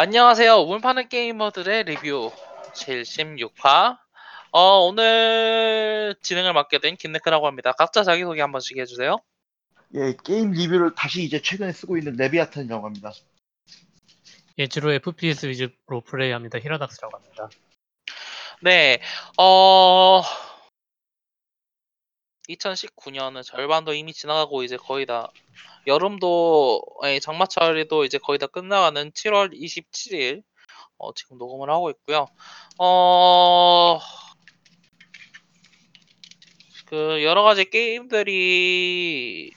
[0.00, 0.58] 안녕하세요.
[0.58, 2.30] 우물파는 게이머들의 리뷰
[2.72, 3.98] 76화.
[4.52, 7.72] 어, 오늘 진행을 맡게 된 김네크라고 합니다.
[7.72, 9.16] 각자 자기소개 한 번씩 해주세요.
[9.96, 13.10] 예, 게임 리뷰를 다시 이제 최근에 쓰고 있는 레비아탄이라고 합니다.
[14.58, 16.60] 예, 주로 FPS 위주로 플레이합니다.
[16.60, 17.48] 히라닥스라고 합니다.
[18.62, 19.00] 네,
[19.36, 20.22] 어,
[22.48, 25.32] 2019년은 절반도 이미 지나가고 이제 거의 다
[25.86, 30.42] 여름도 아니, 장마철에도 이제 거의 다 끝나가는 7월 27일
[30.98, 32.26] 어, 지금 녹음을 하고 있고요.
[32.78, 33.98] 어,
[36.86, 39.52] 그 여러 가지 게임들이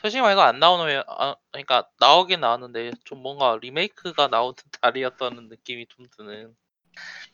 [0.00, 6.06] 솔직히 말해서 안 나오는 아, 그러니까 나오긴 나왔는데 좀 뭔가 리메이크가 나오는 달이었다는 느낌이 좀
[6.16, 6.54] 드는.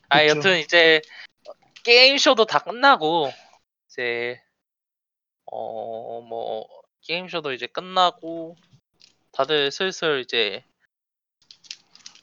[0.09, 0.37] 아 그쵸.
[0.37, 1.01] 여튼 이제
[1.83, 3.31] 게임 쇼도 다 끝나고
[3.87, 4.41] 이제
[5.53, 6.65] 어 뭐
[7.01, 8.55] 게임 쇼도 이제 끝나고
[9.33, 10.63] 다들 슬슬 이제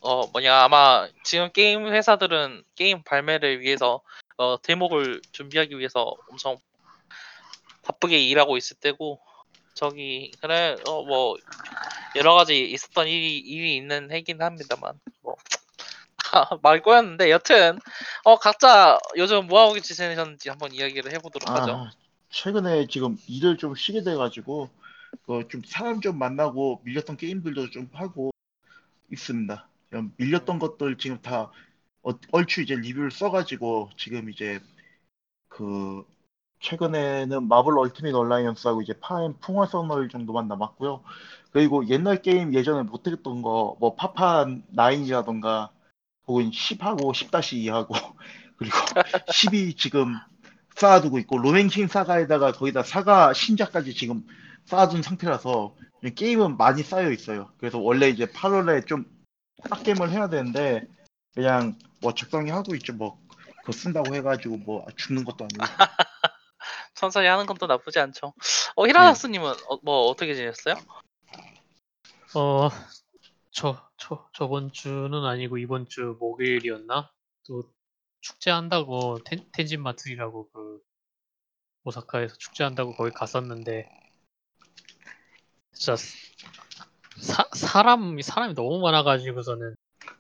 [0.01, 4.01] 어 뭐냐 아마 지금 게임 회사들은 게임 발매를 위해서
[4.39, 6.57] 어 대목을 준비하기 위해서 엄청
[7.83, 9.21] 바쁘게 일하고 있을 때고
[9.75, 11.37] 저기 그래 어 뭐
[12.17, 15.37] 여러 가지 있었던 일이 일이 있는 해긴 합니다만 뭐
[16.63, 17.79] 말 꼬였는데 여튼
[18.25, 21.73] 어 각자 요즘 뭐 하고 지내셨는지 한번 이야기를 해보도록 하죠.
[21.73, 21.91] 아,
[22.31, 24.71] 최근에 지금 일을 좀 쉬게 돼가지고
[25.27, 28.31] 그 좀 사람 좀 만나고 밀렸던 게임들도 좀 하고
[29.13, 29.69] 있습니다.
[30.19, 31.51] 밀렸던 것들 지금 다
[32.03, 34.61] 어- 얼추 이제 리뷰를 써가지고 지금 이제
[35.49, 36.05] 그
[36.61, 41.03] 최근에는 마블 얼티밋 얼라이언스하고 이제 파엠 풍화 서널 정도만 남았고요.
[41.53, 45.73] 그리고 옛날 게임 예전에 못했던 거 뭐 파판 9이라던가
[46.29, 47.95] 혹은 10하고 10-2하고
[48.59, 48.77] 그리고
[49.29, 50.15] 10이 지금
[50.81, 54.27] 쌓아두고 있고 로맨킹 사가에다가 거기다 사가 신작까지 지금
[54.65, 55.75] 쌓아둔 상태라서
[56.17, 57.53] 게임은 많이 쌓여 있어요.
[57.59, 59.05] 그래서 원래 이제 8월에 좀
[59.69, 60.87] 빡겜을 해야 되는데
[61.35, 62.95] 그냥 뭐 적당히 하고 있죠.
[62.95, 63.21] 뭐
[63.61, 65.61] 그거 쓴다고 해가지고 뭐 죽는 것도 아니고.
[66.95, 68.33] 천천히 하는 건 또 나쁘지 않죠.
[68.77, 70.77] 어 히라나스님은 어, 뭐 어떻게 지냈어요?
[72.35, 72.71] 어,
[73.51, 77.11] 저, 저, 저번 주는 아니고 이번 주 목요일이었나?
[77.47, 77.65] 또
[78.21, 80.81] 축제한다고 텐, 텐진 마트리라고 그
[81.85, 83.89] 오사카에서 축제한다고 거기 갔었는데
[85.73, 85.97] 진짜
[87.19, 89.75] 사, 사람, 사람이 너무 많아가지고서는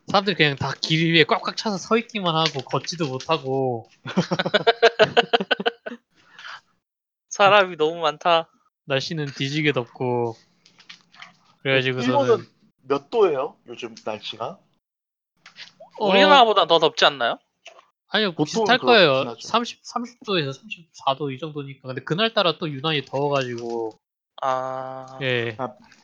[0.07, 3.89] 사람들이 그냥 다 길 위에 꽉꽉 차서 서 있기만 하고 걷지도 못하고
[7.29, 8.51] 사람이 너무 많다.
[8.85, 10.35] 날씨는 뒤지게 덥고
[11.63, 12.47] 그래가지고서는 일본은
[12.83, 13.57] 몇 도예요?
[13.69, 14.59] 요즘 날씨가?
[16.01, 17.39] 어, 우리나라보다 더 덥지 않나요?
[18.11, 19.31] 아니요 보통은 비슷할 그렇긴 거예요.
[19.31, 19.41] 하죠.
[19.49, 21.89] 30 30도에서 34도 이 정도니까.
[21.89, 23.99] 근데 그날따라 또 유난히 더워가지고
[24.43, 25.57] 아 예.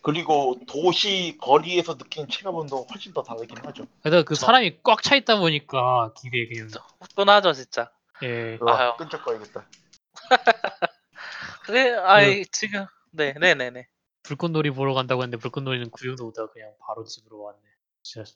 [0.02, 3.86] 그리고 도시 거리에서 느끼는 체감온도 훨씬 더 다르긴 하죠.
[4.02, 6.68] 그래서 그 저- 사람이 꽉 차 있다 보니까 길에 그냥
[7.00, 7.90] 후끈하죠 진짜.
[8.22, 8.56] 예.
[8.60, 8.92] 와, 아유.
[8.98, 9.66] 끈적거리겠다.
[11.64, 13.88] 그래 아이 지금 네 네네네.
[14.22, 17.58] 불꽃놀이 보러 간다고 했는데 불꽃놀이는 구경도 못하고 그냥 바로 집으로 왔네.
[18.02, 18.30] 진짜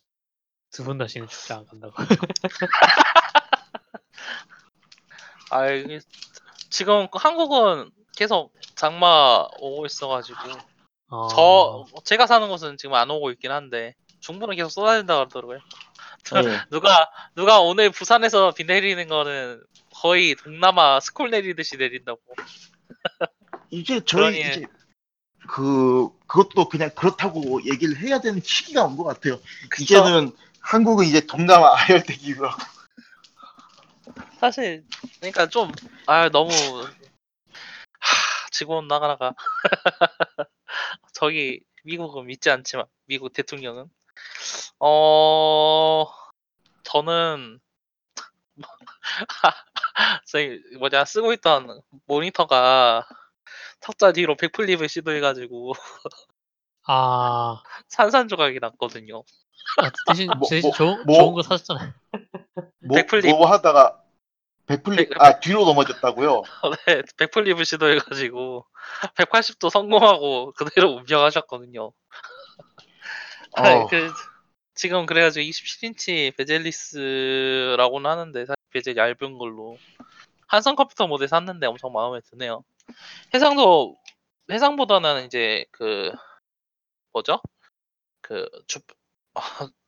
[0.73, 1.93] 두 번 다시는 축제 안 간다고.
[5.51, 5.67] 아
[6.71, 10.39] 지금 한국은 계속 장마 오고 있어가지고
[11.09, 15.59] 어, 저 제가 사는 곳은 지금 안 오고 있긴 한데 중부는 계속 쏟아진다 그러더라고요.
[16.45, 16.61] 네.
[16.71, 19.63] 누가 누가 오늘 부산에서 비 내리는 거는
[19.97, 22.21] 거의 동남아 스콜 내리듯이 내린다고.
[23.71, 24.67] 이제 저희 그러니- 이제
[25.49, 29.41] 그 그것도 그냥 그렇다고 얘기를 해야 되는 시기가 온 것 같아요.
[29.81, 32.49] 이제는 한국은 이제 동남아 아열대기로
[34.41, 34.85] 사실
[35.21, 35.71] 그러니까 좀
[36.07, 36.89] 아 너무 하,
[38.51, 39.35] 지구 온난화가
[41.15, 43.89] 저기 미국은 믿지 않지만 미국 대통령은
[44.81, 46.07] 어
[46.83, 47.61] 저는
[50.27, 53.07] 저희 뭐냐 쓰고 있던 모니터가
[53.79, 55.75] 탁자 뒤로 백플립을 시도해가지고
[56.89, 59.23] 아, 산산조각이 났거든요.
[59.77, 61.19] 아, 대신 뭐, 대신 뭐, 좋은 뭐?
[61.19, 61.93] 좋은 거 사셨잖아요.
[62.81, 63.31] 뭐, 백플립.
[63.31, 64.03] 뭐 하다가
[64.71, 66.43] backflip back- 아 뒤로 넘어졌다고요?
[66.87, 68.65] 네, backflip을 시도해가지고
[69.17, 71.93] 180도 성공하고 그대로 운명하셨거든요.
[73.57, 73.87] 아, 어.
[73.89, 74.13] 그,
[74.75, 79.77] 지금 그래가지고 27인치 bezelless라고는 하는데 사실 베젤 얇은 걸로
[80.47, 82.63] 한성 컴퓨터 모델 샀는데 엄청 마음에 드네요.
[83.35, 83.99] 해상도
[84.51, 86.13] 해상보다는 이제 그
[87.13, 87.41] 뭐죠?
[88.21, 88.79] 그 주,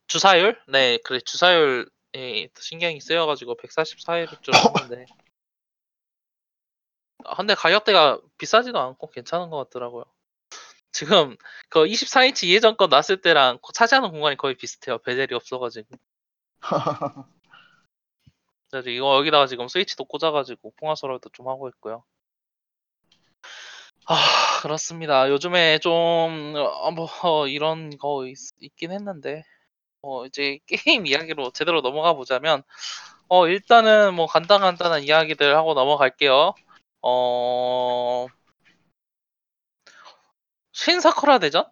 [0.07, 0.59] 주사율?
[0.67, 5.05] 네, 그래 주사율 에더 신경이 쓰여가지고 144회를 좀 했는데
[7.25, 10.05] 아, 근데 가격대가 비싸지도 않고 괜찮은 것 같더라고요.
[10.91, 11.35] 지금
[11.69, 14.99] 그 24인치 예전 거 놨을 때랑 차지하는 공간이 거의 비슷해요.
[14.99, 15.87] 베젤이 없어가지고.
[18.69, 22.03] 그래서 이거 여기다가 지금 스위치도 꽂아가지고 풍화설월도 좀 하고 있고요.
[24.05, 24.15] 아
[24.61, 25.29] 그렇습니다.
[25.29, 28.37] 요즘에 좀 어, 뭐, 어, 이런 거 있,
[28.75, 29.43] 긴 했는데
[30.03, 32.63] 어, 이제 게임 이야기로 제대로 넘어가 보자면
[33.29, 36.53] 어 일단은 뭐 간단간단한 이야기들 하고 넘어갈게요.
[37.01, 38.27] 어
[40.73, 41.65] 신사쿠라 대전?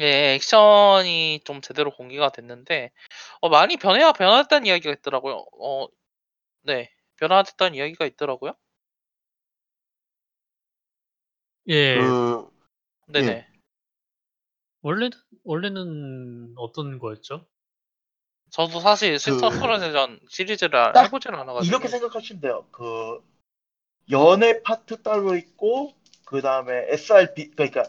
[0.00, 2.92] 예, 액션이 좀 제대로 공개가 됐는데
[3.40, 5.44] 어, 많이 변해야 변화됐다는 이야기가 있더라고요.
[5.60, 5.86] 어,
[6.62, 8.54] 네, 변화됐다는 이야기가 있더라고요.
[11.68, 11.96] 예.
[11.96, 12.50] 그
[13.08, 13.47] 네네.
[14.88, 15.10] 원래는
[15.44, 17.44] 원래는 어떤 거였죠?
[18.50, 22.64] 저도 사실 신 사쿠라 대전 시리즈를 딱 해보지는 않아가지고 이렇게 생각하시면 돼요.
[22.70, 23.22] 그
[24.10, 25.92] 연애 파트 따로 있고
[26.24, 27.84] 그 다음에 SRPG 그러니까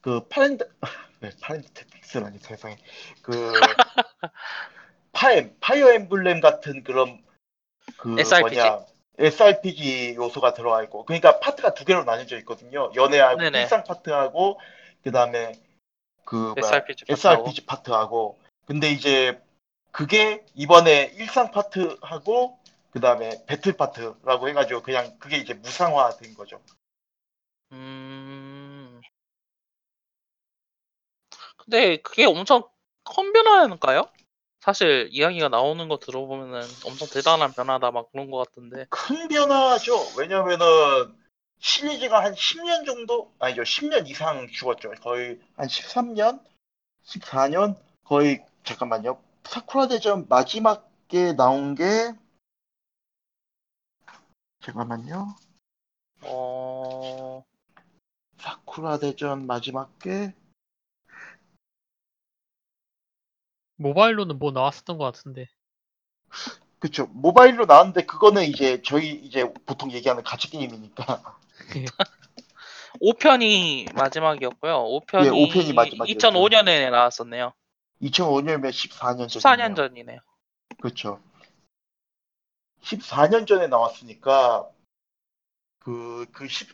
[0.00, 0.68] 그 파랜드
[1.20, 2.78] 네, 파랜드 택틱스라니 세상에
[3.22, 3.32] 그
[5.12, 7.24] 파엠 파이어 엠블렘 같은 그런
[7.96, 8.60] 그 SRPG?
[8.60, 8.86] 뭐냐
[9.18, 12.92] SRPG 요소가 들어가 있고 그러니까 파트가 두 개로 나뉘어져 있거든요.
[12.94, 13.62] 연애하고 네네.
[13.62, 14.60] 일상 파트하고
[15.02, 15.52] 그 다음에
[16.24, 17.42] 그 뭐야 SRPG 파트하고.
[17.42, 19.40] SRPG 파트하고 근데 이제
[19.90, 22.58] 그게 이번에 일상 파트하고
[22.90, 26.60] 그 다음에 배틀 파트라고 해가지고 그냥 그게 이제 무쌍화된 거죠.
[27.72, 29.00] 음.
[31.56, 32.62] 근데 그게 엄청
[33.04, 34.08] 큰 변화일까요?
[34.60, 38.86] 사실 이야기가 나오는 거 들어보면은 엄청 대단한 변화다 막 그런 것 같은데.
[38.88, 39.94] 큰 변화죠.
[40.16, 40.66] 왜냐면은
[41.64, 43.62] 시리즈가 한 10년 정도 아니죠.
[43.62, 44.90] 10년 이상 죽었죠.
[45.00, 46.44] 거의 한 13년,
[47.06, 49.18] 14년 거의 잠깐만요.
[49.44, 52.12] 사쿠라 대전 마지막에 나온 게
[54.60, 55.34] 잠깐만요.
[56.24, 57.42] 어.
[58.36, 60.34] 사쿠라 대전 마지막 게
[63.76, 65.48] 모바일로는 뭐 나왔었던 것 같은데.
[66.78, 67.06] 그쵸.
[67.06, 71.38] 모바일로 나왔는데 그거는 이제 저희 이제 보통 얘기하는 가치 게임이니까
[73.00, 74.72] 5편이 마지막이었고요.
[74.84, 76.28] 5편이 예, 5편이 마지막이었죠.
[76.30, 77.52] 2005년에 나왔었네요.
[78.02, 80.20] 2005년이면 14년 14년 전이네요.
[80.80, 81.20] 그렇죠.
[82.82, 84.68] 14년 전에 나왔으니까
[85.78, 86.68] 그, 그 10,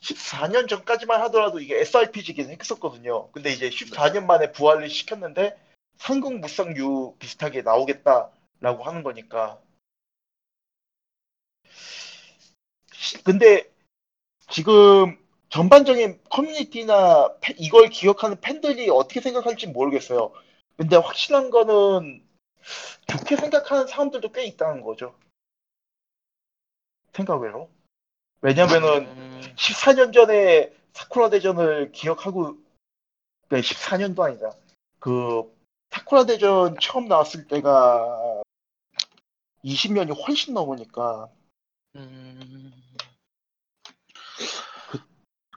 [0.00, 3.30] 14년 전까지만 하더라도 이게 SRPG긴 했었거든요.
[3.32, 5.56] 근데 이제 14년 만에 부활을 시켰는데
[5.96, 9.60] 상공 무쌍류 비슷하게 나오겠다라고 하는 거니까.
[12.92, 13.70] 시- 근데
[14.50, 15.18] 지금
[15.50, 20.32] 전반적인 커뮤니티나 팬- 이걸 기억하는 팬들이 어떻게 생각할지 모르겠어요.
[20.76, 22.22] 근데 확실한 거는
[23.06, 25.14] 좋게 생각하는 사람들도 꽤 있다는 거죠.
[27.12, 27.68] 생각외로.
[28.40, 32.56] 왜냐면은 음, 14년 전에 사쿠라 대전을 기억하고
[33.48, 34.52] 네, 14년도 아니다.
[35.00, 35.50] 그
[35.90, 38.42] 사쿠라 대전 처음 나왔을 때가
[39.64, 41.28] 20년이 훨씬 넘으니까
[41.96, 42.57] 음,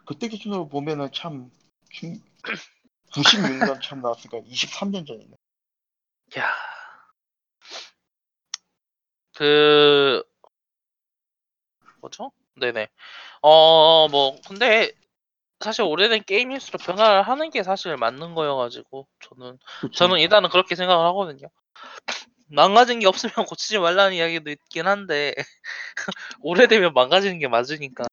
[0.06, 1.52] 그때 기준으로 보면은 참
[3.14, 5.36] 96년 처음 나왔으니까 23년 전이네.
[6.38, 6.50] 야.
[9.36, 10.24] 그
[12.02, 12.32] 뭐죠?
[12.56, 12.88] 네네.
[13.42, 14.92] 어, 뭐 근데
[15.60, 19.94] 사실 오래된 게임일수록 변화를 하는 게 사실 맞는 거여가지고 저는 그쵸?
[19.94, 21.48] 저는 일단은 그렇게 생각을 하거든요.
[22.48, 25.34] 망가진 게 없으면 고치지 말라는 이야기도 있긴 한데
[26.42, 28.06] 오래되면 망가지는 게 맞으니까.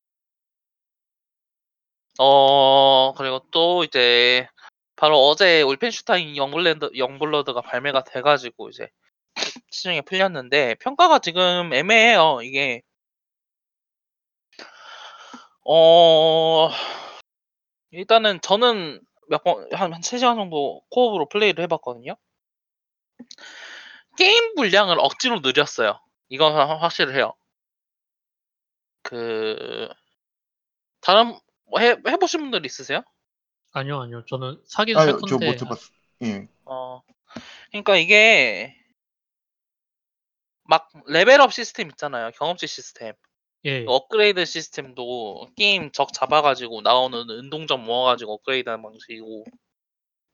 [2.18, 4.48] 어 그리고 또 이제
[4.96, 8.88] 바로 어제 울펜슈타인 영블랜드 영블러드가 발매가 돼가지고 이제
[9.70, 12.40] 시중에 풀렸는데 평가가 지금 애매해요.
[12.42, 12.82] 이게
[15.64, 16.70] 어
[17.90, 22.16] 일단은 저는 몇 번한한 3시간 정도 코업으로 플레이를 해봤거든요.
[24.16, 26.00] 게임 분량을 억지로 늘렸어요.
[26.28, 27.34] 이건 확- 확실해요.
[29.02, 29.88] 그
[31.00, 31.38] 다른
[31.70, 33.02] 뭐 해 해보신 분들 있으세요?
[33.72, 34.25] 아니요, 아니요.
[34.26, 35.90] 저는 사기는 아유, 살저 건데 못 해봤어.
[36.25, 36.48] 예.
[36.64, 37.02] 어
[37.70, 38.75] 그러니까 이게
[40.64, 42.30] 막 레벨업 시스템 있잖아요.
[42.32, 43.14] 경험치 시스템.
[43.64, 43.84] 예.
[43.84, 49.44] 그 업그레이드 시스템도 게임 적 잡아가지고 나오는 은동전 모아가지고 업그레이드하는 방식이고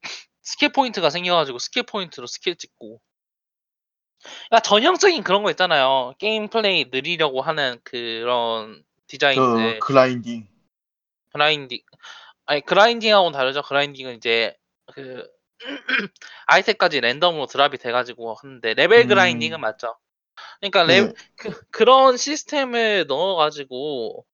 [0.43, 3.01] 스킬 포인트가 생겨가지고 스킬 포인트로 스킬 찍고
[4.47, 10.47] 그러니까 전형적인 그런 거 있잖아요 게임 플레이 늘리려고 하는 그런 그 디자인들 그라인딩.
[11.35, 11.79] grinding
[12.45, 14.55] 아니 grinding하고는 다르죠 grinding은 이제
[14.93, 15.27] 그
[16.47, 19.07] 아이템까지 랜덤으로 drop이 돼가지고 하는데 레벨 음.
[19.09, 19.97] grinding은 맞죠
[20.59, 21.13] 그러니까 레, 예.
[21.35, 24.25] 그, 그런 시스템을 넣어가지고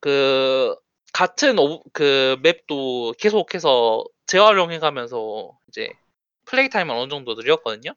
[0.00, 0.76] 그
[1.12, 5.90] 같은 오- 그 맵도 계속해서 재활용해가면서 이제
[6.46, 7.92] 플레이 타임을 어느 정도 늘렸거든요.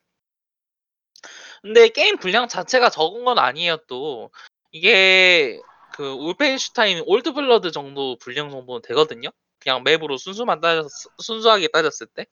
[1.62, 3.78] 근데 게임 분량 자체가 적은 건 아니에요.
[3.88, 4.32] 또
[4.72, 5.60] 이게
[5.94, 9.30] 그 울펜슈타인 올드블러드 정도 분량 정도는 되거든요.
[9.60, 10.88] 그냥 맵으로 순수만 따졌
[11.22, 12.26] 순수하게 따졌을 때.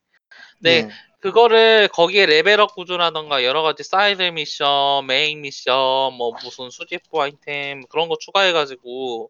[0.59, 0.83] 네.
[0.83, 0.89] 네.
[1.19, 8.09] 그거를 거기에 레벨업 구조라던가 여러 가지 사이드 미션, 메인 미션, 뭐 무슨 수집품 아이템 그런
[8.09, 9.29] 거 추가해가지고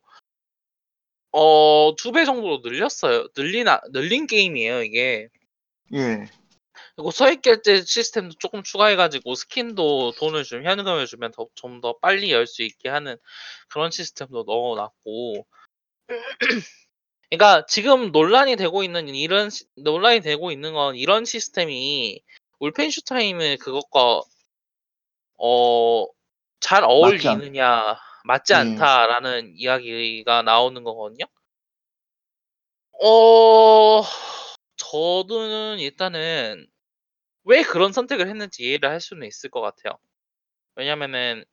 [1.33, 3.27] 어 두 배 정도로 늘렸어요.
[3.37, 5.27] 늘린 아- 늘린 게임이에요 이게.
[5.93, 6.25] 예.
[6.95, 12.47] 그리고 소액 결제 시스템도 조금 추가해가지고 스킨도 돈을 주면 현금을 주면 좀 더 빨리 열
[12.47, 13.17] 수 있게 하는
[13.69, 15.45] 그런 시스템도 넣어놨고.
[17.29, 22.21] 그러니까 지금 논란이 되고 있는 이런 시- 논란이 되고 있는 건 이런 시스템이
[22.59, 24.21] 울펜슈타임의 그것과
[25.37, 26.07] 어
[26.61, 28.57] 잘 어울리느냐 맞지 음.
[28.59, 31.25] 않다라는 이야기가 나오는 거거든요.
[33.03, 34.03] 어
[34.77, 36.67] 저는 일단은
[37.43, 39.97] 왜 그런 선택을 했는지 이해를 할 수는 있을 것 같아요.
[40.75, 41.43] 왜냐면은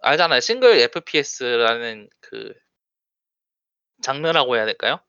[0.00, 0.40] 알잖아요.
[0.40, 2.52] 싱글 FPS라는 그
[4.02, 5.00] 장르라고 해야 될까요?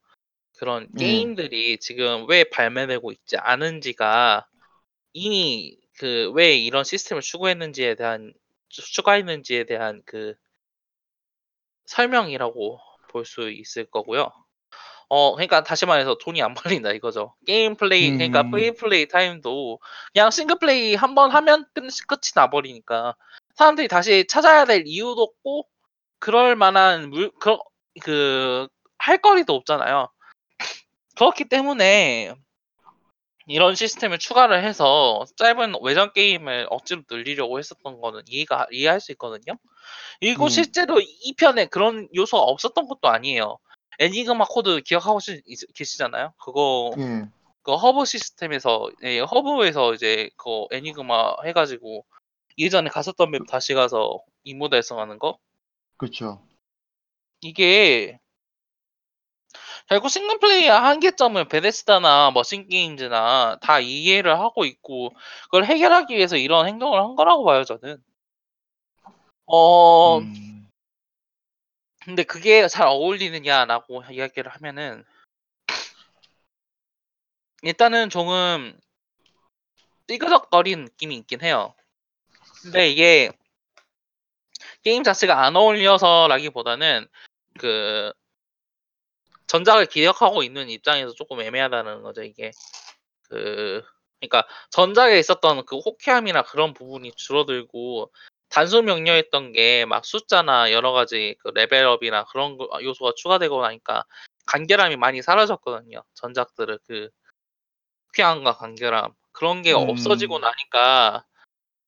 [0.58, 0.94] 그런 음.
[0.98, 4.46] 게임들이 지금 왜 발매되고 있지 않은지가
[5.12, 8.32] 이미 그 왜 이런 시스템을 추구했는지에 대한
[8.68, 10.34] 추- 추가했는지에 대한 그
[11.86, 14.30] 설명이라고 볼 수 있을 거고요.
[15.08, 17.34] 어, 그러니까 다시 말해서 돈이 안 벌린다 이거죠.
[17.46, 18.50] 게임 플레이, 그러니까 음.
[18.50, 19.78] free 플레이 타임도
[20.12, 23.14] 그냥 싱글 플레이 한 번 하면 끝, 끝이 나버리니까
[23.54, 25.66] 사람들이 다시 찾아야 될 이유도 없고
[26.18, 27.56] 그럴 만한 물, 그,
[28.02, 30.08] 그, 할 거리도 없잖아요.
[31.16, 32.34] 그렇기 때문에
[33.48, 39.56] 이런 시스템을 추가를 해서 짧은 외전 게임을 억지로 늘리려고 했었던 거는 이해가 이해할 수 있거든요.
[40.20, 40.48] 그리고 음.
[40.48, 43.58] 실제로 2편에 그런 요소가 없었던 것도 아니에요.
[43.98, 45.42] 에니그마 코드 기억하고 시-
[45.74, 46.32] 계시잖아요.
[46.38, 47.26] 그거 예.
[47.62, 52.04] 그 허브 시스템에서 예, 허브에서 이제 그 에니그마 해가지고
[52.58, 55.38] 예전에 갔었던 맵 다시 가서 임무 달성하는 거
[55.96, 56.42] 그렇죠.
[57.40, 58.18] 이게
[59.88, 65.10] 결국 싱글 플레이의 한계점을 베데스다나 머신 게임즈나 다 이해를 하고 있고
[65.44, 67.98] 그걸 해결하기 위해서 이런 행동을 한 거라고 봐요 저는.
[69.46, 70.65] 어 음.
[72.06, 75.04] 근데 그게 잘 어울리느냐라고 이야기를 하면은
[77.62, 78.78] 일단은 조금
[80.06, 81.74] 삐그덕거리는 느낌이 있긴 해요.
[82.62, 83.32] 근데 이게
[84.84, 87.08] 게임 자체가 안 어울려서라기보다는
[87.58, 88.12] 그
[89.48, 92.52] 전작을 기억하고 있는 입장에서 조금 애매하다는 거죠 이게
[93.22, 93.82] 그
[94.20, 98.12] 그러니까 전작에 있었던 그 호쾌함이나 그런 부분이 줄어들고
[98.48, 104.04] 단순 명료했던 게 막 숫자나 여러 가지 그 레벨업이나 그런 거- 요소가 추가되고 나니까
[104.46, 107.08] 간결함이 많이 사라졌거든요 전작들의 그
[108.08, 109.88] 호쾌함과 간결함 그런 게 음.
[109.88, 111.24] 없어지고 나니까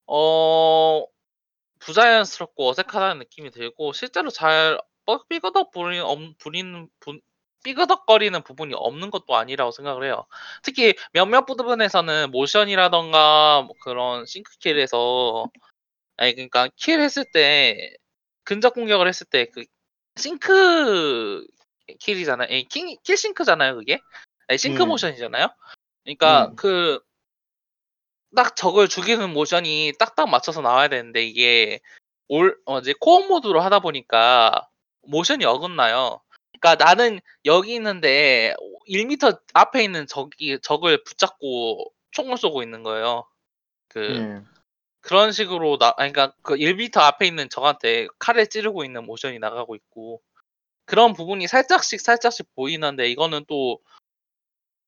[0.07, 1.05] 어
[1.81, 7.21] 부자연스럽고 어색하다는 느낌이 들고 실제로 잘 뻑- 삐그덕 부리, 엄- 부리는 부-
[7.65, 10.27] 삐그덕거리는 부분이 없는 것도 아니라고 생각을 해요.
[10.62, 15.47] 특히 몇몇 부분에서는 모션이라던가 뭐 그런 싱크킬에서
[16.18, 17.96] 아니 그러니까 kill 했을 때
[18.44, 19.64] 근접 공격을 했을 때 그
[20.18, 21.47] sync
[22.00, 22.49] kill이잖아요.
[22.50, 23.98] 아니, 킹, kill sync잖아요, 그게.
[24.48, 24.87] 아니, 싱크 예.
[24.87, 25.48] 모션이잖아요.
[26.04, 26.56] 그러니까 예.
[28.30, 31.80] 그딱 적을 죽이는 모션이 딱딱 맞춰서 나와야 되는데 이게
[32.28, 34.68] 올 어, 이제 co-op 모드로 하다 보니까
[35.02, 36.20] 모션이 어긋나요.
[36.60, 38.54] 그러니까 나는 여기 있는데
[38.88, 43.26] 1m 앞에 있는 적이 적을 붙잡고 총을 쏘고 있는 거예요.
[43.88, 44.58] 그 예.
[45.09, 49.75] 그런 식으로 나 아니 그러니까 그 1m 앞에 있는 적한테 칼을 찌르고 있는 모션이 나가고
[49.77, 50.21] 있고
[50.87, 53.81] 그런 부분이 살짝씩 살짝씩 보이는데 이거는 또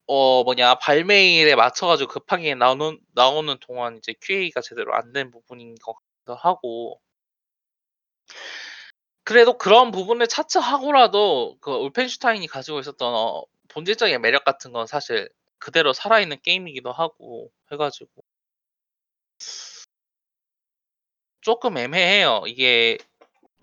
[0.06, 5.94] 어 뭐냐 발매일에 맞춰가지고 급하게 나오는 나오는 동안 이제 QA가 제대로 안 된 부분인 것
[5.94, 7.00] 같기도 하고
[9.24, 15.92] 그래도 그런 부분을 차치하고라도 그 울펜슈타인이 가지고 있었던 어, 본질적인 매력 같은 건 사실 그대로
[15.92, 18.10] 살아있는 게임이기도 하고 해가지고
[21.40, 22.42] 조금 애매해요.
[22.46, 22.98] 이게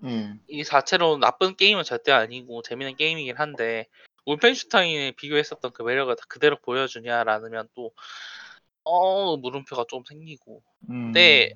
[0.04, 0.34] 예.
[0.48, 3.86] 이 자체로 나쁜 게임은 절대 아니고 재밌는 게임이긴 한데
[4.26, 7.92] 울펜슈타인에 비교했었던 그 매력을 다 그대로 보여주냐라면 또
[8.84, 11.12] 어, 물음표가 좀 생기고 음.
[11.12, 11.52] 네.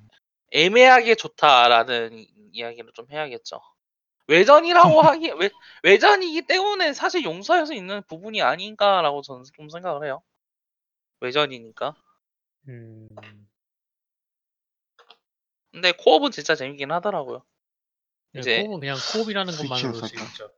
[0.50, 3.61] 애매하게 좋다라는 이야기를 좀 해야겠죠.
[4.26, 5.50] 외전이라고 하기 외,
[5.83, 10.23] 외전이기 때문에 사실 용서할 수 있는 부분이 아닌가라고 저는 좀 생각을 해요.
[11.21, 11.95] 외전이니까.
[12.69, 13.09] 음,
[15.73, 17.43] 근데 co-op은 진짜 재밌긴 하더라고요.
[18.31, 20.00] 그냥 이제 co-op은 그냥 co-op이라는 것만으로?
[20.07, 20.50] 재밌죠.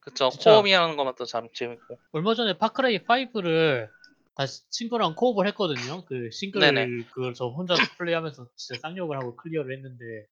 [0.00, 0.30] 그쵸.
[0.30, 0.52] 진짜.
[0.54, 1.98] 코업이라는 것만 또참 재밌고.
[2.12, 3.90] 얼마 전에 파크라이 5를
[4.34, 6.04] 다시 친구랑 co-op을 했거든요.
[6.04, 7.08] 그 싱글 네네.
[7.12, 10.26] 그걸 저 혼자 플레이하면서 진짜 쌍욕을 하고 클리어를 했는데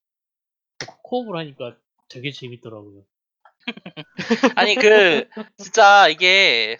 [1.03, 1.77] co-op을 하니까
[2.09, 3.05] 되게 재밌더라고요.
[4.57, 6.79] 아니 그 진짜 이게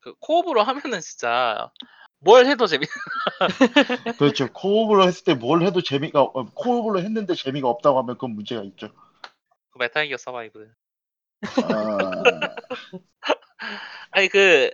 [0.00, 1.70] 그 co-op으로 하면은 진짜
[2.24, 2.88] 뭘 해도 재밌.
[4.18, 4.52] 그렇죠.
[4.52, 8.88] co-op으로 했을 때 뭘 해도 재미가 어, co-op으로 했는데 재미가 없다고 하면 그건 문제가 있죠.
[9.70, 10.72] 그 메탈기어 서바이브.
[11.42, 12.22] 아,
[14.10, 14.70] 아니 그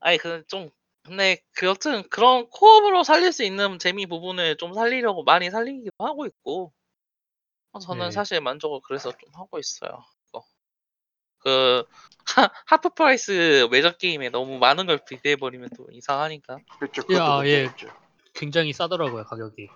[0.00, 0.70] 아니 그 좀
[1.04, 6.26] 근데 그 여튼 그런 co-op으로 살릴 수 있는 재미 부분을 좀 살리려고 많이 살리기도 하고
[6.26, 6.72] 있고
[7.72, 8.10] 어, 저는 네.
[8.10, 10.04] 사실 만족을 그래서 좀 하고 있어요.
[11.40, 11.84] 그
[12.36, 16.58] 하, half price 외전 게임에 너무 많은 걸 기대해 버리면 또 이상하니까.
[16.78, 17.02] 그렇죠.
[17.14, 17.62] 야, 예.
[17.64, 17.94] 문제겠죠.
[18.34, 19.68] 굉장히 싸더라고요 가격이.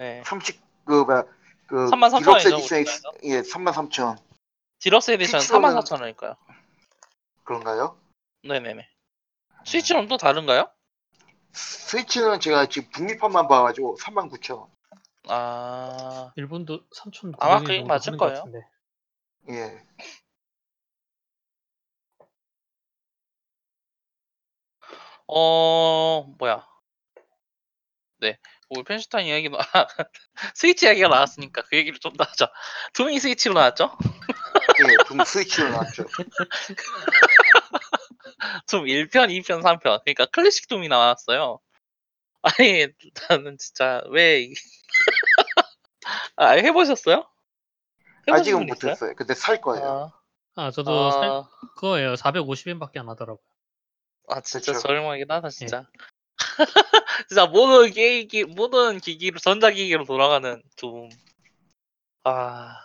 [0.00, 0.22] 예.
[0.24, 1.24] 30, 그, 뭐야,
[1.66, 3.12] 그, 33,000 디럭스 원이죠, edition이, 우리나라에서?
[3.24, 4.16] 예, 33,000.
[4.80, 6.36] 디럭스 에디션 스위치로는- 44,000원일까요?
[7.44, 7.98] 그런가요?
[8.44, 8.88] 네네네.
[9.66, 10.70] 스위치는 또 다른가요?
[11.52, 14.68] 스위치는 제가 지금 북미판만 봐가지고 39,000원.
[15.28, 18.44] 아, 일본도 3천 아마 그게 맞을 거예요.
[19.50, 19.82] 예.
[25.28, 26.66] 어, 뭐야.
[28.20, 28.38] 네.
[28.70, 29.86] 우리 펜슈타인 이야기, 아,
[30.54, 32.50] 스위치 이야기가 나왔으니까 그 얘기를 좀 더 하자.
[32.92, 33.96] 투미 스위치로 나왔죠?
[34.80, 36.04] 예, 둠 스위치로 나왔죠.
[38.66, 40.00] 좀 1편, 2편, 3편.
[40.04, 41.58] 그러니까 클래식 둠이 나왔어요.
[42.42, 42.86] 아니,
[43.28, 44.54] 나는 진짜 왜, 이-
[46.36, 47.28] 아, 해보셨어요?
[48.28, 48.90] 해보신 아직은 분 있어요?
[48.90, 49.14] 못했어요.
[49.14, 50.12] 근데 살 거예요.
[50.56, 52.14] 아, 아 저도 살 아, 그거예요.
[52.14, 53.42] 450엔밖에 안 하더라고요.
[54.28, 54.86] 아, 진짜 그쵸.
[54.86, 55.86] 저렴하긴 하다, 진짜.
[57.28, 61.08] 진짜 모든 기기, 모든 기기로, 전자기기로 돌아가는 둠.
[62.24, 62.76] 아,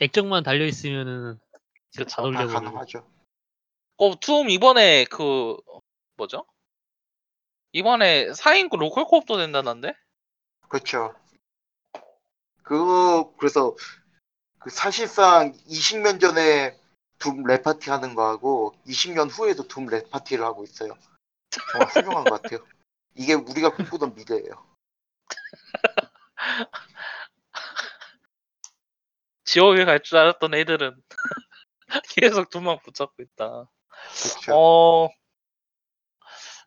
[0.00, 1.38] 액정만 달려 있으면은
[1.90, 2.16] 진짜 다 그쵸.
[2.16, 2.52] 다 돌려버리고.
[2.52, 3.10] 가능하죠.
[3.96, 5.56] 어, 둠 이번에 그,
[6.16, 6.44] 뭐죠?
[7.72, 9.94] 이번에 4인 local co-op도 된다는데?
[10.68, 11.14] 그렇죠.
[12.62, 13.76] 그거, 그래서,
[14.58, 16.79] 그 사실상 20년 전에
[17.20, 20.96] 둠 LAN party 하는 거하고 20년 후에도 둠 LAN party를 하고 있어요.
[21.50, 22.66] 정말 훌륭한 것 같아요.
[23.14, 24.66] 이게 우리가 꿈꾸던 미래예요.
[29.44, 30.96] 지옥에 갈 줄 알았던 애들은
[32.16, 33.68] 계속 둠만 붙잡고 있다.
[34.22, 34.52] 그렇죠.
[34.54, 35.08] 어,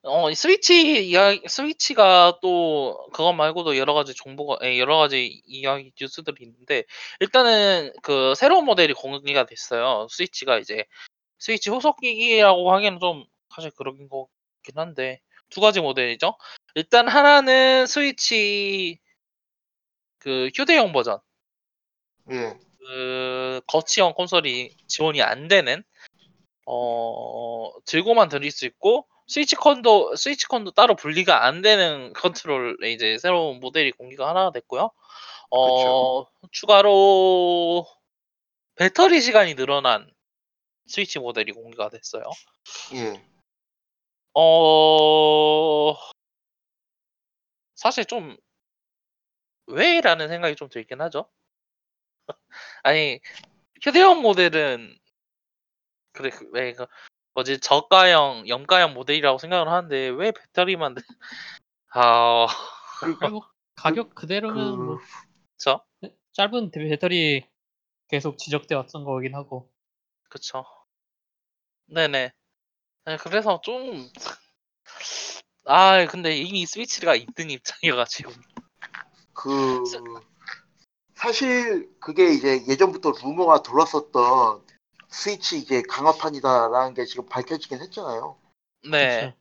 [0.06, 5.94] 어, 이 스위치 이야 스위치가 또 그것 말고도 여러 가지 정보가 에, 여러 가지 이야기
[6.00, 6.84] 뉴스들이 있는데
[7.22, 10.08] 일단은 그 새로운 모델이 공개가 됐어요.
[10.10, 10.84] 스위치가 이제
[11.39, 16.36] 스위치 후속 기기라고 하기에는 좀 사실 그러긴 거긴 한데 두 가지 모델이죠.
[16.76, 19.00] 일단 하나는 스위치
[20.20, 21.20] 그 휴대용 버전,
[22.32, 22.58] 예.
[22.80, 25.82] 그 거치형 콘솔이 지원이 안 되는
[26.66, 33.17] 어 들고만 들일 수 있고 스위치 컨도 스위치 컨도 따로 분리가 안 되는 컨트롤의 이제
[33.17, 34.91] 새로운 모델이 공개가 하나 됐고요.
[35.50, 37.88] 어 추가로
[38.76, 40.08] 배터리 시간이 늘어난
[40.86, 42.24] 스위치 모델이 공개가 됐어요.
[42.93, 43.26] 예.
[44.36, 45.96] 어
[47.74, 48.38] 사실 좀
[49.65, 51.28] 왜라는 생각이 좀 들긴 하죠.
[52.84, 53.19] 아니
[53.82, 54.96] 휴대용 모델은
[56.12, 56.86] 그래 그- 왜그
[57.34, 57.60] 뭐지?
[57.60, 61.04] 저가형 염가형 모델이라고 생각을 하는데 왜 배터리만 늘-
[61.93, 62.48] 아.
[63.00, 63.43] 그리고
[63.76, 64.98] 가격 그대로면 그, 뭐
[65.58, 65.84] 그쵸
[66.34, 67.46] 짧은 배터리
[68.08, 69.72] 계속 지적돼 왔던 거긴 하고.
[70.30, 70.63] 그쵸.
[71.88, 72.32] 네네.
[73.06, 74.10] 네, 그래서 좀
[75.65, 78.32] 아 근데 이미 스위치가 있는 입장이어가지고.
[79.34, 79.84] 그,
[81.15, 84.65] 사실 그게 이제 예전부터 루머가 돌았었던
[85.13, 88.36] 스위치 이제 강화판이다라는 게 지금 밝혀지긴 했잖아요.
[88.89, 89.36] 네.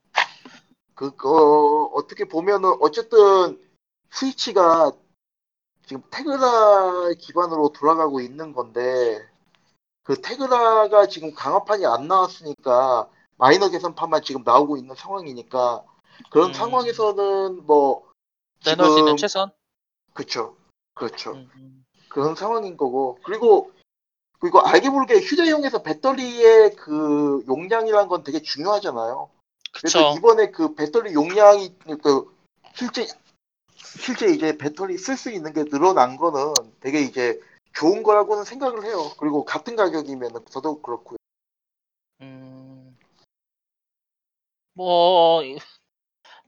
[0.94, 3.58] 그거 어떻게 보면은 어쨌든
[4.10, 4.92] 스위치가
[5.86, 9.26] 지금 테그라 기반으로 돌아가고 있는 건데
[10.02, 13.08] 그 테그라가 지금 강화판이 안 나왔으니까
[13.38, 15.84] 마이너 개선판만 지금 나오고 있는 상황이니까
[16.30, 16.52] 그런 음.
[16.52, 18.12] 상황에서는 뭐
[18.66, 19.50] 에너지는 지금 최선
[20.12, 20.54] 그쵸
[20.94, 21.86] 그렇죠 음, 음.
[22.10, 23.72] 그런 상황인 거고 그리고
[24.42, 29.30] 그리고 알게 모르게 휴대용에서 배터리의 그 용량이란 건 되게 중요하잖아요.
[29.72, 32.36] 그래서 그쵸 이번에 그 배터리 용량이 그
[32.74, 33.06] 실제
[33.76, 37.40] 실제 이제 배터리 쓸 수 있는 게 늘어난 거는 되게 이제
[37.72, 39.12] 좋은 거라고는 생각을 해요.
[39.20, 41.18] 그리고 같은 가격이면 더더욱 그렇고요.
[42.22, 42.98] 음.
[44.72, 45.58] 뭐, 이-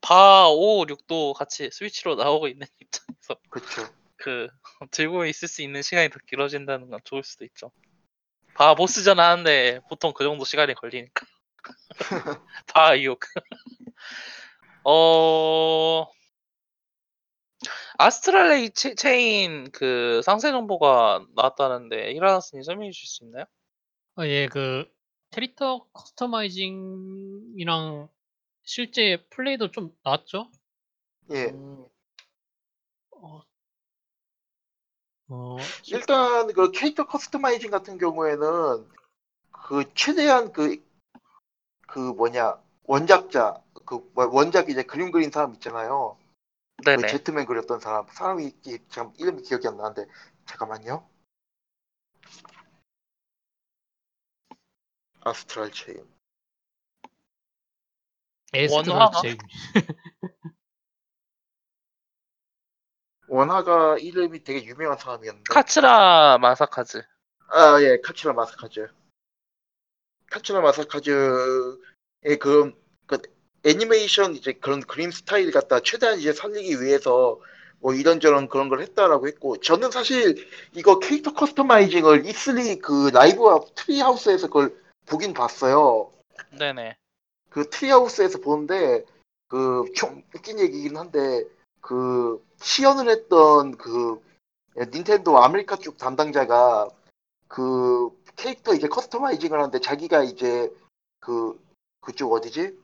[0.01, 3.89] 바 5, 6도 같이 스위치로 나오고 있는 입장에서 그렇죠.
[4.17, 4.49] 그
[4.91, 7.71] 들고 있을 수 있는 시간이 더 길어진다는 건 좋을 수도 있죠.
[8.55, 11.27] 바 보스전 하는데 보통 그 정도 시간이 걸리니까.
[12.75, 13.21] 바 이욕.
[14.85, 16.07] 어
[17.99, 23.45] 아스트랄레이 체, 체인 그 상세 정보가 나왔다는데 이라나스님 설명해 주실 수 있나요?
[24.19, 24.85] 어, 예, 그
[25.31, 28.09] 캐릭터 customizing이랑
[28.63, 30.51] 실제 플레이도 좀 나왔죠?
[31.31, 31.45] 예.
[31.47, 31.87] 음,
[33.13, 33.43] 어,
[35.29, 35.57] 어,
[35.87, 38.87] 일단 그 캐릭터 customizing 같은 경우에는
[39.53, 40.83] 그 최대한 그
[41.95, 46.19] 그 뭐냐 원작자 그 뭐- 원작 이제 그림 그린 사람 있잖아요.
[46.79, 47.07] 그 네네.
[47.07, 50.11] 제트맨 그렸던 사람 사람이 이- 참 이름이 기억이 안 나는데
[50.45, 51.09] 잠깐만요.
[55.21, 56.05] 아스트랄 체인.
[58.71, 59.23] 원화가?
[59.23, 59.39] 제임.
[63.29, 65.53] 원화가 이름이 되게 유명한 사람이었는데.
[65.53, 67.03] 카츠라 마사카즈.
[67.49, 68.89] 아, 예, 카츠라 마사카즈.
[70.31, 72.73] 카츠라 마사카즈의 그,
[73.07, 73.19] 그
[73.65, 77.41] 애니메이션 이제 그런 그림 스타일 갖다 최대한 이제 살리기 위해서
[77.79, 84.49] 뭐 이런저런 그런 걸 했다라고 했고 저는 사실 이거 캐릭터 커스터마이징을 E3 그 라이브 트리하우스에서
[84.49, 84.75] 그걸
[85.07, 86.11] 보긴 봤어요.
[86.59, 86.97] 네네.
[87.51, 89.05] 그 트리하우스에서 보는데
[89.49, 91.45] 그좀 웃긴 얘기긴 한데
[91.85, 94.19] 그 시연을 했던 그
[94.75, 96.89] 닌텐도 아메리카 쪽 담당자가
[97.47, 100.75] 그 캐릭터 이제 customizing을 하는데 자기가 이제
[101.21, 101.63] 그
[102.01, 102.75] 그쪽 어디지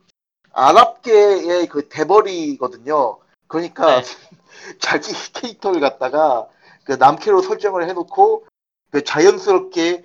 [0.53, 3.19] 아랍계의 그 대벌이거든요.
[3.49, 4.03] 그러니까 네.
[4.81, 6.47] 자기 캐릭터를 갖다가
[6.85, 8.47] 그 남캐로 설정을 해놓고
[8.91, 10.05] 그 자연스럽게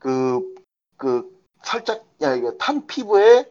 [0.00, 3.50] 그그 살짝 야 이거 탄 피부에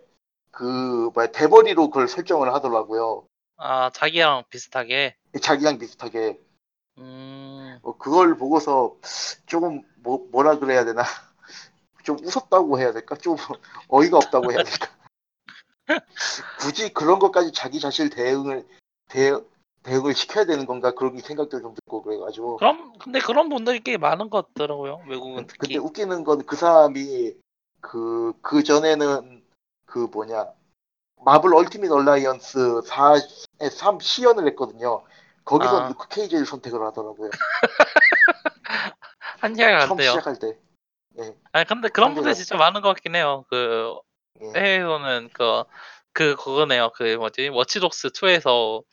[0.51, 3.25] 그 뭐야 대머리로 그걸 설정을 하더라고요.
[3.65, 5.15] 아 자기랑 비슷하게.
[5.41, 6.37] 자기랑 비슷하게
[6.97, 7.79] 음.
[7.81, 8.97] 뭐 그걸 보고서
[9.45, 11.01] 조금 뭐 뭐라 그래야 되나
[12.03, 13.37] 좀 웃었다고 해야 될까 좀
[13.87, 14.89] 어이가 없다고 해야 될까
[16.59, 18.67] 굳이 그런 것까지 자기 자신 대응을
[19.07, 19.31] 대
[19.83, 24.29] 대응을 시켜야 되는 건가 그런 생각도 좀 들고 그래가지고 그럼 근데 그런 분들이 꽤 많은
[24.29, 25.03] 것 같더라고요.
[25.07, 25.77] 외국은 근데 특히.
[25.77, 27.33] 웃기는 건 그 사람이
[27.79, 29.43] 그, 그 전에는
[29.85, 30.51] 그 뭐냐,
[31.25, 33.15] 마블 얼티밋 얼라이언스 4,
[33.71, 35.03] 3 시연을 했거든요.
[35.45, 35.87] 거기서 아.
[35.89, 37.29] 루크 케이지를 선택을 하더라고요.
[39.39, 40.11] 한시간이 안 처음 돼요.
[40.11, 40.57] 시작할 때.
[41.51, 42.33] 아니 근데 그런 안 분들.
[42.33, 43.45] 진짜 많은 것 같긴 해요.
[43.49, 43.93] 그
[44.41, 44.47] 예.
[44.55, 45.63] 해외에서는 그,
[46.11, 46.91] 그, 그거네요.
[46.95, 48.83] 그, 뭐지, 워치독스 2에서,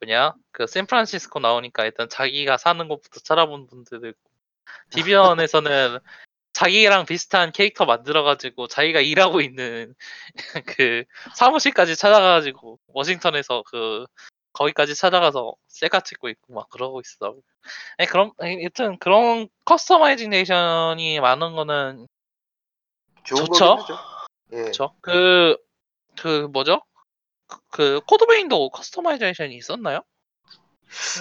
[0.00, 4.30] 뭐냐, 그, 샌프란시스코 나오니까 일단 자기가 사는 곳부터 찾아본 분들도 있고,
[4.90, 5.98] 디비전에서는
[6.62, 9.94] 자기랑 비슷한 캐릭터 만들어가지고, 자기가 일하고 있는,
[10.78, 14.06] 그, 사무실까지 찾아가가지고, 워싱턴에서 그,
[14.52, 17.34] 거기까지 찾아가서 셀카 찍고 있고, 막 그러고 있어.
[17.98, 18.30] 아니, 그럼,
[18.62, 22.06] 여튼, 그런 커스터마이징네이션이 많은 거는
[23.24, 23.78] 좋죠.
[24.52, 24.64] 예.
[24.64, 24.94] 그쵸?
[25.00, 25.56] 그,
[26.16, 26.82] 그, 뭐죠?
[27.48, 30.02] 그, 그 코드베인도 커스터마이제이션이 있었나요?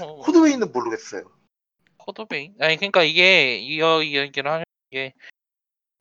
[0.03, 1.23] 어, 코드베인은 모르겠어요.
[1.97, 2.55] 코드베인?
[2.59, 5.13] 아니, 그러니까 이게, 이, 이 얘기를 하 는 게,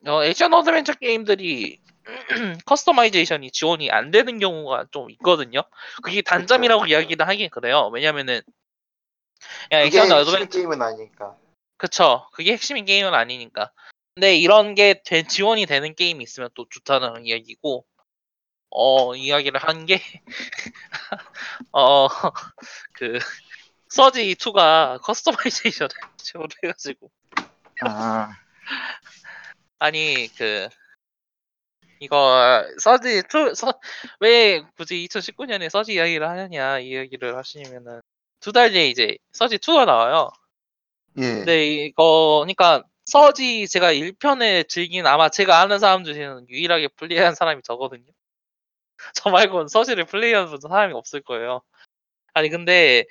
[0.07, 1.81] 어, 액션 어드벤처 게임들이
[2.67, 5.63] customization이 지원이 안 되는 경우가 좀 있거든요.
[6.03, 7.89] 그게 단점이라고 이야기를 하긴 그래요.
[7.93, 8.43] 왜냐면은,
[9.73, 11.37] 야, 그게 액션 어드벤처, 게임은 아니니까.
[11.77, 12.29] 그쵸.
[12.33, 13.71] 그게 핵심인 게임은 아니니까.
[14.15, 17.87] 근데 이런 게 된- 지원이 되는 게임이 있으면 또 좋다는 이야기고,
[18.71, 20.01] 어, 이야기를 한 게,
[21.73, 22.09] 어,
[22.93, 23.19] 그,
[23.89, 24.99] 서지 2가
[25.73, 27.11] customization을 지원해가지고.
[27.83, 28.33] 아,
[29.79, 30.69] 아니, 그,
[32.01, 33.79] 이거, 서지 2, 서,
[34.21, 38.01] 왜 굳이 2019년에 서지 이야기를 하느냐, 이 이야기를 하시면은,
[38.41, 40.31] 두 달 뒤에 이제 서지 2가 나와요.
[41.19, 41.23] 예.
[41.23, 47.63] 근데 이거 그러니까 서지 제가 1편에 즐긴 아마 제가 아는 사람 중에는 유일하게 플레이한 사람이
[47.63, 48.07] 저거든요.
[49.15, 51.63] 저 말고는 서지를 플레이한 사람이 없을 거예요.
[52.35, 53.05] 아니 근데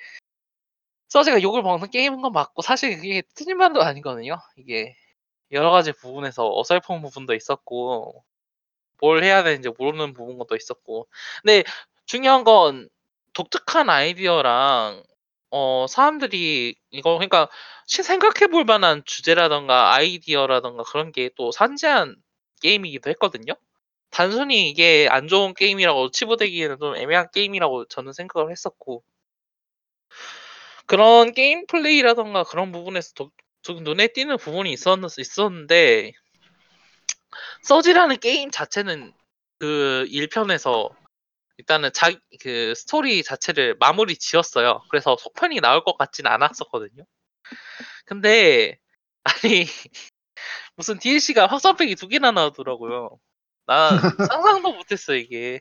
[1.08, 4.40] 서지가 욕을 먹는 게임인 건 맞고 사실 그게 틀린 말도 아니거든요.
[4.56, 4.96] 이게
[5.52, 8.24] 여러 가지 부분에서 어설픈 부분도 있었고
[9.00, 11.08] 뭘 해야 되는지 모르는 부분도 있었고
[11.42, 11.64] 근데
[12.06, 12.88] 중요한 건
[13.34, 15.02] 독특한 아이디어랑
[15.50, 17.48] 어 사람들이 이거 그러니까
[17.86, 22.16] 시- 생각해 볼 만한 주제라던가 아이디어라던가 그런 게 또 산재한
[22.62, 23.54] 게임이기도 했거든요.
[24.10, 29.04] 단순히 이게 안 좋은 게임이라고 치부되기에는 좀 애매한 게임이라고 저는 생각을 했었고
[30.86, 33.30] 그런 게임 플레이라던가 그런 부분에서 더,
[33.62, 36.12] 좀 눈에 띄는 부분이 있었, 있었는데
[37.62, 39.12] 서지라는 게임 자체는
[39.58, 40.90] 그 1편에서
[41.58, 44.82] 일단은 자, 그 스토리 자체를 마무리 지었어요.
[44.90, 47.04] 그래서 속편이 나올 것 같진 않았었거든요.
[48.06, 48.78] 근데
[49.24, 49.66] 아니
[50.74, 53.18] 무슨 DLC가 확산팩이 두 개나 나오더라고요.
[53.66, 55.60] 난 상상도 못했어 이게.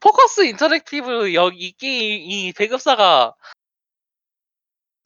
[0.00, 3.34] 포커스 인터랙티브 여기 이 게임 이 배급사가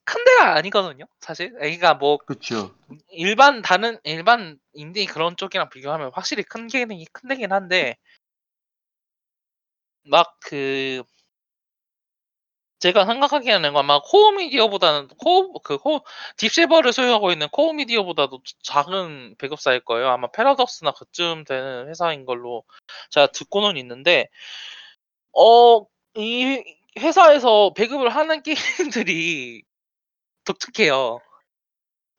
[0.05, 1.53] 큰 데가 아니거든요, 사실.
[1.53, 2.75] 그러니까 뭐 그쵸.
[3.11, 7.97] 일반 다른 일반 인디 그런 쪽이랑 비교하면 확실히 큰 게는 큰 데긴 한데
[10.05, 11.03] 막 그
[12.81, 16.03] 제가 생각하기에는 아마 코흐 미디어보다는 코흐 그 코흐
[16.37, 20.09] 딥실버를 소유하고 있는 코흐 미디어보다도 작은 배급사일 거예요.
[20.09, 22.63] 아마 패러독스나 그쯤 되는 회사인 걸로
[23.11, 24.29] 제가 듣고는 있는데
[25.33, 26.63] 어이
[26.99, 28.43] 회사에서 배급을 하는
[29.07, 29.63] 게임들이
[30.45, 31.21] 독특해요.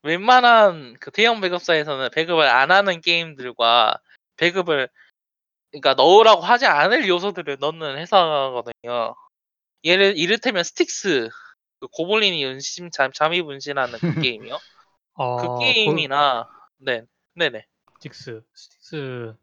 [0.03, 3.99] 웬만한 그 대형 배급사에서는 배급을 안 하는 게임들과
[4.37, 4.89] 배급을
[5.71, 9.15] 그러니까 넣으라고 하지 않을 요소들을 넣는 회사거든요.
[9.83, 11.29] 예를 이를테면 스틱스
[11.79, 13.99] 그 고블린이 은심 잠, 잠입 은신하는 그
[14.31, 14.59] 게임이요.
[15.15, 19.35] 어, 그 게임이나 네 네네 스틱스 스틱스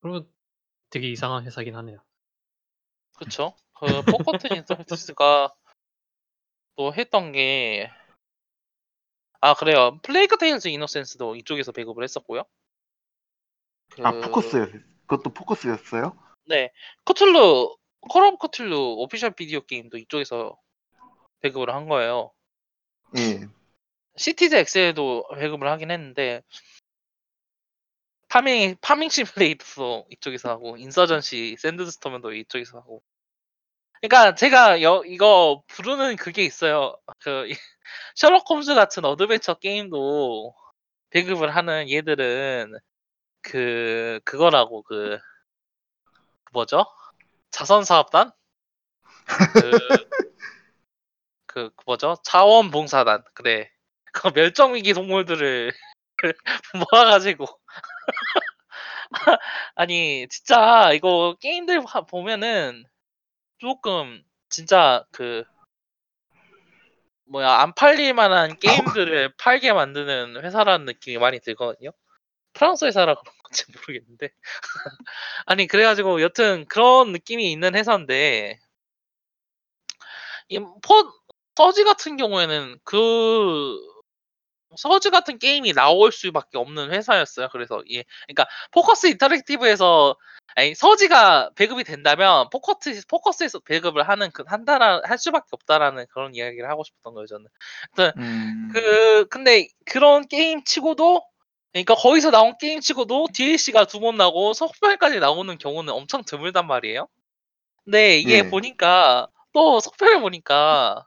[0.00, 0.28] 그러면
[0.90, 1.98] 되게 이상한 회사긴 하네요.
[3.16, 3.54] 그쵸.
[3.78, 5.52] 그 포커스 인터랙티브가
[6.76, 7.90] 또 했던 게
[9.44, 9.98] 아 그래요.
[10.02, 12.44] 플레이그 테일즈 이노센스도 이쪽에서 배급을 했었고요.
[14.04, 14.70] 아 그- 포커스였.
[15.08, 16.16] 그것도 포커스였어요?
[16.46, 16.70] 네.
[17.04, 17.76] 크툴루,
[18.08, 20.56] 콜 오브 크툴루 오피셜 비디오 게임도 이쪽에서
[21.40, 22.32] 배급을 한 거예요.
[23.18, 23.40] 예.
[24.16, 26.42] 시티즈 엑셀도 배급을 하긴 했는데,
[28.28, 33.02] 파밍, 파밍 시뮬레이터도 이쪽에서 하고, 인서전시, 샌드스톰도 이쪽에서 하고.
[34.02, 36.96] 그러니까 제가 여, 이거 부르는 그게 있어요.
[37.20, 37.46] 그,
[38.16, 40.54] 셜록 홈즈 같은 어드벤처 게임도
[41.10, 42.74] 배급을 하는 얘들은
[43.42, 45.18] 그, 그거라고, 그,
[46.44, 46.84] 그 뭐죠?
[47.50, 48.32] 자선 사업단?
[49.26, 49.70] 그,
[51.46, 52.16] 그, 그 뭐죠?
[52.24, 53.22] 자원봉사단.
[53.34, 53.70] 그래.
[54.12, 55.72] 그 멸종위기 동물들을
[56.92, 57.46] 모아가지고.
[59.74, 62.84] 아니, 진짜 이거 게임들 봐- 보면은
[63.62, 65.44] 조금 진짜 그
[67.26, 71.92] 뭐야 안 팔릴 만한 게임들을 팔게 만드는 회사라는 느낌이 많이 들거든요.
[72.54, 74.30] 프랑스 회사라 그런 건지 모르겠는데.
[75.46, 78.58] 아니 그래가지고 여튼 그런 느낌이 있는 회사인데
[80.48, 81.12] 이 포,
[81.54, 83.78] 서지 같은 경우에는 그
[84.76, 87.48] 서지 같은 게임이 나올 수밖에 없는 회사였어요.
[87.52, 90.16] 그래서 예, 그러니까 Focus Interactive에서
[90.56, 96.68] 아니 Surge가 배급이 된다면 Focus Focus에서 배급을 하는 그 한다라 할 수밖에 없다라는 그런 이야기를
[96.68, 97.26] 하고 싶었던 거예요.
[97.26, 97.46] 저는.
[98.18, 98.70] 음.
[98.72, 101.22] 그 근데 그런 게임 치고도
[101.72, 107.08] 그러니까 거기서 나온 게임 치고도 DLC가 두 번 나오고 속편까지 나오는 경우는 엄청 드물단 말이에요.
[107.84, 108.42] 근데 이게 예.
[108.50, 111.06] 보니까 또 속편을 보니까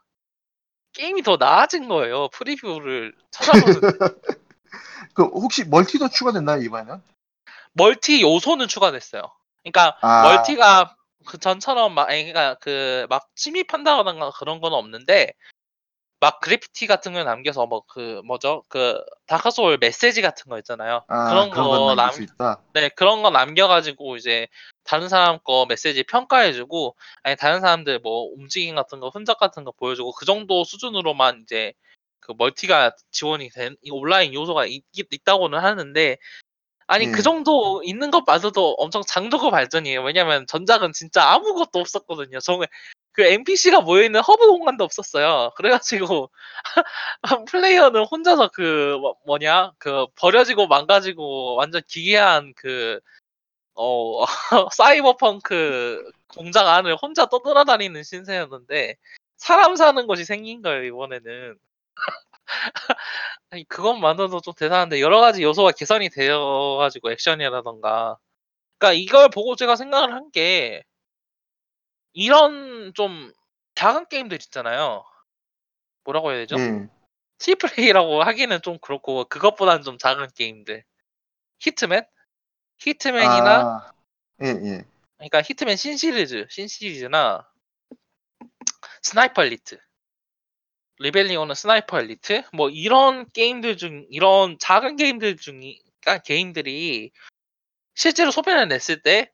[0.96, 2.28] 게임이 더 나아진 거예요.
[2.28, 3.80] preview를 찾아보는데
[5.14, 7.02] 그 혹시 멀티도 추가됐나요 이번에는?
[7.72, 9.22] 멀티 요소는 추가됐어요.
[9.62, 10.22] 그러니까 아.
[10.22, 15.32] 멀티가 그 전처럼 막 그러니까 그 막 침입한다거나 그런 건 없는데
[16.20, 21.02] 막 graffiti 같은 걸 남겨서 뭐 그 뭐죠 그 Dark Souls 메시지 같은 거 있잖아요.
[21.08, 22.62] 아 그런 그런 거건 남길 남, 수 있다.
[22.74, 24.48] 네 그런 거 남겨가지고 이제
[24.84, 29.72] 다른 사람 거 메시지 평가해주고 아니 다른 사람들 뭐 움직임 같은 거 흔적 같은 거
[29.72, 31.72] 보여주고 그 정도 수준으로만 이제
[32.20, 36.18] 그 멀티가 지원이 된이 온라인 요소가 있, 있다고는 하는데
[36.88, 37.22] 아니 그 예.
[37.22, 40.02] 정도 있는 것마저도 엄청 장족의 발전이에요.
[40.02, 42.38] 왜냐면 전작은 진짜 아무것도 없었거든요.
[42.40, 42.68] 정말
[43.16, 45.50] 그 NPC가 모여있는 허브 공간도 없었어요.
[45.56, 46.30] 그래가지고
[47.48, 53.00] 플레이어는 혼자서 그 뭐- 뭐냐 그 버려지고 망가지고 완전 기괴한 그
[53.74, 54.24] 어,
[54.76, 58.96] 사이버펑크 공장 안을 혼자 떠돌아다니는 신세였는데
[59.38, 61.56] 사람 사는 곳이 생긴 거예요 이번에는.
[63.50, 68.18] 아니 그것만으로도 좀 대단한데 여러 가지 요소가 개선이 되어가지고 액션이라던가.
[68.78, 70.84] 그러니까 이걸 보고 제가 생각을 한게
[72.16, 73.30] 이런 좀
[73.74, 75.04] 작은 게임들 있잖아요.
[76.02, 76.56] 뭐라고 해야 되죠?
[76.58, 76.88] 예.
[77.38, 80.82] triple A라고 하기는 좀 그렇고 그것보다는 좀 작은 게임들.
[81.58, 82.06] Hitman?
[82.78, 83.92] Hitman이나 아,
[84.42, 84.84] 예, 예.
[85.18, 87.46] 그러니까 Hitman 신시리즈, 신시리즈나
[89.02, 89.78] Sniper Elite,
[90.98, 97.12] Rebellion은 Sniper Elite, 뭐 이런 게임들 중 이런 작은 게임들 중이 그러니까 게임들이
[97.94, 99.32] 실제로 속편을 냈을 때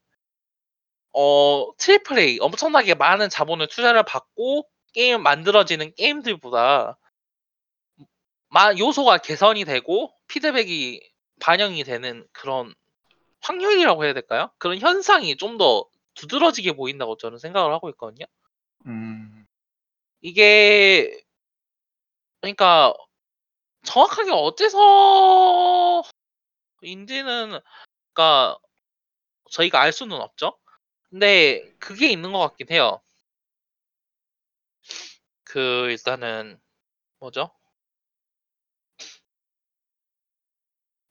[1.14, 6.98] 어, triple A 엄청나게 많은 자본을 투자를 받고 게임 만들어지는 게임들보다
[8.48, 11.00] 마, 요소가 개선이 되고 피드백이
[11.40, 12.74] 반영이 되는 그런
[13.40, 14.50] 확률이라고 해야 될까요?
[14.58, 18.26] 그런 현상이 좀 더 두드러지게 보인다고 저는 생각을 하고 있거든요.
[18.86, 19.46] 음,
[20.20, 21.22] 이게
[22.40, 22.94] 그러니까
[23.84, 26.02] 정확하게 어째서
[26.82, 27.58] 인지는
[28.12, 28.58] 그러니까
[29.50, 30.58] 저희가 알 수는 없죠.
[31.12, 33.02] 근데 그게 있는 것 같긴 해요.
[35.44, 36.58] 그 일단은
[37.18, 37.50] 뭐죠?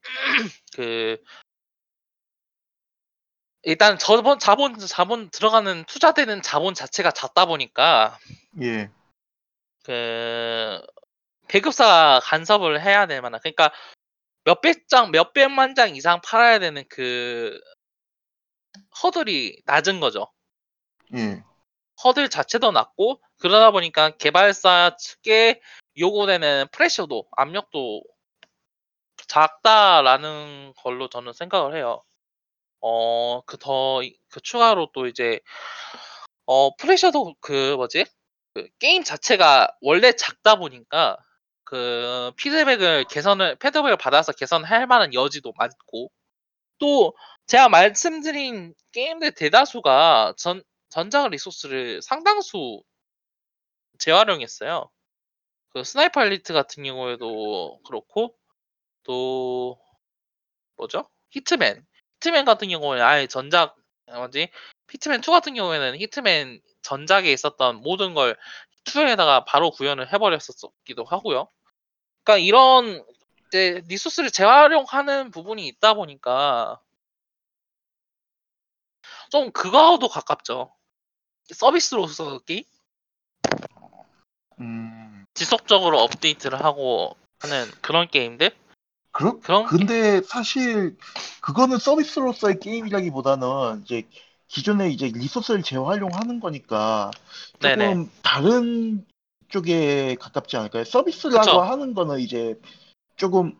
[0.75, 1.23] 그
[3.61, 8.17] 일단 저번 자본 자본 들어가는 투자되는 자본 자체가 작다 보니까
[8.63, 8.89] 예.
[9.83, 10.81] 그
[11.47, 13.71] 배급사 간섭을 해야 될 만한 그러니까
[14.45, 17.61] 몇백 장 몇백만 장 이상 팔아야 되는 그
[19.03, 20.27] 허들이 낮은 거죠.
[21.15, 21.43] 예.
[22.03, 25.61] 허들 자체도 낮고 그러다 보니까 개발사 측에
[25.97, 28.03] 요구되는 프레셔도 압력도
[29.27, 32.03] 작다라는 걸로 저는 생각을 해요.
[32.81, 35.39] 어, 그 더, 그 추가로 또 이제,
[36.45, 38.05] 어, 프레셔도 그 뭐지?
[38.53, 41.17] 그 게임 자체가 원래 작다 보니까
[41.63, 46.11] 그 피드백을 개선을, 피드백을 받아서 개선할 만한 여지도 많고
[46.81, 47.15] 또
[47.45, 52.81] 제가 말씀드린 게임들 대다수가 전, 전작 resource를 상당수
[53.99, 54.89] 재활용했어요.
[55.69, 58.35] 그 Sniper Elite 같은 경우에도 그렇고
[59.03, 59.79] 또
[60.75, 61.07] 뭐죠?
[61.29, 61.85] Hitman.
[62.15, 63.75] Hitman 같은 경우에는 아예 전작
[64.07, 64.49] 뭐지?
[64.89, 68.35] Hitman 2 같은 경우에는 Hitman 전작에 있었던 모든 걸
[68.85, 71.47] 2에다가 바로 구현을 해버렸었기도 하고요.
[72.23, 73.05] 그러니까 이런
[73.51, 76.79] 이제 resource를 재활용하는 부분이 있다 보니까
[79.29, 80.73] 좀 그거하고도 가깝죠.
[81.53, 82.63] 서비스로서 게임
[84.61, 85.25] 음.
[85.33, 88.55] 지속적으로 업데이트를 하고 하는 그런 게임들
[89.11, 90.97] 그럼 그런 근데 사실
[91.41, 94.07] 그거는 서비스로서의 게임이라기보다는 이제
[94.47, 97.11] 기존에 이제 리소스를 재활용하는 거니까
[97.59, 98.09] 조금 네네.
[98.21, 99.05] 다른
[99.49, 100.85] 쪽에 가깝지 않을까요?
[100.85, 101.59] 서비스라고 그쵸.
[101.59, 102.57] 하는 거는 이제
[103.21, 103.53] 조금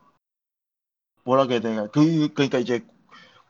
[1.24, 2.84] 뭐라 해야 되나 그 그러니까 이제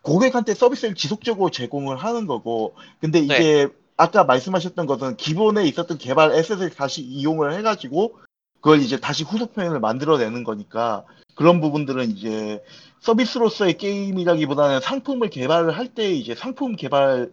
[0.02, 3.26] 고객한테 서비스를 지속적으로 제공을 하는 거고 근데 네.
[3.26, 8.20] 이제 아까 말씀하셨던 것은 기본에 있었던 개발 에셋을 다시 이용을 해가지고
[8.56, 12.62] 그걸 이제 다시 후속편을 만들어내는 거니까 그런 부분들은 이제
[13.00, 17.30] 서비스로서의 게임이라기보다는 상품을 개발을 할 때 이제 상품 개발의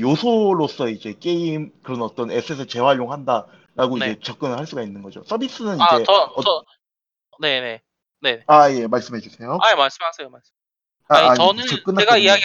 [0.00, 4.12] 요소로서 이제 게임 그런 어떤 에셋을 재활용한다라고 네.
[4.12, 5.24] 이제 접근을 할 수가 있는 거죠.
[5.24, 6.62] 서비스는 아, 이제 저, 어- 저,
[7.40, 7.80] 네네.
[8.22, 8.42] 네.
[8.46, 9.58] 아 예 말씀해 주세요.
[9.60, 10.52] 아, 말씀하세요, 말씀.
[11.08, 12.18] 아, 아니, 아니, 저는 저 제가 끝났거든요.
[12.24, 12.42] 이야기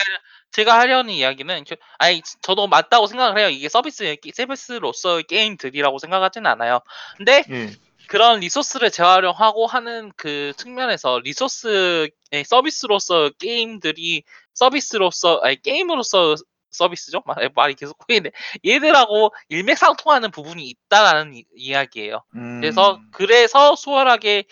[0.51, 3.49] 제가 하려는 이야기는 저- 아니 저도 맞다고 생각을 해요.
[3.49, 6.79] 이게 서비스 서비스로서의 게임들이라고 생각하지는 않아요.
[7.17, 7.69] 근데 예.
[8.07, 12.09] 그런 리소스를 재활용하고 하는 그 측면에서 리소스의
[12.45, 16.35] 서비스로서 게임들이 서비스로서 아니 게임으로서
[16.71, 17.21] 서비스죠?
[17.25, 18.31] 말- 말이 계속 꼬이네.
[18.65, 22.23] 얘들하고 일맥상통하는 부분이 있다라는 이- 이야기예요.
[22.61, 24.45] 그래서 음, 그래서 수월하게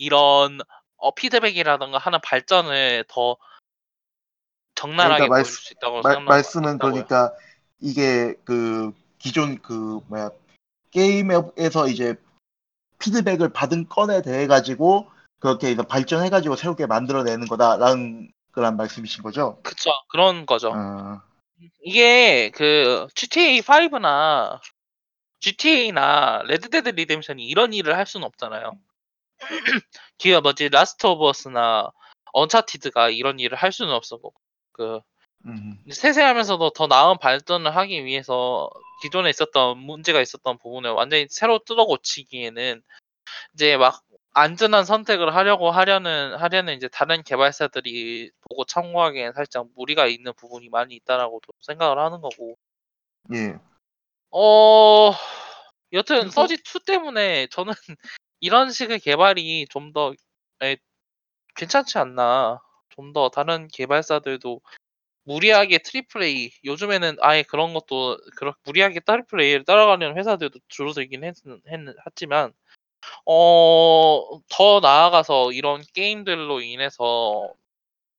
[0.00, 0.60] 이런
[0.96, 3.36] 어, 피드백이라든가 하는 발전을 더
[4.74, 7.04] 적나라하게 그러니까 보여줄 수 있다고 말, 말씀은 있다고요.
[7.04, 7.34] 그러니까
[7.80, 10.30] 이게 그 기존 그 뭐야
[10.90, 12.16] 게임에서 이제
[12.98, 19.60] 피드백을 받은 건에 대해 가지고 그렇게 이제 발전해 가지고 새롭게 만들어내는 거다라는 그런 말씀이신 거죠?
[19.62, 20.72] 그쵸 그런 거죠.
[20.74, 21.22] 아,
[21.82, 24.60] 이게 그 GTA 5나
[25.40, 28.72] GTA나 Red Dead Redemption이 이런 일을 할 수는 없잖아요.
[30.18, 30.68] 기가 뭐지?
[30.68, 31.90] Last of Us나
[32.32, 34.32] Uncharted가 이런 일을 할 수는 없었고
[34.72, 35.00] 그
[35.46, 38.68] 음, 세세하면서도 더 나은 발전을 하기 위해서
[39.02, 42.82] 기존에 있었던 문제가 있었던 부분을 완전히 새로 뜯어 고치기에는
[43.54, 50.32] 이제 막 안전한 선택을 하려고 하려는 하려는 이제 다른 개발사들이 보고 참고하기엔 살짝 무리가 있는
[50.34, 52.56] 부분이 많이 있다라고 도 생각을 하는 거고.
[53.34, 53.56] 예.
[54.30, 55.12] 어
[55.92, 57.72] 여튼 그리고- 서지 2 때문에 저는
[58.40, 60.14] 이런 식의 개발이 좀 더
[61.56, 62.60] 괜찮지 않나.
[62.90, 64.60] 좀 더 다른 개발사들도
[65.24, 71.36] 무리하게 triple A 요즘에는 아예 그런 것도 그렇 무리하게 triple A를 따라가려는 회사들도 줄어들긴 했,
[71.68, 72.52] 했, 했지만
[73.26, 77.52] 어, 더 나아가서 이런 게임들로 인해서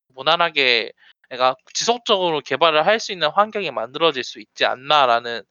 [0.09, 0.93] 무난하게
[1.29, 5.43] 내가 지속적으로 개발을 할 수 있는 환경이 만들어질 수 있지 않나라는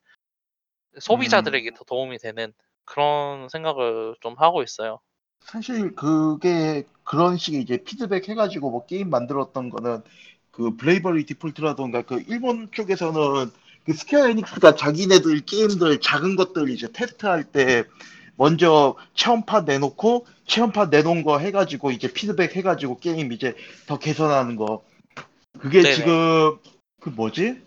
[1.01, 2.53] 소비자들에게 더 도움이 되는
[2.85, 5.01] 그런 생각을 좀 하고 있어요.
[5.41, 10.03] 사실 그게 그런 식의 이제 피드백 해가지고 뭐 게임 만들었던 거는
[10.51, 13.51] 그 Bravely Default라던가 그 일본 쪽에서는
[13.85, 17.85] 그 Square Enix가 자기네들 게임들 작은 것들 이제 테스트할 때
[18.37, 23.55] 먼저 체험판 내놓고 체험판 내놓은 거 해가지고 이제 피드백 해가지고 게임 이제
[23.87, 24.83] 더 개선하는 거
[25.59, 25.95] 그게 네네.
[25.95, 26.59] 지금
[27.01, 27.61] 그 뭐지?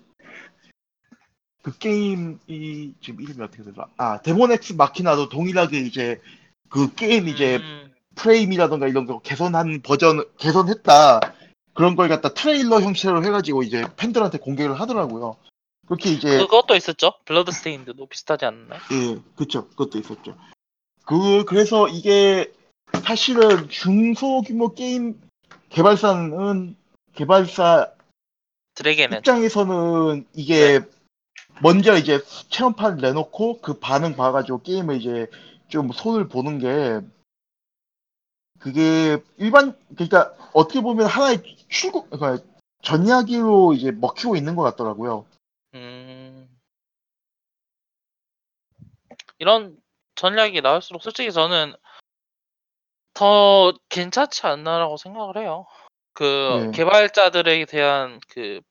[1.64, 3.88] 그 게임이 지금 이름이 어떻게 되더라?
[3.98, 6.22] 아 Daemon X Machina도 동일하게 이제
[6.70, 11.22] 그 게임 이제 음, 프레임이라던가 이런 거 개선한 버전 개선했다
[11.74, 15.38] 그런 걸 갖다 트레일러 형태로 해가지고 이제 팬들한테 공개를 하더라고요.
[15.88, 17.14] 그렇게 이제 그것도 있었죠.
[17.26, 18.80] Bloodstained도 비슷하지 않나요?
[18.92, 19.68] 예, 그쵸.
[19.70, 20.36] 그것도 있었죠.
[21.06, 22.52] 그, 그래서 이게
[23.04, 25.20] 사실은 중소규모 게임
[25.70, 26.76] 개발사는,
[27.16, 27.92] 개발사
[28.76, 30.82] 드래곤은 입장에서는 이게
[31.62, 35.28] 먼저 이제 체험판 내놓고 그 반응 봐가지고 게임을 이제
[35.68, 37.02] 좀 손을 보는 게
[38.60, 42.44] 그게 일반, 그러니까 어떻게 보면 하나의 출구, 그러니까
[42.82, 45.26] 전략으로 이제 먹히고 있는 것 같더라고요.
[45.74, 46.48] 음...
[49.40, 49.78] 이런
[50.16, 51.76] 전략이 나올수록 솔직히 저는
[53.14, 55.66] 더 괜찮지 않나라고 생각을 해요.
[56.14, 56.72] 그 네.
[56.72, 58.62] 개발자들에 대한 그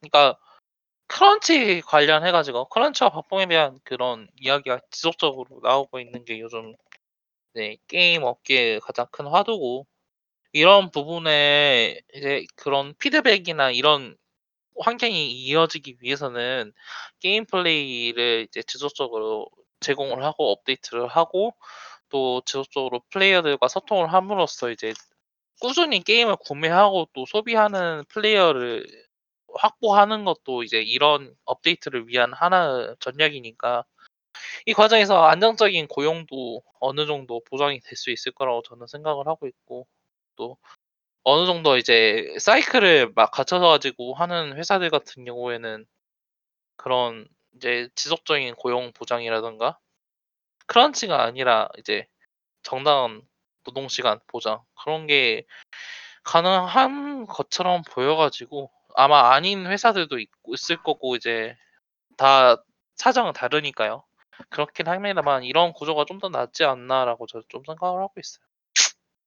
[0.00, 0.38] 그러니까
[1.08, 6.74] crunch 관련해가지고 crunch와 박봉에 대한 그런 이야기가 지속적으로 나오고 있는 게 요즘
[7.54, 9.86] 네, 게임 업계의 가장 큰 화두고
[10.52, 14.16] 이런 부분에 이제 그런 피드백이나 이런
[14.80, 16.72] 환경이 이어지기 위해서는
[17.20, 19.48] 게임 플레이를 이제 지속적으로
[19.80, 21.54] 제공을 하고 업데이트를 하고
[22.08, 24.92] 또 지속적으로 플레이어들과 소통을 함으로써 이제
[25.60, 28.86] 꾸준히 게임을 구매하고 또 소비하는 플레이어를
[29.60, 33.84] 확보하는 것도 이제 이런 업데이트를 위한 하나의 전략이니까
[34.66, 39.86] 이 과정에서 안정적인 고용도 어느 정도 보장이 될 수 있을 거라고 저는 생각을 하고 있고
[40.36, 40.58] 또
[41.24, 45.86] 어느 정도 이제 사이클을 막 갖춰서 가지고 하는 회사들 같은 경우에는
[46.76, 49.78] 그런 이제 지속적인 고용 보장이라던가
[50.66, 52.06] 크런치가 아니라 이제
[52.62, 53.22] 정당한
[53.64, 55.44] 노동 시간 보장 그런 게
[56.24, 61.56] 가능한 것처럼 보여가지고 아마 아닌 회사들도 있고 있을 거고 이제
[62.16, 62.62] 다
[62.96, 64.04] 사정은 다르니까요.
[64.50, 68.44] 그렇긴 합니다만 이런 구조가 좀 더 낫지 않나라고 저좀 생각을 하고 있어요.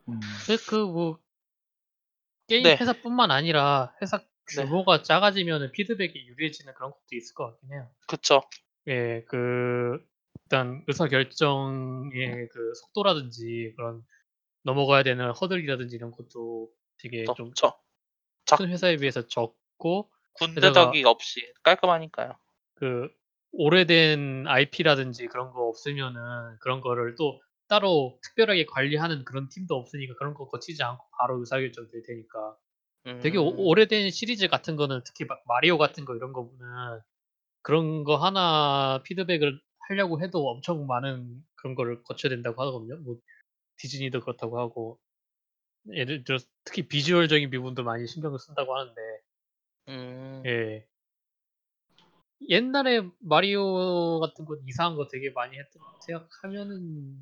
[0.09, 0.19] 음.
[0.67, 1.19] 그뭐
[2.47, 2.75] 게임 네.
[2.75, 4.65] 회사뿐만 아니라 회사 네.
[4.65, 7.89] 규모가 작아지면 피드백이 유리해지는 그런 것도 있을 것 같긴 해요.
[8.07, 8.41] 그쵸?
[8.87, 10.03] 예, 그
[10.45, 14.03] 일단 의사 결정의 그 속도라든지 그런
[14.63, 17.53] 넘어가야 되는 허들이라든지 이런 것도 되게 좀
[18.57, 22.33] 큰 회사에 비해서 적 고 군대적이 없이 깔끔하니까요.
[22.75, 23.09] 그
[23.51, 30.33] 오래된 IP라든지 그런 거 없으면은 그런 거를 또 따로 특별하게 관리하는 그런 팀도 없으니까 그런
[30.33, 32.57] 거 거치지 않고 바로 의사결정 될 테니까
[33.21, 36.51] 되게 오, 음, 오래된 시리즈 같은 거는 특히 막 마리오 같은 거 이런 거는
[37.61, 42.97] 그런 거 하나 피드백을 하려고 해도 엄청 많은 그런 거를 거쳐야 된다고 하거든요.
[42.97, 43.17] 뭐
[43.77, 44.99] 디즈니도 그렇다고 하고
[45.91, 49.01] 예를 들어 특히 비주얼적인 부분도 많이 신경을 쓴다고 하는데
[49.89, 50.85] 음, 예.
[52.47, 57.17] 옛날에 마리오 같은 거 이상한 거 되게 많이 했던 생각하면은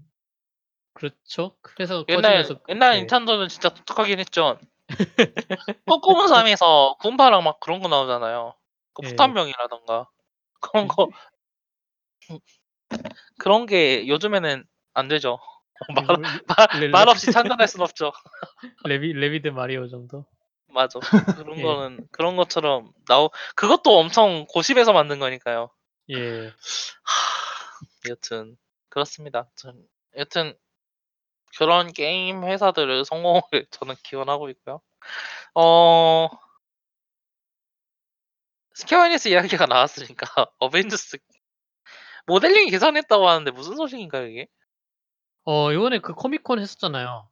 [0.94, 1.56] 그렇죠.
[1.62, 3.00] 그래서 옛날 커지면서 옛날 예.
[3.00, 4.60] 닌텐도는 진짜 독특하긴 했죠.
[5.86, 8.54] 꼬꼬문 3에서 군파랑 막 그런 거 나오잖아요.
[8.94, 9.10] 그 예.
[9.10, 10.10] 폭탄병이라던가
[10.60, 11.10] 그런 거
[13.38, 15.40] 그런 게 요즘에는 안 되죠.
[15.94, 18.12] 말, 그리고 말, 레- 말 없이 찬단할 순 없죠.
[18.86, 20.26] 레비 래비드 마리오 정도.
[20.70, 21.00] 맞아.
[21.00, 21.64] 그런 예.
[21.64, 25.70] 거는 그런 것처럼 나오 그것도 엄청 고심해서 만든 거니까요.
[26.10, 26.48] 예.
[26.48, 28.58] 하, 여튼
[28.90, 29.50] 그렇습니다.
[29.56, 29.82] 전,
[30.16, 30.58] 여튼
[31.58, 33.42] 그런 게임 회사들의 성공을
[33.72, 34.82] 저는 기원하고 있고요.
[35.56, 36.30] 어
[38.74, 40.28] 스퀘어 에닉스 이야기가 나왔으니까
[40.60, 41.18] 어벤져스
[42.28, 44.48] 모델링 개선했다고 하는데 무슨 소식인가요 이게?
[45.46, 47.30] 어 이번에 그 코미콘 했었잖아요.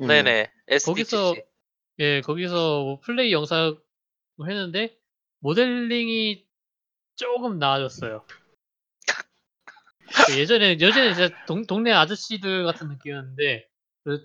[0.00, 0.06] 예.
[0.06, 1.49] 네네 SDCC 거기서
[2.00, 3.76] 예 거기서 뭐 플레이 영상
[4.42, 4.96] 했는데
[5.40, 6.44] 모델링이
[7.14, 8.24] 조금 나아졌어요.
[10.26, 13.68] 그 예전에 예전에 진짜 동, 동네 아저씨들 같은 느낌이었는데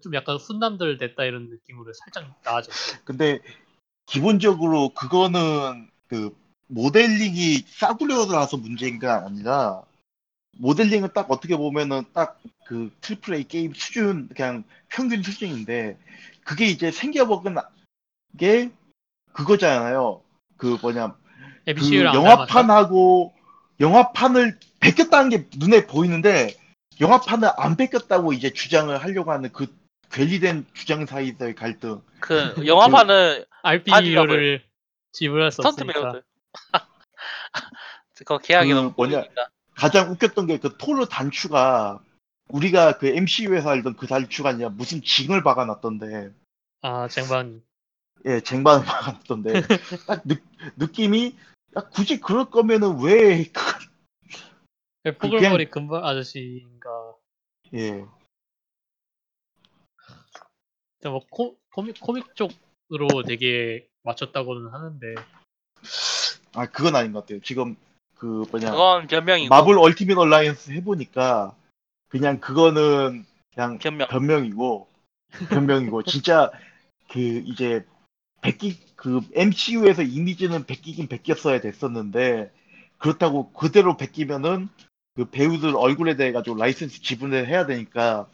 [0.01, 3.01] 좀 약간 훈남들 됐다 이런 느낌으로 살짝 나아졌어요.
[3.03, 3.39] 근데
[4.05, 6.35] 기본적으로 그거는 그
[6.67, 9.83] 모델링이 싸구려라서 문제가 아니라
[10.57, 15.97] 모델링은 딱 어떻게 보면은 딱 그 triple A 게임 수준 그냥 평균 수준인데
[16.45, 17.55] 그게 이제 생겨먹은
[18.37, 18.71] 게
[19.33, 20.21] 그거잖아요.
[20.55, 21.13] 그 뭐냐
[21.65, 23.33] 그 MCU랑 영화판하고
[23.81, 26.55] 영화판을 베꼈다는 게 눈에 보이는데
[27.01, 29.67] 영화판을 안 베꼈다고 이제 주장을 하려고 하는 그
[30.11, 32.01] 괴리된 주장 사이의 갈등.
[32.19, 34.63] 그 영화판은 RPU를
[35.11, 36.01] 지불할 수 스턴트 없으니까.
[36.01, 36.23] 배우들
[38.25, 41.99] 그 계약이 그 너무 뭐냐, 꼬이니까 가장 웃겼던 게 그 토르 단추가
[42.49, 46.31] 우리가 그 MCU에서 알던 그 단추가 아니라 무슨 징을 박아놨던데
[46.81, 47.63] 아 쟁반
[48.25, 49.61] 예 쟁반을 박아놨던데
[50.07, 50.35] 딱 느,
[50.77, 51.35] 느낌이
[51.77, 56.89] 야, 굳이 그럴 거면은 왜 그- 뽀글머리 금발 아저씨인가.
[57.75, 58.05] 예.
[61.03, 62.51] 뭐 코, comic comic 쪽
[63.27, 65.15] 되게 맞췄다고는 하는데
[66.53, 67.39] 아 그건 아닌 것 같아요.
[67.41, 67.75] 지금
[68.15, 71.55] 그 뭐냐 그건 변명이고 마블 얼티밋 얼라이언스 해보니까
[72.09, 74.07] 그냥 그거는 그냥 변명.
[74.07, 74.87] 변명이고
[75.49, 76.51] 변명이고 진짜
[77.09, 77.85] 그 이제
[78.41, 82.51] 베끼 그 MCU에서 이미지는 베끼긴 베꼈어야 됐었는데
[82.97, 84.69] 그렇다고 그대로 베끼면은
[85.15, 88.27] 그 배우들 얼굴에 대해 가지고 라이센스 지불을 해야 되니까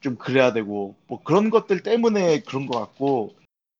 [0.00, 3.34] 좀 그래야 되고 뭐 그런 것들 때문에 그런 것 같고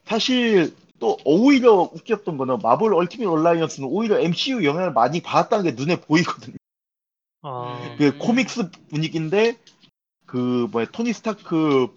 [0.04, 6.00] 사실 또 오히려 웃겼던 거는 마블 얼티밋 얼라이언스는 오히려 MCU 영향을 많이 받았다는 게 눈에
[6.00, 6.56] 보이거든요.
[7.48, 8.18] 아, 그 음.
[8.18, 9.56] comics 분위기인데
[10.26, 11.88] 그 뭐야 토니 스타크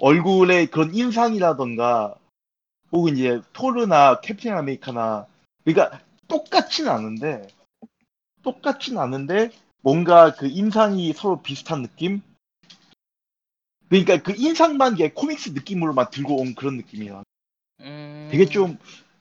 [0.00, 2.16] 얼굴의 그런 인상이라던가
[2.90, 5.26] 혹은 이제 토르나 캡틴 아메리카나
[5.64, 7.46] 그러니까 똑같진 않은데
[8.42, 9.50] 똑같진 않은데
[9.82, 12.20] 뭔가 그 인상이 서로 비슷한 느낌?
[13.88, 17.22] 그러니까 그 인상만 이게 comics 느낌으로만 들고 온 그런 느낌이야.
[17.82, 18.78] 음, 되게 좀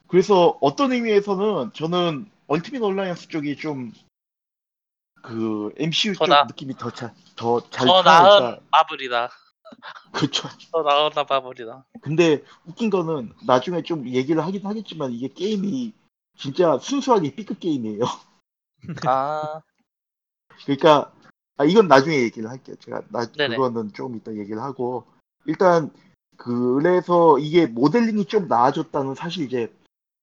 [0.07, 3.93] 그래서 어떤 의미에서는 저는 얼티밋 얼라이언스 쪽이 좀
[5.21, 9.29] 그 MCU 쪽더 나- 느낌이 더잘더잘 더 나은 마블이다.
[10.13, 10.47] 그쵸.
[10.71, 11.85] 더 나은 마블이다.
[12.01, 15.93] 근데 웃긴 거는 나중에 좀 얘기를 하긴 하겠지만 이게 게임이
[16.37, 18.03] 진짜 순수하게 B급 게임이에요.
[19.05, 19.61] 아,
[20.65, 21.11] 그러니까
[21.57, 22.75] 아, 이건 나중에 얘기를 할게요.
[22.79, 23.55] 제가 나 네네.
[23.55, 25.05] 그거는 좀 이따 얘기를 하고
[25.45, 25.91] 일단
[26.37, 29.73] 그래서 이게 모델링이 좀 나아졌다는 사실 이제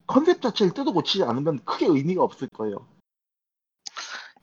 [0.07, 2.87] 컨셉 자체를 뜯어 고치지 않으면 크게 의미가 없을 거예요.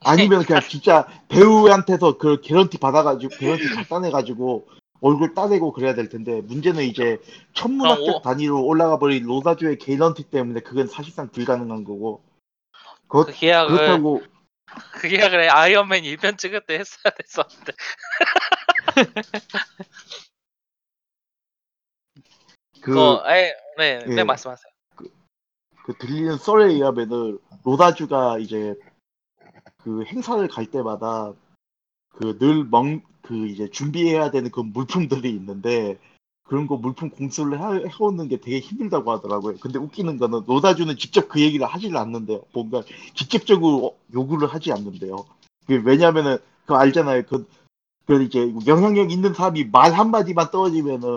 [0.05, 4.67] 아니면 그냥 진짜 배우한테서 그 개런티 받아가지고 개런티 다 따내가지고
[5.01, 7.19] 얼굴 따내고 그래야 될 텐데 문제는 이제
[7.55, 12.23] 천문학적 오- 단위로 올라가 버린 로다주의 개런티 때문에 그건 사실상 불가능한 거고
[13.09, 14.23] 그렇, 그 계약을 그렇다고
[14.95, 17.73] 그 계약을 아이언맨 1편 찍을 때 했어야 됐었는데.
[22.81, 24.15] 그 그거 에, 네, 예.
[24.15, 24.73] 네 말씀하세요.
[25.85, 28.75] 그 들리는 썰에 의하면은 로다주가 이제
[29.85, 31.33] 그 행사를 갈 때마다
[32.15, 35.99] 그늘먹그 이제 준비해야 되는 그 물품들이 있는데
[36.45, 39.57] 그런 거 물품 공수를 해, 해오는 게 되게 힘들다고 하더라고요.
[39.59, 42.43] 근데 웃기는 거는 로다주는 직접 그 얘기를 하질 않는데요.
[42.53, 42.83] 뭔가
[43.15, 45.25] 직접적으로 요구를 하지 않는데요.
[45.67, 47.23] 그 왜냐면은 그 알잖아요.
[47.29, 47.49] 그,
[48.07, 51.17] 그 이제 영향력 있는 사람이 말 한마디만 떨어지면은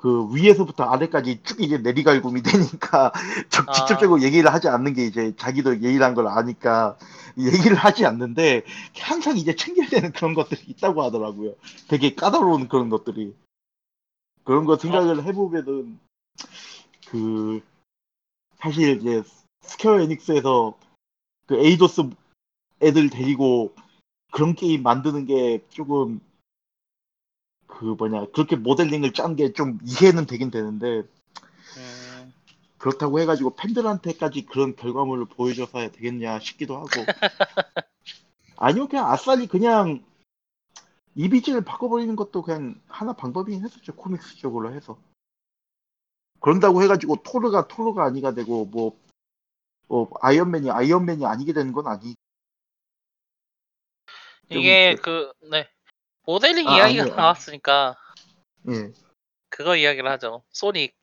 [0.00, 3.12] 그 위에서부터 아래까지 쭉 이제 내리갈굼이 되니까
[3.50, 3.72] 적- 아.
[3.72, 6.96] 직접적으로 얘기를 하지 않는 게 이제 자기도 예의란 걸 아니까
[7.38, 8.62] 얘기를 하지 않는데
[8.98, 11.54] 항상 이제 챙겨야 되는 그런 것들이 있다고 하더라고요.
[11.88, 13.34] 되게 까다로운 그런 것들이.
[14.44, 15.98] 그런 거 생각을 해보면은
[17.08, 17.60] 그
[18.58, 19.22] 사실 이제
[19.60, 20.74] 스퀘어 에닉스에서
[21.46, 22.08] 그 에이도스
[22.82, 23.74] 애들 데리고
[24.32, 26.20] 그런 게임 만드는 게 조금
[27.70, 31.02] 그 뭐냐 그렇게 모델링을 짠 게 좀 이해는 되긴 되는데
[31.76, 32.34] 음,
[32.78, 36.88] 그렇다고 해가지고 팬들한테까지 그런 결과물을 보여줘서야 되겠냐 싶기도 하고.
[38.56, 40.04] 아니면 그냥 아싸리 그냥
[41.14, 44.98] 이미지를 바꿔버리는 것도 그냥 하나 방법이긴 했었죠 코믹스 쪽으로 해서.
[46.40, 48.98] 그런다고 해가지고 토르가 토르가 아니가 되고 뭐,
[49.88, 52.14] 뭐 아이언맨이 아이언맨이 아니게 되는 건 아니.
[54.48, 55.68] 좀 이게 그- 그 네.
[56.24, 57.14] 모델링 아, 이야기가 아니요.
[57.16, 57.96] 나왔으니까
[58.68, 58.92] 예.
[59.48, 60.42] 그거 이야기를 하죠.
[60.50, 60.94] 소닉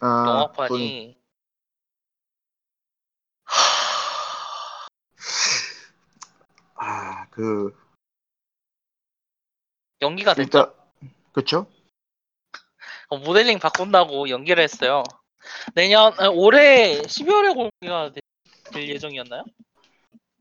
[0.00, 1.20] 아, 영화판이 소니.
[6.74, 7.74] 아, 그
[10.00, 10.46] 연기가 됐죠.
[10.46, 10.72] 일단
[11.32, 11.66] 그쵸?
[13.08, 15.02] 어, 모델링 바꾼다고 연기를 했어요.
[15.74, 18.20] 내년 아, 올해 12월에 공개가 되-
[18.72, 19.44] 될 예정이었나요?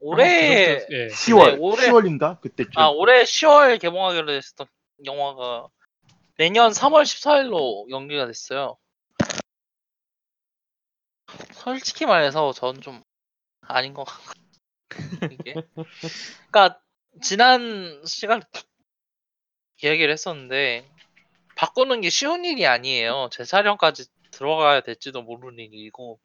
[0.02, 1.08] 올해 아, 그럴 때- 예.
[1.08, 2.72] 10월, 올해- 10월인가 그때쯤.
[2.76, 4.68] 아 올해 10월 개봉하기로 했었던
[5.06, 5.68] 영화가
[6.38, 8.78] 내년 3월 14일로 연기가 됐어요.
[11.54, 13.04] 솔직히 말해서 전 좀
[13.62, 14.34] 아닌 것 같고
[15.32, 15.54] 이게
[16.52, 16.82] 그러니까
[17.22, 18.42] 지난 시간
[19.84, 20.90] 이야기를 했었는데
[21.56, 23.30] 바꾸는 게 쉬운 일이 아니에요.
[23.32, 26.20] 재촬영까지 들어가야 될지도 모르는 일이고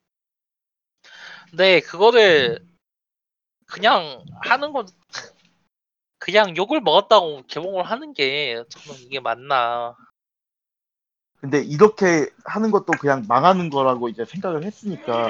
[1.51, 2.65] 근데 그거를
[3.67, 4.87] 그냥 하는 건
[6.19, 9.95] 그냥 욕을 먹었다고 개봉을 하는 게 저는 이게 맞나
[11.41, 15.29] 근데 이렇게 하는 것도 그냥 망하는 거라고 이제 생각을 했으니까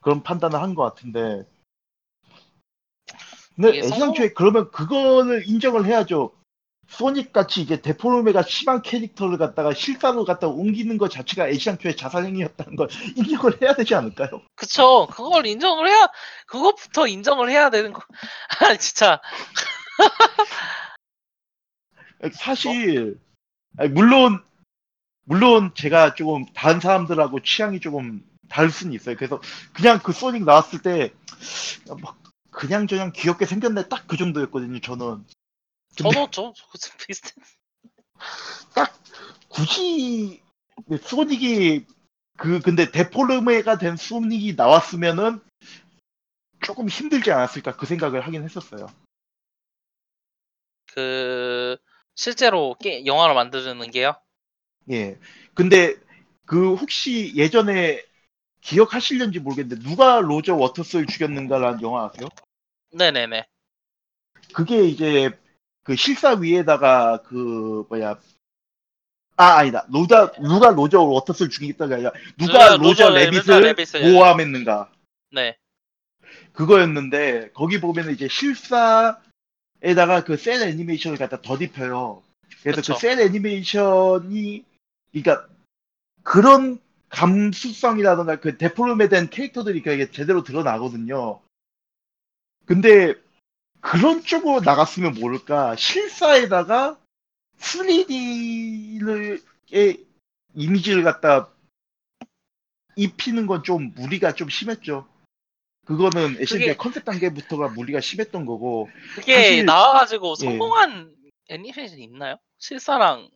[0.00, 1.44] 그런 판단을 한 것 같은데.
[3.56, 6.30] 근데 이게 애시당초에 그러면 그거를 인정을 해야죠.
[6.88, 12.76] 소닉 같이 이제 데포르메가 심한 캐릭터를 갖다가 실사로 갖다가 옮기는 것 자체가 애시당초에 자살 행위였다는
[12.76, 14.42] 걸 인정을 해야 되지 않을까요?
[14.56, 16.08] 그쵸 그걸 인정을 해야
[16.46, 18.02] 그것부터 인정을 해야 되는 거
[18.60, 19.20] 아, 진짜
[22.32, 23.18] 사실
[23.90, 24.42] 물론
[25.24, 29.14] 물론 제가 조금 다른 사람들하고 취향이 조금 다를 수는 있어요.
[29.16, 29.40] 그래서
[29.74, 31.12] 그냥 그 소닉 나왔을 때
[32.00, 32.18] 막
[32.50, 34.80] 그냥 저냥 귀엽게 생겼네 딱 그 정도였거든요.
[34.80, 35.24] 저는
[36.04, 36.52] 저도 좀
[37.06, 37.30] 비슷해.
[39.48, 40.42] 굳이
[41.02, 41.86] 소닉이
[42.36, 45.40] 그 근데 데포르메가 된 소닉이 나왔으면은
[46.60, 48.86] 조금 힘들지 않았을까 그 생각을 하긴 했었어요.
[50.86, 51.76] 그
[52.14, 54.14] 실제로 게, 영화로 만드는 게요.
[54.90, 55.18] 예.
[55.54, 55.94] 근데
[56.46, 58.02] 그 혹시 예전에
[58.60, 62.28] 기억하실는지 모르겠는데 누가 로저 워터스를 죽였는가라는 영화 아세요?
[62.92, 63.46] 네네네.
[64.52, 65.30] 그게 이제
[65.88, 68.20] 그 실사 위에다가 그 뭐야
[69.36, 74.92] 아 아니다 로자 누가 로저 워터스를 죽이겠다가 아니라 누가 누가 로저 로저 래빗을 래빗을 모함했는가
[75.32, 75.56] 네.
[76.52, 82.22] 그거였는데 거기 보면은 이제 실사에다가 그 셀 애니메이션을 갖다 덧입혀요.
[82.62, 82.94] 그래서.
[82.94, 84.64] 그 셀 애니메이션이
[85.12, 85.48] 그러니까
[86.22, 86.78] 그런
[87.08, 91.40] 감수성이라든가 그 데포름에 대한 캐릭터들이 그게 제대로 드러나거든요.
[92.66, 93.14] 근데
[93.80, 96.98] 그런 쪽으로 나갔으면 모를까 실사에다가
[97.58, 100.04] 3D를 의
[100.54, 101.48] 이미지를 갖다
[102.96, 105.06] 입히는 건 좀 무리가 좀 심했죠.
[105.86, 110.44] 그거는 그게- 컨셉 단계부터가 무리가 심했던 거고 그게 사실- 나와가지고 예.
[110.44, 111.14] 성공한
[111.48, 112.36] 애니메이션 있나요?
[112.58, 113.30] 실사랑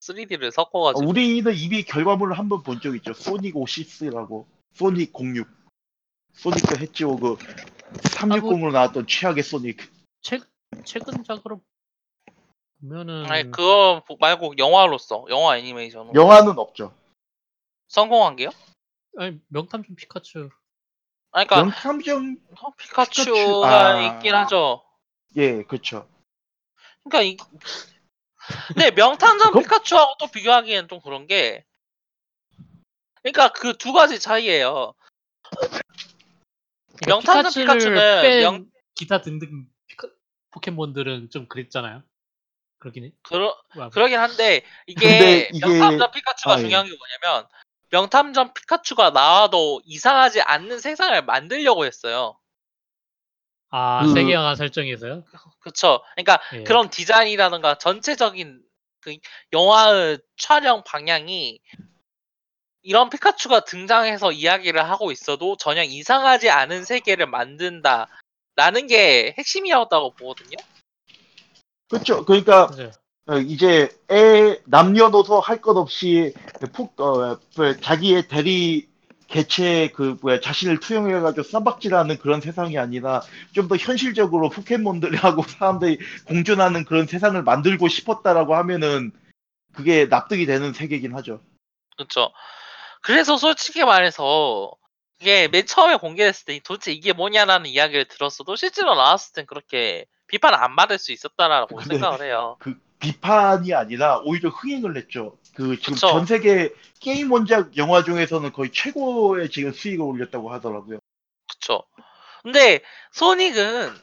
[0.00, 3.12] 3D를 어, 섞어가지고 우리는 이미 결과물을 한 번 본 적 있죠.
[3.14, 5.48] 소닉 오시스라고 소닉 06
[6.34, 7.36] 소닉 해치오그
[7.94, 9.78] 360으로 나왔던 최악의 소닉
[10.22, 10.38] 최,
[10.84, 11.60] 최근작으로
[12.80, 16.94] 보면은 아니 그거 보- 말고 영화로서 영화 애니메이션으로 영화는 없죠.
[17.88, 18.50] 성공한 게요?
[19.18, 20.50] 아니, 명탐정 피카츄
[21.32, 24.16] 아니 그러니까 명탐정 어, 피카츄가 피카츄, 아.
[24.16, 24.82] 있긴 하죠.
[25.36, 26.08] 예 그렇죠.
[27.04, 27.36] 그러니까 이
[28.68, 31.64] 근데 명탐정 그거- 피카츄하고 또 비교하기엔 좀 그런 게
[33.22, 34.94] 그러니까 그 두 가지 차이예요.
[36.96, 40.08] 그러니까 명탐정 피카츄를 피카츄는 뺀 명- 기타 등등 피카,
[40.52, 42.02] 포켓몬들은 좀 그랬잖아요.
[42.78, 43.12] 그러긴 해.
[43.22, 46.62] 그러 와, 그러긴 한데 근데 이게 이게- 명탐정 피카츄가 아, 예.
[46.62, 47.48] 중요한 게 뭐냐면
[47.90, 52.38] 명탐정 피카츄가 나와도 이상하지 않는 세상을 만들려고 했어요.
[53.70, 55.24] 아 그- 세계화 설정에서요?
[55.60, 56.02] 그쵸?
[56.14, 56.62] 그러니까 예.
[56.64, 58.62] 그런 디자인이라든가 전체적인
[59.00, 59.16] 그
[59.52, 61.60] 영화의 촬영 방향이
[62.86, 68.06] 이런 피카츄가 등장해서 이야기를 하고 있어도 전혀 이상하지 않은 세계를 만든다
[68.54, 70.56] 라는 게 핵심이었다고 보거든요.
[71.90, 72.24] 그렇죠.
[72.24, 72.92] 그러니까 맞아요.
[73.28, 76.32] 어, 이제 애 남녀노소 할 것 없이
[76.72, 78.88] 폭 어, 그 자기의 대리
[79.26, 83.20] 개체 그 뭐야 자신을 투영해가지고 쌈박질하는 그런 세상이 아니라
[83.52, 89.10] 좀 더 현실적으로 포켓몬들하고 사람들이 공존하는 그런 세상을 만들고 싶었다라고 하면은
[89.74, 91.40] 그게 납득이 되는 세계긴 하죠.
[91.96, 92.30] 그렇죠.
[93.06, 94.72] 그래서 솔직히 말해서
[95.20, 100.54] 이게 맨 처음에 공개됐을 때 도대체 이게 뭐냐라는 이야기를 들었어도 실제로 나왔을 땐 그렇게 비판
[100.54, 102.56] 안 받을 수 있었다라고 생각을 해요.
[102.58, 105.38] 그 비판이 아니라 오히려 흥행을 했죠.
[105.54, 106.08] 그 지금 그쵸.
[106.08, 110.98] 전 세계 게임 원작 영화 중에서는 거의 최고의 지금 수익을 올렸다고 하더라고요.
[111.48, 111.84] 그쵸.
[112.42, 112.80] 근데
[113.12, 113.94] 소닉은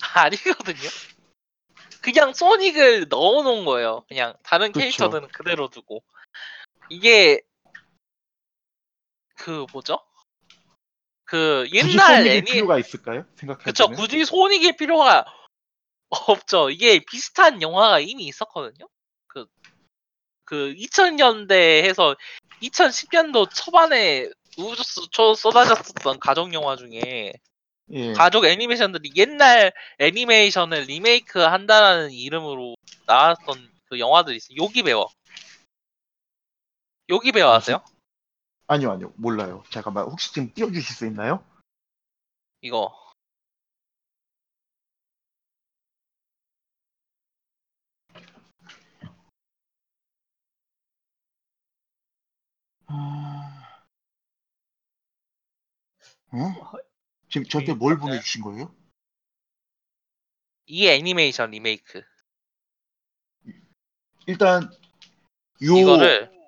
[0.14, 0.88] 아니거든요.
[2.00, 4.04] 그냥 소닉을 넣어놓은 거예요.
[4.08, 4.80] 그냥 다른 그쵸.
[4.80, 6.02] 캐릭터들은 그대로 두고
[6.88, 7.42] 이게
[9.42, 9.98] 그 뭐죠?
[11.24, 13.26] 그 굳이 옛날 소닉일 애니 필요가 있을까요?
[13.34, 13.88] 생각할 그쵸.
[13.88, 15.24] 굳이 소닉일 필요가
[16.10, 16.70] 없죠.
[16.70, 18.86] 이게 비슷한 영화가 이미 있었거든요.
[19.26, 19.46] 그,
[20.44, 22.14] 그 2000년대 해서
[22.62, 27.32] 2010년도 초반에 우주 초 쏟아졌었던 가족 영화 중에
[27.94, 28.12] 예.
[28.12, 32.76] 가족 애니메이션들이 옛날 애니메이션을 리메이크 한다라는 이름으로
[33.06, 34.56] 나왔던 그 영화들이 있어요.
[34.56, 35.08] 요기 배워.
[37.10, 37.82] 요기 배워 아세요?
[38.66, 39.12] 아니요, 아니요.
[39.16, 39.62] 몰라요.
[39.70, 40.04] 잠깐만.
[40.06, 41.44] 혹시 지금 띄워주실 수 있나요?
[42.60, 42.92] 이거.
[52.86, 53.82] 아...
[56.32, 56.78] 어?
[57.28, 58.74] 지금 저한테 뭘 보내주신 거예요?
[60.66, 62.02] 이 애니메이션 리메이크.
[64.26, 64.70] 일단
[65.64, 66.41] 요 이거를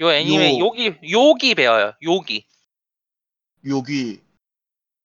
[0.00, 1.92] 요 애니메 요- 요기 요기 배워요.
[2.02, 2.46] 요기.
[3.68, 4.20] 여기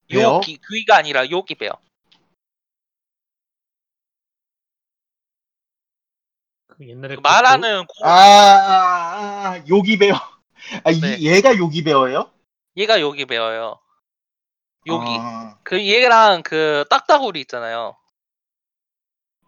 [0.09, 0.35] 배워?
[0.35, 1.73] 요기 귀가 아니라 요기 배워.
[6.67, 10.17] 그 옛날에 그그 말하는 고, 아, 아, 아, 요기 배워.
[10.83, 11.19] 아, 이, 네.
[11.21, 12.31] 얘가 요기 배워요?
[12.77, 13.79] 얘가 요기 배워요.
[14.87, 15.05] 요기.
[15.19, 17.95] 아, 그 얘랑 그 딱따구리 있잖아요.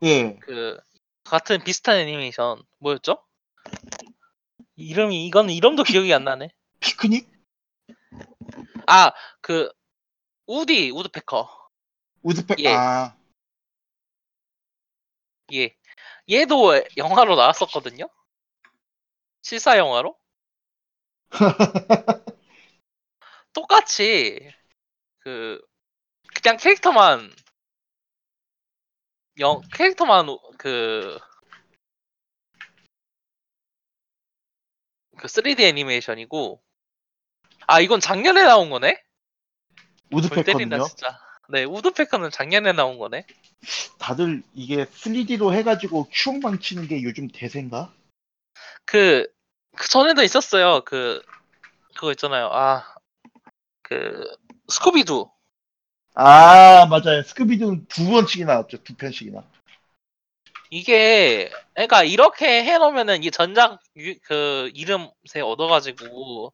[0.04, 0.36] 예.
[0.40, 0.78] 그
[1.24, 3.24] 같은 비슷한 애니메이션 뭐였죠?
[4.76, 6.50] 이름이 이건 이름도 기억이 안 나네.
[6.80, 7.32] 피크닉?
[8.88, 9.12] 아
[9.42, 9.70] 그
[10.48, 11.70] 우디 우드패커.
[12.24, 12.70] 우드팩 예.
[12.76, 13.16] 아
[15.54, 15.76] 예.
[16.30, 18.08] 얘도 영화로 나왔었거든요.
[19.42, 20.18] 실사 영화로.
[23.54, 24.52] 똑같이
[25.20, 25.62] 그
[26.42, 27.34] 그냥 캐릭터만
[29.40, 31.20] 영 캐릭터만 그
[35.24, 36.62] 그 3D 애니메이션이고
[37.66, 39.02] 아 이건 작년에 나온 거네?
[40.12, 40.86] 골 때린다 우드패커는요?
[40.86, 41.18] 진짜.
[41.48, 43.26] 네 우드패커는 작년에 나온 거네.
[44.00, 47.94] 다들 이게 3D로 해가지고 추억 망 치는 게 요즘 대세인가?
[48.84, 49.26] 그,
[49.78, 50.82] 그 전에도 있었어요.
[50.84, 51.24] 그
[51.96, 52.50] 그거 있잖아요.
[52.52, 52.94] 아
[53.84, 54.26] 그
[54.68, 55.30] 스쿠비두.
[56.16, 57.24] 아 맞아요.
[57.24, 58.84] 스크비드는 두 번씩이 나왔죠.
[58.84, 59.44] 두 편씩이나.
[60.78, 66.52] 이게 그러니까 이렇게 해놓으면은 이 전작 유- 그 이름새 얻어가지고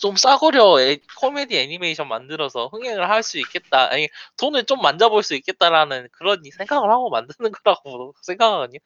[0.00, 3.90] 좀 싸구려 애- 코미디 애니메이션 만들어서 흥행을 할 수 있겠다.
[3.92, 4.08] 아니
[4.38, 8.78] 돈을 좀 만져볼 수 있겠다라는 그런 생각을 하고 만드는 거라고 생각하거든요.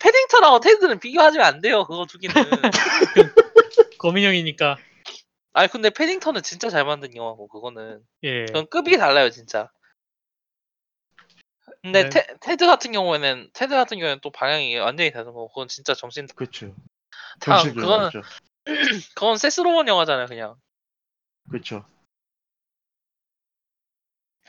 [0.00, 1.84] 패딩턴하고 테드는 비교하면 안 돼요.
[1.84, 2.34] 그거 두 개는.
[3.98, 4.78] 거민형이니까
[5.52, 8.46] 아니 근데 패딩턴은 진짜 잘 만든 영화고 그거는 예.
[8.46, 9.68] 그건 급이 달라요 진짜.
[11.84, 12.08] 근데 네.
[12.08, 16.26] 테, 테드 같은 경우에는 테드 같은 경우에는 또 방향이 완전히 다른 거고 그건 진짜 정신
[16.34, 16.74] 그렇죠.
[17.40, 18.22] 다 그거는 맞죠.
[19.14, 20.54] 그건 세스로운 영화잖아요 그냥.
[21.50, 21.84] 그렇죠.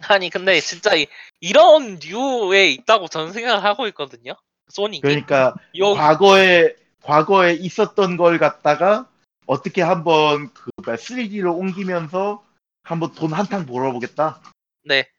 [0.07, 1.07] 아니 근데 진짜 이,
[1.41, 4.37] 이런 류에 있다고 저는 생각을 하고 있거든요.
[4.69, 5.01] 소닉이.
[5.01, 9.09] 그러니까 요 과거에 과거에 있었던 걸 갖다가
[9.45, 12.45] 어떻게 한번 그 3D로 옮기면서
[12.83, 14.41] 한번 돈 한탕 벌어보겠다.
[14.85, 15.09] 네.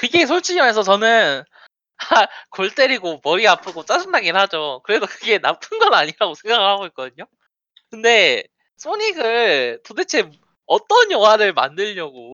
[0.00, 1.44] 그게 솔직히 말해서 저는
[1.98, 4.80] 하, 골 때리고 머리 아프고 짜증나긴 하죠.
[4.84, 7.26] 그래도 그게 나쁜 건 아니라고 생각을 하고 있거든요.
[7.90, 8.44] 근데
[8.78, 10.30] 소닉을 도대체
[10.64, 12.32] 어떤 영화를 만들려고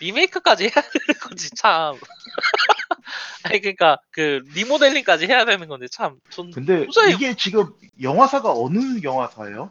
[0.00, 1.98] 리메이크까지 해야 되는 건지 참.
[3.44, 6.18] 아니 그러니까 그 리모델링까지 해야 되는 건데 참.
[6.30, 9.70] 전 근데 도저히 이게 지금 영화사가 어느 영화사예요?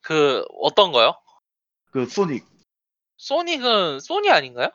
[0.00, 1.20] 그 어떤 거요?
[1.90, 2.46] 그 소닉.
[3.18, 4.70] 소닉은 소니 아닌가요?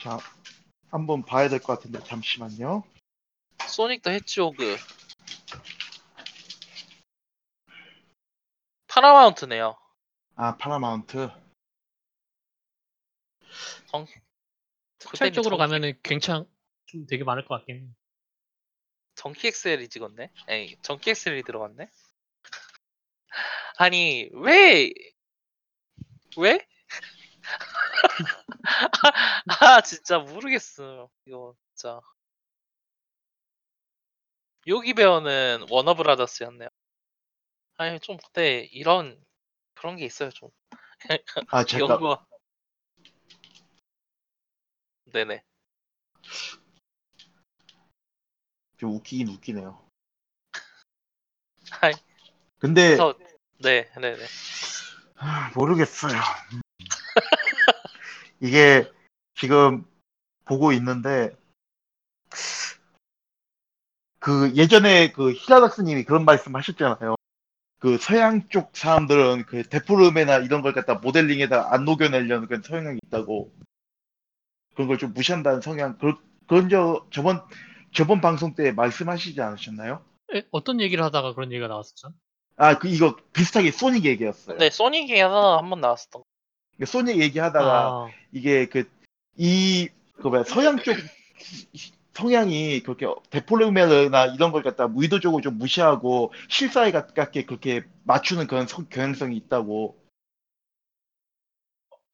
[0.00, 0.18] 자,
[0.90, 2.84] 한번 봐야 될 것 같은데 잠시만요.
[3.68, 4.76] 소닉 더 해치오그
[8.86, 9.76] 파라마운트네요.
[10.36, 11.28] 아, 파라마운트.
[14.98, 16.44] 특촬 쪽으로 정키- 가면은 굉장히
[16.86, 17.88] 좀 되게 많을 것 같긴 해.
[19.14, 20.30] 정키 엑셀이 찍었네.
[20.48, 21.88] 에이, 정키 엑셀이 들어갔네.
[23.78, 24.90] 아니 왜
[26.36, 26.66] 왜?
[29.60, 31.08] 아 진짜 모르겠어.
[31.26, 32.00] 이거 진짜.
[34.66, 36.68] 요기 배우는 워너브라더스였네요.
[37.76, 39.18] 아니 좀 그때 이런
[39.74, 40.50] 그런 게 있어요 좀.
[41.50, 42.16] 아, 제가 연구.
[45.12, 45.42] 네네.
[48.76, 49.88] 좀 웃기긴 웃기네요.
[51.80, 51.92] 아이,
[52.58, 53.16] 근데 그래서
[53.58, 54.24] 네, 네네.
[55.16, 56.20] 아, 모르겠어요.
[58.40, 58.90] 이게
[59.34, 59.84] 지금
[60.44, 61.34] 보고 있는데
[64.18, 67.14] 그 예전에 그 히라닥스님이 그런 말씀 하셨잖아요.
[67.78, 73.52] 그 서양 쪽 사람들은 그 데포르메나 이런 걸 갖다 모델링에다 안 녹여내려는 그런 성향이 있다고
[74.74, 76.14] 그런 걸 좀 무시한다는 성향 그,
[76.48, 77.40] 그런 저 저번
[77.92, 80.04] 저번 방송 때 말씀하시지 않으셨나요?
[80.34, 82.12] 에, 어떤 얘기를 하다가 그런 얘기가 나왔었죠?
[82.56, 84.58] 아 그 이거 비슷하게 소닉 얘기였어요.
[84.58, 86.22] 네, 소닉에서 한번 나왔었던.
[86.22, 86.84] 거.
[86.84, 90.96] 소닉 얘기하다가 아, 이게 그이 그 뭐야 서양 쪽
[92.12, 98.86] 성향이 그렇게 데폴르메나 이런 걸 갖다 의도적으로 좀 무시하고 실사에 가깝게 그렇게 맞추는 그런 성-
[98.88, 99.96] 경향성이 있다고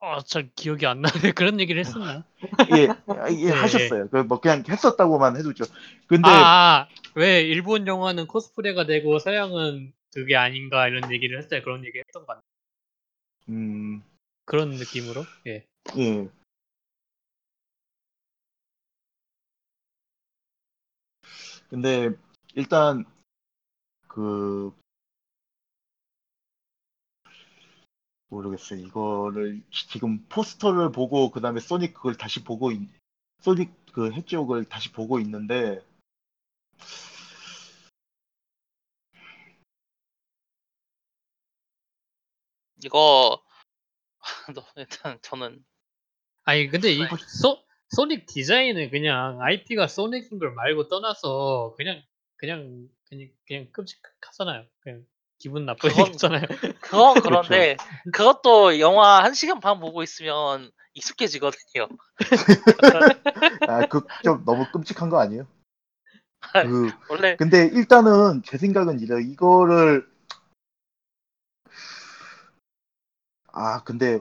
[0.01, 1.33] 아, 잘 기억이 안 나네.
[1.35, 2.25] 그런 얘기를 했었나?
[2.71, 2.87] 예, 예,
[3.49, 3.51] 네.
[3.51, 4.09] 하셨어요.
[4.11, 5.65] 그뭐 그냥 했었다고만 해두죠.
[6.07, 11.63] 근데 아, 아, 왜 일본 영화는 코스프레가 되고 서양은 그게 아닌가 이런 얘기를 했어요.
[11.65, 12.43] 그런 얘기 했던 것 같아요.
[13.49, 14.03] 음,
[14.45, 15.25] 그런 느낌으로.
[15.47, 15.65] 예.
[15.97, 16.29] 예.
[21.69, 22.11] 근데
[22.55, 23.05] 일단
[24.09, 24.73] 그
[28.29, 28.81] 모르겠어요.
[28.81, 32.89] 이거를 지금 포스터를 보고 그다음에 소닉 그걸 다시 보고 있,
[33.41, 35.81] 소닉 그 해지옥을 다시 보고 있는데
[42.85, 43.43] 이거
[44.55, 45.65] 너 일단 저는
[46.45, 47.09] 아니 근데 이 네.
[47.27, 52.03] 소, 소닉 디자인은 그냥 IP가 소닉인 걸 말고 떠나서 그냥
[52.37, 54.65] 그냥 그냥 그냥 끔찍하잖아요.
[54.81, 55.05] 그냥
[55.39, 56.43] 기분 그건- 생겼잖아요.
[56.81, 57.77] 그건 그런데
[58.13, 61.89] 그것도 영화 1시간 반 보고 있으면 익숙해지거든요.
[63.69, 65.47] 아, 그 좀 너무 끔찍한 거 아니에요?
[66.63, 70.07] 그 원래 근데 일단은 제 생각은 이래 이거를
[73.53, 74.21] 아 근데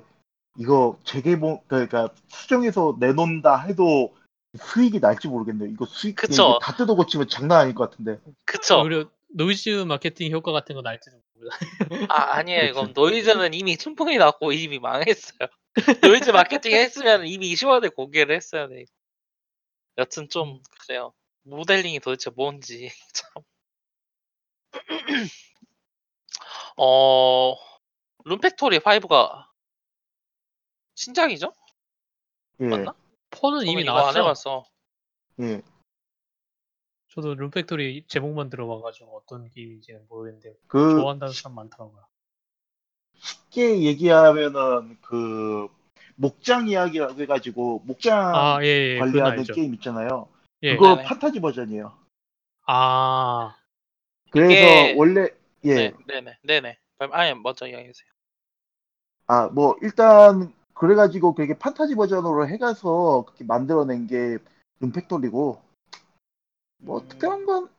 [0.58, 4.16] 이거 재개봉 그러니까 수정해서 내놓는다 해도
[4.60, 5.70] 수익이 날지 모르겠네요.
[5.70, 6.34] 이거 수익 그쵸.
[6.34, 8.20] 이거 다 뜯어 고치면 장난 아닐 것 같은데.
[8.46, 8.82] 그쵸.
[8.82, 11.56] 오히려 노이즈 마케팅 효과 같은 거 날지도 몰라.
[12.12, 12.60] 아 아니에요.
[12.62, 12.70] 그치.
[12.70, 15.50] 이건 노이즈는 이미 충분히 났고 이미 망했어요.
[16.04, 18.86] 노이즈 마케팅 했으면 이미 10월에 공개를 했어야 돼.
[19.98, 21.14] 여튼 좀 그래요.
[21.46, 23.32] 모델링이 도대체 뭔지 참.
[26.78, 27.56] 어
[28.26, 29.46] 룬팩토리 5가
[31.08, 31.54] 신작이죠?
[32.62, 32.66] 예.
[32.66, 32.94] 맞나?
[33.32, 34.20] 폰은 저는 이미 이거 안 나왔죠.
[34.20, 34.66] 해봤어.
[35.42, 35.62] 예.
[37.10, 42.06] 저도 룸팩토리 제목만 들어봐가지고 어떤 게임인지는 모르겠는데 그 좋아한다는 사람 많더라고요.
[43.16, 45.68] 쉽게 얘기하면은 그
[46.16, 49.54] 목장 이야기라고 해가지고 목장 아, 예, 예, 그건 관리하는 알죠.
[49.54, 50.30] 게임 있잖아요.
[50.64, 50.76] 예.
[50.76, 51.04] 그거 네네.
[51.08, 51.98] 판타지 버전이에요.
[52.66, 53.56] 아,
[54.32, 55.28] 그래서 이게- 원래
[55.66, 55.76] 예.
[55.76, 56.78] 네, 네네, 네네.
[56.98, 58.10] 발- 아니 먼저 이야기해주세요.
[59.28, 64.38] 아, 뭐, 일단, 그래가지고, 그게 판타지 버전으로 해가서 그렇게 만들어낸 게
[64.80, 65.62] 룸팩토리고,
[66.78, 67.08] 뭐, 음.
[67.08, 67.70] 특별한 건,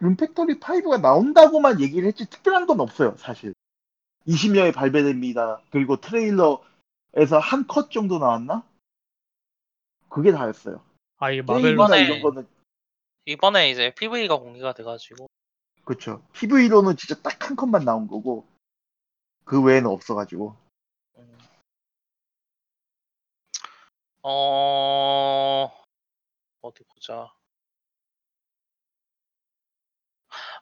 [0.00, 3.54] 룸팩토리 5가 나온다고만 얘기를 했지, 특별한 건 없어요, 사실.
[4.26, 5.60] 20년에 발매됩니다.
[5.70, 8.64] 그리고 트레일러에서 한 컷 정도 나왔나?
[10.08, 10.80] 그게 다였어요.
[11.18, 12.46] 아 이게 마벨로 이번에- 이런 거는,
[13.24, 15.26] 이번에 이제 PV가 공개가 돼가지고
[15.84, 16.22] 그쵸.
[16.34, 18.46] TV로는 진짜 딱 한 컷만 나온 거고,
[19.44, 20.54] 그 외에는 없어가지고.
[24.22, 25.70] 어
[26.62, 27.32] 어디 보자.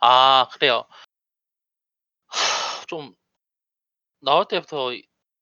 [0.01, 0.85] 아 그래요.
[2.27, 3.15] 하, 좀
[4.21, 4.93] 나올 때부터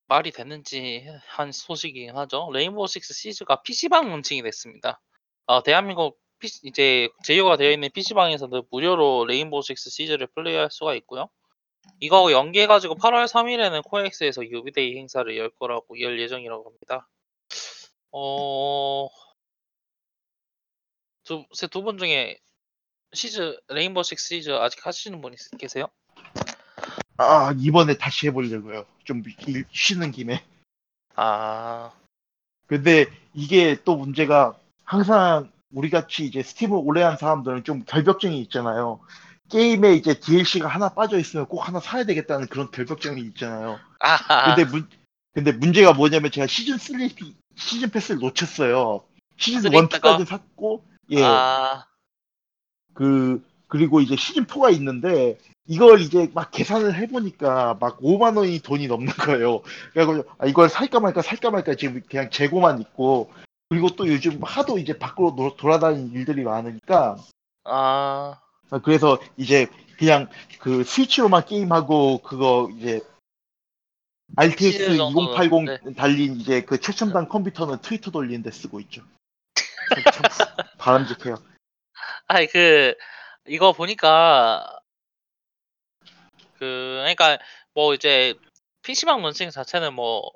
[0.06, 2.50] 말이 됐는지 한 소식이긴 하죠.
[2.52, 5.00] 레인보우 식스 시즈가 PC방 론칭이 됐습니다.
[5.46, 11.28] 어, 대한민국 PC 이제 제휴가 되어 있는 PC방에서는 무료로 레인보우 식스 시즈를 플레이할 수가 있고요.
[12.00, 17.08] 이거 연계해가지고 8월 3일에는 코엑스에서 유비데이 행사를 열 거라고 열 예정이라고 합니다.
[18.12, 19.08] 어,
[21.24, 22.38] 두, 두 분 중에
[23.12, 25.86] 시즈, 레인보우 식스 시즈 아직 하시는 분 있, 계세요?
[27.16, 28.86] 아, 이번에 다시 해보려고요.
[29.04, 30.44] 좀 일- 쉬는 김에.
[31.16, 31.92] 아,
[32.66, 39.00] 근데 이게 또 문제가 항상 우리 같이 이제 스팀을 오래 한 사람들은 좀 결벽증이 있잖아요.
[39.50, 43.80] 게임에 이제 DLC가 하나 빠져 있으면 꼭 하나 사야 되겠다는 그런 결벽증이 있잖아요.
[44.00, 44.88] 아, 근데 문
[45.32, 47.00] 근데 문제가 뭐냐면 제가 시즌 3
[47.58, 49.02] 시즌 패스를 놓쳤어요.
[49.36, 49.98] 시즌 1, 그러니까.
[49.98, 51.22] 2까지 샀고 예.
[51.22, 51.84] 아,
[52.94, 58.86] 그 그리고 이제 시즌 4가 있는데 이걸 이제 막 계산을 해보니까 막 5만 원이 돈이
[58.86, 59.60] 넘는 거예요.
[59.92, 63.30] 그래서 아, 이걸 살까 말까 살까 말까 지금 그냥 재고만 있고
[63.68, 67.16] 그리고 또 요즘 하도 이제 밖으로 노- 돌아다니는 일들이 많으니까
[67.64, 68.40] 아,
[68.70, 69.66] 아, 그래서 이제
[69.98, 70.28] 그냥
[70.60, 73.00] 그 스위치로만 게임하고 그거 이제
[74.36, 79.02] RTX 시즌 정도는, 2080 달린 이제 그 최첨단 컴퓨터는 트위터 돌리는데 쓰고 있죠.
[80.78, 81.36] 바람직해요.
[82.26, 82.94] 아니 그
[83.46, 84.80] 이거 보니까
[86.58, 87.38] 그 그러니까
[87.74, 88.34] 뭐 이제
[88.82, 90.30] PC방 론칭 자체는 뭐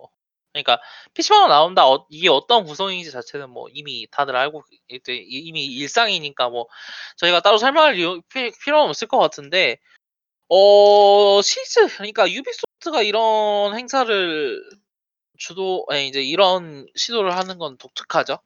[0.53, 0.81] 그러니까
[1.15, 6.69] PC방 나온다 어, 이게 어떤 구성인지 자체는 뭐 이미 다들 알고 이미 일상이니까 뭐
[7.17, 7.95] 저희가 따로 설명할
[8.65, 9.79] 필요는 없을 것 같은데
[10.49, 14.63] 어 시즈 그러니까 유비소 프트가 이런 행사를
[15.39, 18.39] 주도 아니 이제 이런 시도를 하는 건 독특하죠.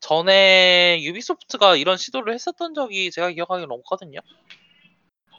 [0.00, 4.18] 전에 유비소프트가 이런 시도를 했었던 적이 제가 기억하기로는 없거든요.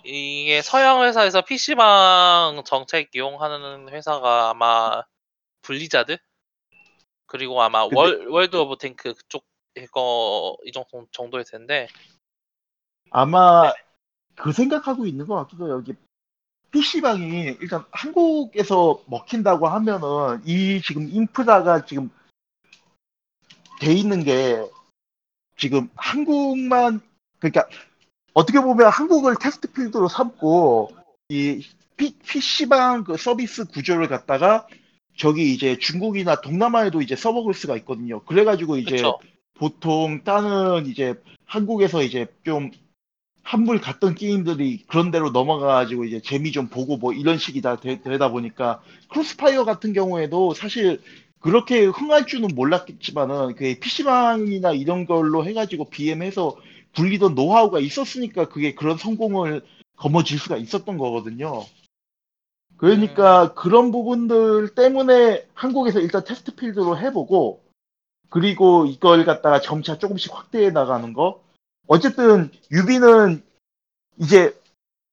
[0.06, 5.02] 이게 서양 회사에서 PC방 정책 이용하는 회사가 아마
[5.64, 6.18] 블리자드
[7.26, 9.46] 그리고 아마 근데- 월, 월드 오브 탱크 그쪽
[9.76, 11.88] 이거 이 정도 정도일 텐데
[13.10, 13.74] 아마
[14.36, 15.76] 그 생각하고 있는 것 같기도 해요.
[15.76, 15.94] 여기
[16.74, 22.10] PC방이 일단 한국에서 먹힌다고 하면은 이 지금 인프라가 지금
[23.80, 24.66] 돼 있는 게
[25.56, 27.00] 지금 한국만
[27.40, 27.68] 그러니까
[28.34, 30.92] 어떻게 보면 한국을 테스트 필드로 삼고
[31.30, 31.64] 이
[31.96, 34.68] PC방 그 서비스 구조를 갖다가
[35.16, 38.24] 저기 이제 중국이나 동남아에도 이제 써먹을 수가 있거든요.
[38.24, 39.20] 그래가지고 이제 그쵸?
[39.54, 41.14] 보통 다른 이제
[41.46, 42.72] 한국에서 이제 좀
[43.44, 48.00] 한물 갔던 게임들이 그런 데로 넘어가가지고 이제 재미 좀 보고 뭐 이런 식이 다 되,
[48.00, 51.02] 다 보니까 크로스파이어 같은 경우에도 사실
[51.39, 56.56] 그렇게 흥할 줄은 몰랐겠지만은 그 PC방이나 이런 걸로 해가지고 BM해서
[56.96, 59.62] 굴리던 노하우가 있었으니까 그게 그런 성공을
[59.98, 61.66] 거머쥘 수가 있었던 거거든요.
[62.78, 67.62] 그러니까 그런 부분들 때문에 한국에서 일단 테스트 필드로 해보고
[68.30, 71.43] 그리고 이걸 갖다가 점차 조금씩 확대해 나가는 거.
[71.88, 73.44] 어쨌든 유비는
[74.18, 74.56] 이제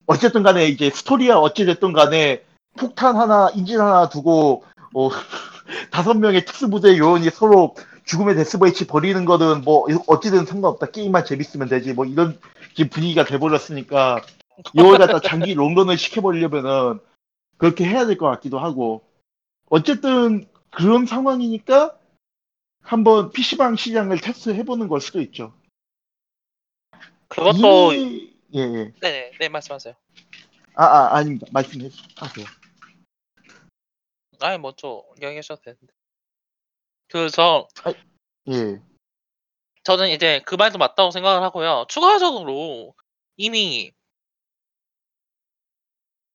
[0.07, 2.45] 어쨌든 간에 이제 스토리야 어찌됐든 간에
[2.77, 4.65] 폭탄 하나, 인질 하나 두고
[4.95, 5.09] 어,
[5.91, 10.87] 다섯 명의 특수부대 요원이 서로 죽음의 데스버이치 버리는 거는 뭐 어찌든 상관없다.
[10.87, 11.93] 게임만 재밌으면 되지.
[11.93, 12.39] 뭐 이런
[12.91, 14.21] 분위기가 돼버렸으니까
[14.75, 16.99] 이걸 갖다 장기 롱런을 시켜버리려면은
[17.57, 19.03] 그렇게 해야 될 것 같기도 하고
[19.69, 21.95] 어쨌든 그런 상황이니까
[22.83, 25.53] 한번 PC방 시장을 테스트해보는 걸 수도 있죠.
[27.31, 28.93] 그것도 이미 예, 예.
[29.01, 29.95] 네네 네 말씀하세요.
[30.75, 31.47] 아, 아, 아닙니다.
[31.53, 32.47] 말씀해 하세요.
[34.41, 35.95] 아니 먼저 이야기하셔도 되는데.
[37.09, 37.69] 그래서
[38.49, 38.83] 예.
[39.85, 41.87] 저는 이제 그 말도 맞다고 생각을 하고요.
[41.89, 42.95] 추가적으로
[43.37, 43.93] 이미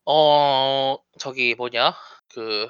[0.05, 1.93] 어 저기 뭐냐
[2.29, 2.69] 그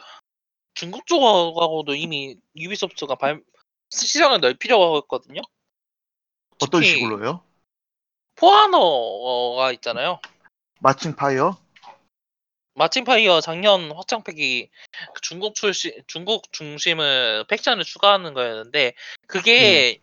[0.73, 3.43] 중국 쪽하고도 이미 유비소프트가 발
[3.89, 5.41] 시장을 넓히려고 하고 있거든요.
[6.59, 7.43] 어떤 식으로요?
[8.35, 10.19] For Honor가 있잖아요.
[10.79, 11.57] Marching Fire?
[12.75, 14.69] Marching Fire 작년 확장팩이
[15.13, 18.93] 그 중국 출시 중국 중심을 faction을 추가하는 거였는데
[19.27, 20.01] 그게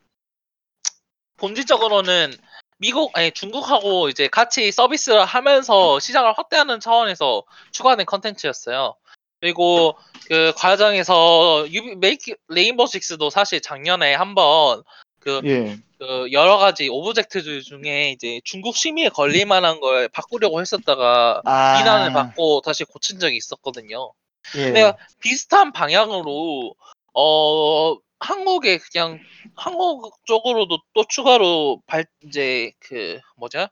[1.36, 2.32] 본질적으로는
[2.78, 8.96] 미국 아니 중국하고 이제 같이 서비스를 하면서 시장을 확대하는 차원에서 추가된 컨텐츠였어요.
[9.40, 14.82] 그리고 그 과정에서 유비 메이크 Rainbow Six도 사실 작년에 한번
[15.20, 15.78] 그 예.
[16.02, 21.78] 그 여러 가지 object들 중에 이제 중국 심의에 걸릴 만한 걸 바꾸려고 했었다가 아.
[21.78, 24.12] 비난을 받고 다시 고친 적이 있었거든요.
[24.56, 24.64] 예.
[24.64, 26.74] 근데 비슷한 방향으로
[27.14, 29.20] 어 한국에 그냥
[29.54, 33.68] 한국 쪽으로도 또 추가로 발 이제 그 뭐냐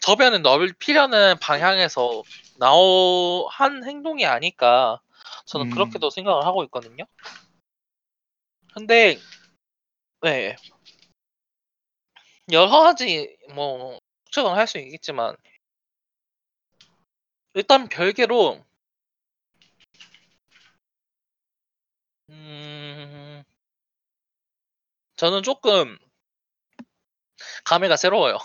[0.00, 2.22] 저변을 넓히려는 방향에서
[2.58, 5.02] 나오 한 행동이 아닐까
[5.44, 5.70] 저는 음.
[5.70, 7.04] 그렇게도 생각을 하고 있거든요.
[8.72, 9.18] 근데
[10.22, 10.56] 네
[12.52, 15.36] 여러 가지 뭐 추측은 할 수 있겠지만
[17.54, 18.64] 일단 별개로
[22.30, 23.42] 음
[25.16, 25.98] 저는 조금
[27.64, 28.38] 감회가 새로워요.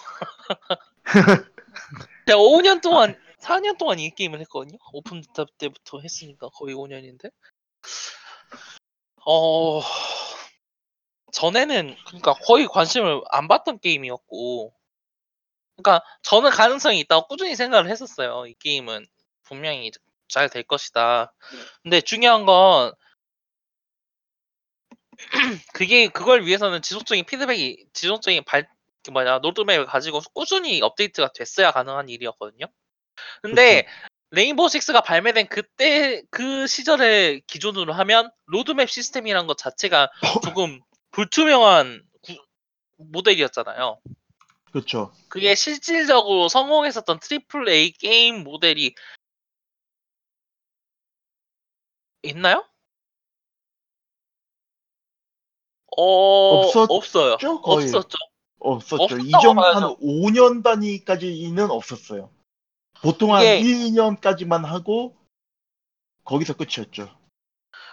[2.27, 4.77] 제가 5년 동안 4년 동안 이 게임을 했거든요.
[4.93, 5.23] 오픈
[5.57, 7.29] 때부터 했으니까 거의 5년인데.
[9.25, 9.81] 어
[11.35, 14.73] 전에는 그러니까 거의 관심을 안 받던 게임이었고
[15.75, 18.47] 그러니까 저는 가능성이 있다고 꾸준히 생각을 했었어요.
[18.47, 19.05] 이 게임은
[19.43, 19.91] 분명히
[20.29, 21.33] 잘 될 것이다.
[21.83, 22.93] 근데 중요한 건
[25.73, 28.67] 그게 그걸 위해서는 지속적인 피드백이 지속적인 발그
[29.11, 32.65] 뭐냐 로드맵을 가지고 꾸준히 업데이트가 됐어야 가능한 일이었거든요.
[33.41, 33.87] 근데
[34.31, 40.11] Rainbow Six가 발매된 그때 그 시절을 기준으로 하면 로드맵 시스템이란 것 자체가
[40.43, 40.81] 조금
[41.15, 42.45] 불투명한 구-
[42.97, 44.01] 모델이었잖아요.
[44.71, 45.13] 그렇죠.
[45.29, 48.93] 그게 실질적으로 성공했었던 triple A 게임 모델이
[52.23, 52.67] 있나요?
[55.97, 57.37] 어, 없었죠, 없어요.
[57.61, 57.85] 거의.
[57.87, 58.17] 없었죠.
[58.59, 59.17] 없었죠.
[59.19, 59.97] 이전 한 봐야죠.
[59.99, 62.29] 5년 단위까지는 없었어요.
[63.01, 65.15] 보통 한 이게- 1, 2년까지만 하고
[66.25, 67.07] 거기서 끝이었죠.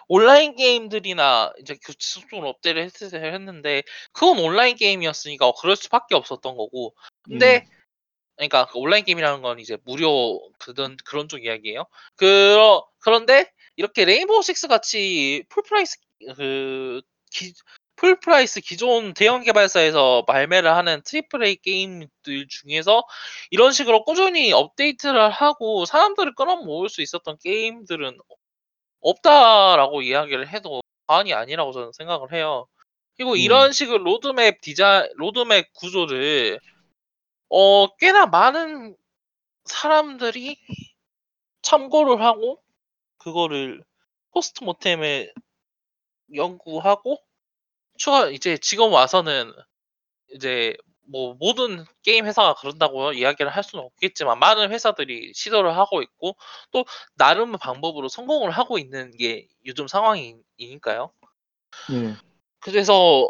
[0.08, 3.82] 온라인 게임들이나 이제 그 지속적으로 업데이트를 했- 했는데
[4.12, 7.82] 그건 온라인 게임이었으니까 그럴 수밖에 없었던 거고 근데 음.
[8.36, 11.86] 그러니까 그 온라인 게임이라는 건 이제 무료 그런 그런 쪽 이야기예요.
[12.16, 15.98] 그러 그런데 이렇게 Rainbow Six 같이 full price
[16.36, 17.52] 그 기,
[17.96, 23.04] full price 기존 대형 개발사에서 발매를 하는 triple A 게임들 중에서
[23.50, 28.18] 이런 식으로 꾸준히 업데이트를 하고 사람들을 끌어모을 수 있었던 게임들은
[29.02, 32.66] 없다라고 이야기를 해도 과언이 아니라고 저는 생각을 해요.
[33.16, 33.36] 그리고 음.
[33.36, 36.58] 이런 식의 로드맵 디자 로드맵 구조를
[37.50, 38.96] 어 꽤나 많은
[39.64, 40.58] 사람들이
[41.62, 42.62] 참고를 하고
[43.18, 43.84] 그거를
[44.32, 45.30] postmortem에
[46.34, 47.18] 연구하고
[47.98, 49.52] 추가 이제 지금 와서는
[50.34, 50.74] 이제
[51.12, 56.36] 뭐 모든 게임 회사가 그런다고 이야기를 할 수는 없겠지만 많은 회사들이 시도를 하고 있고
[56.72, 56.84] 또
[57.16, 61.12] 나름의 방법으로 성공을 하고 있는 게 요즘 상황이니까요.
[61.92, 62.14] 예.
[62.60, 63.28] 그래서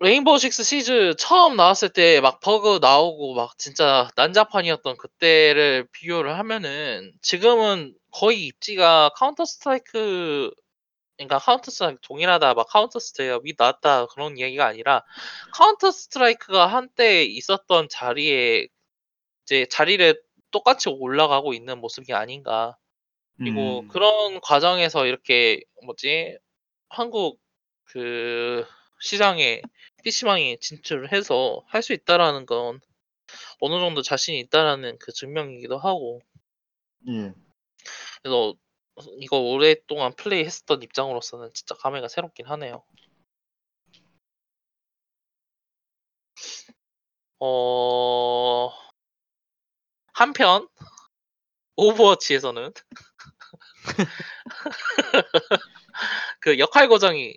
[0.00, 7.12] Rainbow Six Siege 처음 나왔을 때 막 버그 나오고 막 진짜 난장판이었던 그때를 비교를 하면은
[7.22, 10.50] 지금은 거의 입지가 Counter-Strike
[11.16, 15.04] 그러니까 Counter-Strike 동일하다 막 Counter-Strike가 나왔다 그런 이야기가 아니라
[15.52, 18.66] Counter-Strike가 한때 있었던 자리에
[19.44, 22.76] 이제 자리를 똑같이 올라가고 있는 모습이 아닌가.
[23.36, 26.38] 그리고 음, 그런 과정에서 이렇게 뭐지
[26.88, 27.40] 한국
[27.84, 28.64] 그
[29.00, 29.60] 시장에
[30.04, 32.80] PC방에 진출을 해서 할 수 있다라는 건
[33.60, 36.20] 어느 정도 자신이 있다라는 그 증명이기도 하고
[37.08, 37.32] 예.
[38.22, 38.54] 그래서
[39.18, 42.84] 이거 오랫동안 플레이했었던 입장으로서는 진짜 감회가 새롭긴 하네요.
[47.40, 48.70] 어
[50.12, 50.68] 한편
[51.76, 52.72] 오버워치에서는
[56.40, 57.36] 그 역할 고정이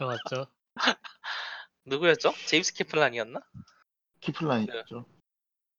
[0.00, 0.46] 맞죠?
[1.84, 2.32] 누구였죠?
[2.46, 3.40] 제임스 캐플란이었나?
[4.20, 5.04] 키플란이죠.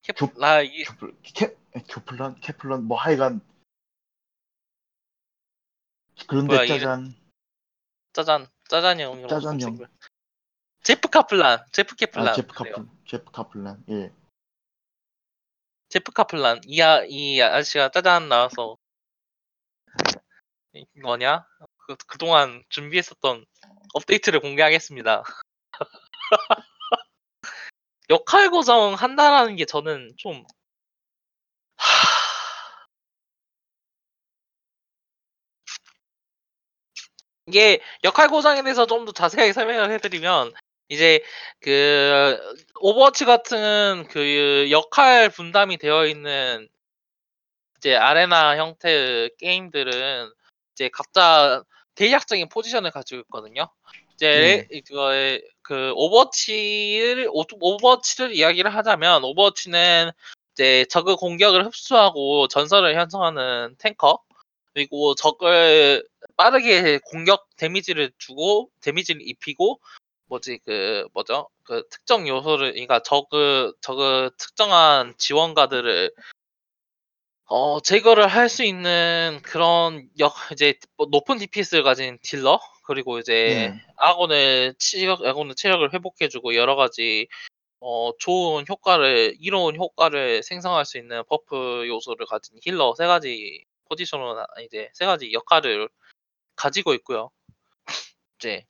[0.02, 1.56] 캐플 조- 라 이, 교플, 캐,
[1.90, 3.42] 교플란, 캐플란, 뭐 하여간
[6.28, 7.16] 그런데 뭐야, 짜잔,
[8.14, 9.78] 짜잔 짜잔 형이라고 짜잔 형.
[10.84, 12.54] 제프 카플란 제프 캐플란 아 제프.
[12.54, 14.14] 카플, 제프 카플란, 예.
[15.90, 18.78] 제프 카플란 이, 아, 이 아저씨가 짜잔 나와서
[20.74, 21.46] 이- 뭐냐
[21.88, 23.46] 그, 그동안 준비했었던
[23.96, 25.24] 업데이트를 공개하겠습니다
[28.10, 30.44] 역할 고정 한다라는 게 저는 좀
[31.76, 32.19] 하...
[37.50, 40.54] 이게 역할 고정에 대해서 좀 더 자세하게 설명을 해드리면
[40.90, 41.24] 이제
[41.62, 42.38] 그
[42.80, 46.68] Overwatch 같은 그 역할 분담이 되어 있는
[47.78, 50.32] 이제 arena 형태의 게임들은
[50.74, 51.64] 이제 각자
[51.96, 53.70] 대략적인 포지션을 가지고 있거든요.
[54.16, 60.12] 이제 이거의 그 Overwatch를 오- Overwatch를 이야기를 하자면 Overwatch는
[60.54, 64.20] 이제 적의 공격을 흡수하고 전선을 형성하는 탱커
[64.74, 66.06] 그리고 적을
[66.40, 69.82] 빠르게 공격 damage를 주고 damage를 입히고
[70.28, 76.12] 뭐지 그 뭐죠 그 특정 요소를 그러니까 적의 적의 특정한 지원가들을
[77.46, 83.34] 어 제거를 할 수 있는 그런 역 이제 뭐 높은 DPS를 가진 딜러 그리고 이제
[83.34, 83.74] 예.
[83.98, 87.28] 아군의 치력 아군의 체력을 회복해 주고 여러 가지
[87.82, 94.36] 어 좋은 효과를 이로운 효과를 생성할 수 있는 buff 요소를 가진 healer 세 가지 포지션으로
[94.36, 95.90] 나- 이제 세 가지 역할을
[96.60, 97.32] 가지고 있고요.
[98.38, 98.66] 이제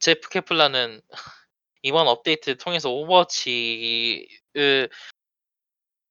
[0.00, 1.00] 제프 케플란은
[1.82, 4.28] 이번 업데이트를 통해서 오버워치의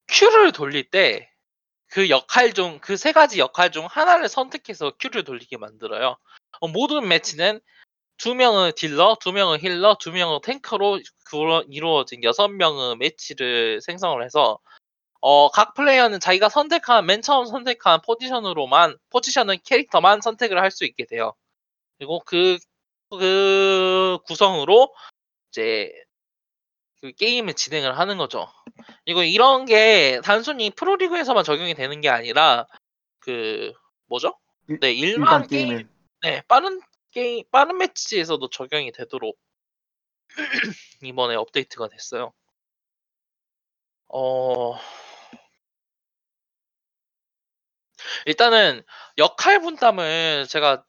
[0.07, 1.29] queue를 돌릴 때
[1.93, 6.17] 그 역할 중 그 세 가지 역할 중 하나를 선택해서 queue를 돌리게 만들어요.
[6.61, 7.59] 어, 모든 매치는
[8.17, 11.01] 두 명의 딜러, 두 명의 healer, 두 명의 탱커로
[11.69, 14.59] 이루어진 여섯 명의 매치를 생성을 해서
[15.25, 21.05] 어, 각 플레이어는 자기가 선택한 맨 처음 선택한 포지션으로만 포지션은 캐릭터만 선택을 할 수 있게
[21.05, 21.33] 돼요.
[21.97, 22.57] 그리고 그,
[23.09, 24.93] 그 구성으로
[25.49, 25.93] 이제
[26.99, 28.49] 그 게임을 진행을 하는 거죠.
[29.05, 32.67] 이거 이런 게 단순히 프로리그에서만 적용이 되는 게 아니라
[33.19, 33.71] 그
[34.07, 34.37] 뭐죠?
[34.67, 35.85] 일- 네 일반, 게임, 게임에
[36.23, 36.81] 네 빠른
[37.11, 39.37] 게임 빠른 매치에서도 적용이 되도록
[41.01, 42.33] 이번에 업데이트가 됐어요.
[44.09, 44.75] 어
[48.25, 48.83] 일단은
[49.17, 50.83] 역할 분담을 제가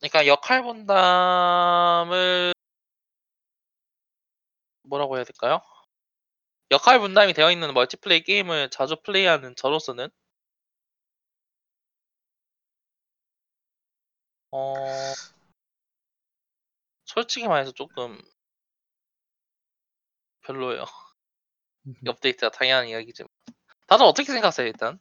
[0.00, 2.52] 그러니까 역할 분담을
[4.82, 5.60] 뭐라고 해야 될까요?
[6.70, 10.08] 역할 분담이 되어 있는 멀티플레이 게임을 자주 플레이하는 저로서는
[14.50, 15.14] 어
[17.04, 18.20] 솔직히 말해서 조금
[20.42, 20.84] 별로예요.
[22.04, 23.28] 이 업데이트가 당연한 이야기지만
[23.86, 24.98] 다들 어떻게 생각하세요 일단?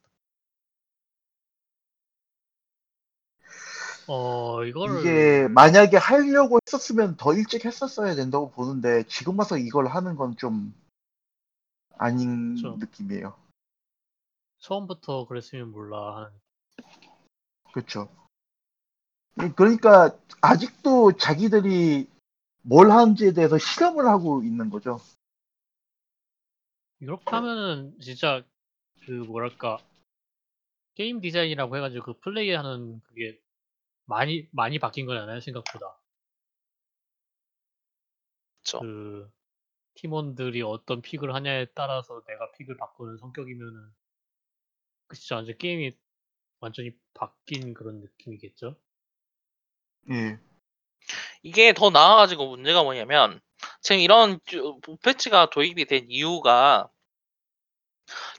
[4.07, 10.15] 어 이거를 이게 만약에 하려고 했었으면 더 일찍 했었어야 된다고 보는데 지금 와서 이걸 하는
[10.15, 10.73] 건 좀
[11.99, 12.77] 아닌 그쵸.
[12.79, 13.35] 느낌이에요.
[14.59, 16.29] 처음부터 그랬으면 몰라 하는
[17.73, 18.09] 그렇죠.
[19.55, 22.07] 그러니까 아직도 자기들이
[22.63, 24.99] 뭘 하는지에 대해서 실험을 하고 있는 거죠.
[26.99, 28.43] 이렇게 하면은 진짜
[29.05, 29.77] 그 뭐랄까
[30.95, 33.39] 게임 디자인이라고 해가지고 그 플레이하는 그게
[34.07, 35.99] 많이 많이 바뀐 거잖아요 생각보다
[38.63, 38.79] 그쵸.
[38.79, 39.31] 그
[39.95, 43.93] 팀원들이 어떤 픽을 하냐에 따라서 내가 픽을 바꾸는 성격이면은
[45.07, 45.95] 그 진짜 완전 게임이
[46.59, 48.75] 완전히 바뀐 그런 느낌이겠죠
[50.11, 50.39] 예.
[51.43, 53.41] 이게 더 나아가지고 문제가 뭐냐면
[53.81, 56.89] 지금 이런 주- 패치가 도입이 된 이유가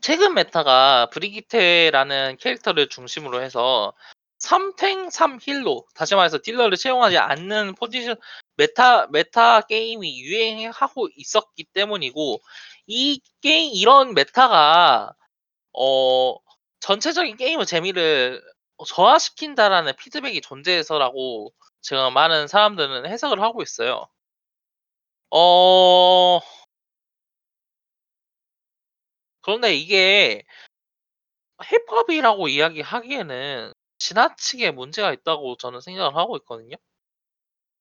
[0.01, 3.95] 최근 메타가 브리기테라는 캐릭터를 중심으로 해서
[4.39, 8.17] 3탱 3힐로 다시 말해서 딜러를 채용하지 않는 포지션
[8.57, 12.41] meta meta 게임이 유행하고 있었기 때문이고
[12.87, 15.13] 이 게임 이런 meta가
[15.75, 16.37] 어
[16.81, 18.43] 전체적인 게임의 재미를
[18.87, 21.53] 저하시킨다라는 피드백이 존재해서라고
[21.83, 24.07] 지금 많은 사람들은 해석을 하고 있어요.
[25.31, 26.41] 어
[29.41, 30.45] 그런데 이게
[31.63, 36.77] 해법이라고 이야기하기에는 지나치게 문제가 있다고 저는 생각을 하고 있거든요.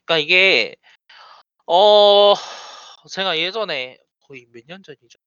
[0.05, 0.75] 그러니까 이게
[1.67, 2.33] 어
[3.09, 5.19] 제가 예전에 거의 몇 년 전이죠.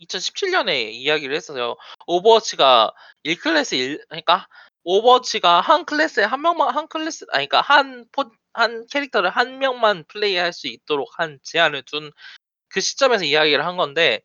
[0.00, 1.76] 2017년에 이야기를 했어요.
[2.06, 2.92] 오버워치가
[3.24, 4.48] 1클래스 1 그러니까
[4.84, 10.04] 오버워치가 한 클래스에 한 명만 한 클래스 아니 그러니까 한 포, 한 캐릭터를 한 명만
[10.08, 14.22] 플레이할 수 있도록 한 제한을 둔 그 시점에서 이야기를 한 건데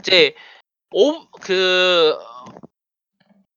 [0.00, 0.34] 이제
[0.92, 2.18] 오그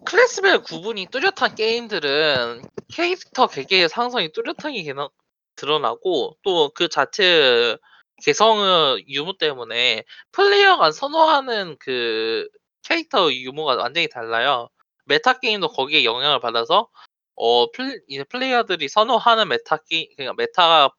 [0.06, 2.62] 클래스별 구분이 뚜렷한 게임들은
[2.94, 5.10] 캐릭터 개개의 상성이 뚜렷하게 개나-
[5.56, 7.78] 드러나고 또 그 자체
[8.24, 12.48] 개성의 유무 때문에 플레이어가 선호하는 그
[12.84, 14.70] 캐릭터 유무가 완전히 달라요.
[15.06, 16.90] meta 게임도 거기에 영향을 받아서
[17.36, 20.92] 어 플, 이제 플레이어들이 선호하는 meta 게 그러니까 meta가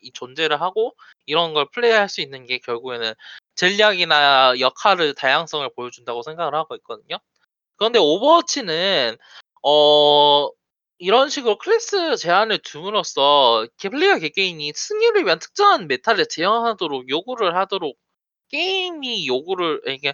[0.00, 0.94] 이 존재를 하고
[1.26, 3.12] 이런 걸 플레이할 수 있는 게 결국에는
[3.56, 7.18] 전략이나 역할의 다양성을 보여준다고 생각을 하고 있거든요.
[7.78, 9.16] 그런데 오버워치는
[9.62, 10.48] 어
[10.98, 17.96] 이런 식으로 클래스 제한을 둠으로써 개- 플레이어 개개인이 승리를 위한 특정한 meta를 제한하도록 요구를 하도록
[18.50, 20.12] 게임이 요구를 이게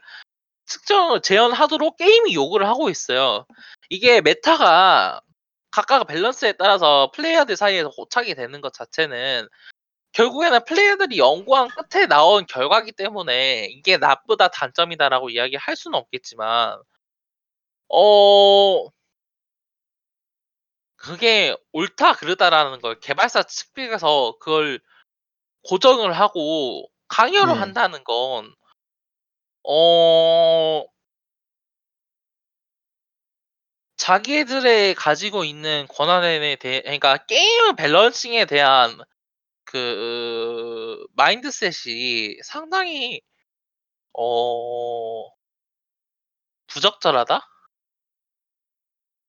[0.67, 3.47] 특정을 제한하도록 게임이 요구를 하고 있어요.
[3.91, 5.21] 이게 meta가
[5.71, 9.49] 각각 밸런스에 따라서 플레이어들 사이에서 고착이 되는 것 자체는
[10.13, 16.79] 결국에는 플레이어들이 연구한 끝에 나온 결과기 때문에 이게 나쁘다 단점이다라고 이야기할 수는 없겠지만
[17.95, 18.91] 어
[20.97, 24.81] 그게 옳다 그르다라는 걸 개발사 측에서 그걸
[25.65, 27.61] 고정을 하고 강요를 네.
[27.61, 28.55] 한다는 건
[29.65, 30.85] 어
[33.97, 38.99] 자기들의 가지고 있는 권한에 대해 그러니까 게임 밸런싱에 대한
[39.65, 43.21] 그 마인드셋이 상당히
[44.15, 45.29] 어
[46.67, 47.41] 부적절하다?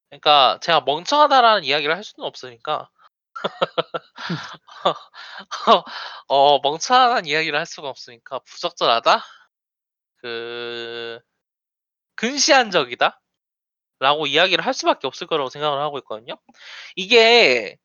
[0.10, 2.90] 그러니까 제가 멍청하다라는 이야기를 할 수는 없으니까
[6.28, 9.24] 어 멍청하다는 이야기를 할 수가 없으니까 부적절하다?
[10.18, 11.20] 그
[12.16, 13.22] 근시안적이다?
[14.00, 16.36] 라고 이야기를 할 수밖에 없을 거라고 생각을 하고 있거든요.
[16.96, 17.78] 이게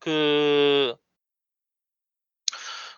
[0.00, 0.96] 그,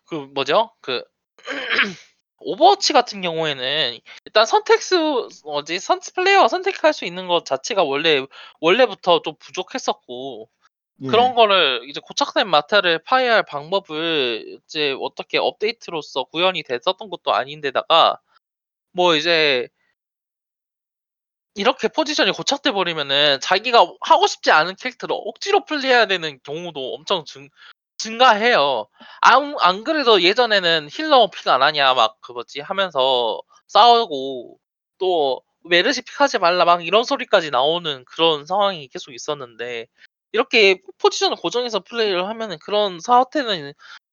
[0.06, 0.70] 그 뭐죠?
[0.80, 1.02] 그
[2.44, 8.24] 오버워치 같은 경우에는 일단 선택수 뭐지 선 플레이어가 선택할 수 있는 것 자체가 원래
[8.60, 10.48] 원래부터 좀 부족했었고
[11.02, 11.08] 예.
[11.08, 18.20] 그런 거를 이제 고착된 meta를 파괴할 방법을 이제 어떻게 업데이트로서 구현이 됐었던 것도 아닌데다가
[18.92, 19.68] 뭐 이제
[21.56, 27.48] 이렇게 포지션이 고착돼 버리면은 자기가 하고 싶지 않은 캐릭터를 억지로 플레이해야 되는 경우도 엄청 증,
[27.98, 28.86] 증가해요.
[29.20, 34.58] 안, 안 그래도 예전에는 healer pick 안 하냐 막 그 뭐지 하면서 싸우고
[34.98, 39.86] 또 메르시 pick하지 말라 막 이런 소리까지 나오는 그런 상황이 계속 있었는데
[40.32, 43.72] 이렇게 포지션을 고정해서 플레이를 하면은 그런 사태는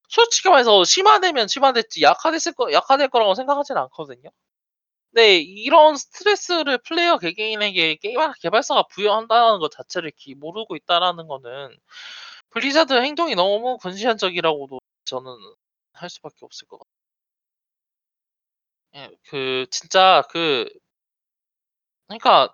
[0.10, 4.30] 솔직히 말해서 심화되면 심화됐지 약화됐을 거 약화될 거라고 생각하지는 않거든요.
[5.14, 11.78] 네, 이런 스트레스를 플레이어 개개인에게 게임 개발사가 부여한다는 것 자체를 기- 모르고 있다라는 거는
[12.52, 15.32] 블리자드 행동이 너무 근시안적이라고도 저는
[15.94, 16.92] 할 수밖에 없을 것 같아요.
[18.96, 20.70] 예, 그 진짜 그
[22.08, 22.54] 그러니까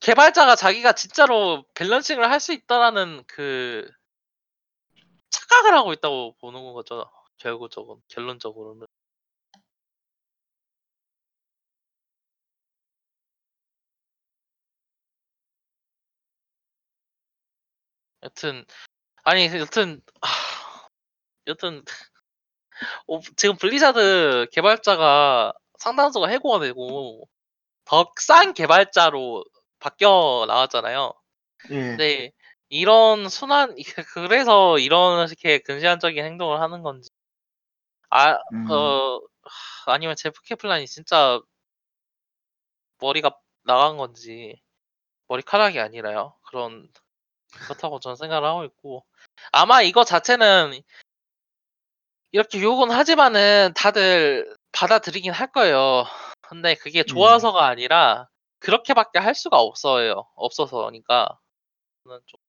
[0.00, 3.88] 개발자가 자기가 진짜로 밸런싱을 할 수 있다라는 그
[5.30, 7.10] 착각을 하고 있다고 보는 거죠.
[7.38, 8.86] 결국적으로 결론적으로는.
[18.28, 18.64] 여튼
[19.24, 20.88] 아니 여튼 하,
[21.46, 21.82] 여튼
[23.08, 27.28] 어, 지금 블리자드 개발자가 상당수가 해고가 되고
[27.84, 29.44] 더 싼 개발자로
[29.80, 31.12] 바뀌어 나왔잖아요.
[31.70, 31.96] 예.
[31.96, 32.32] 네,
[32.68, 33.74] 이런 순환
[34.14, 37.10] 그래서 이런 식의 근시안적인 행동을 하는 건지
[38.10, 38.70] 아, 음.
[38.70, 41.40] 어, 하, 아니면 제프 케플란이 진짜
[43.00, 43.30] 머리가
[43.64, 44.60] 나간 건지
[45.28, 46.34] 머리카락이 아니라요.
[46.48, 46.88] 그런
[47.52, 49.04] 그렇다고 저는 생각을 하고 있고
[49.52, 50.80] 아마 이거 자체는
[52.32, 56.04] 이렇게 욕은 하지만은 다들 받아들이긴 할 거예요.
[56.42, 60.28] 근데 그게 좋아서가 아니라 그렇게밖에 할 수가 없어요.
[60.34, 61.38] 없어서니까
[62.04, 62.40] 저는 좀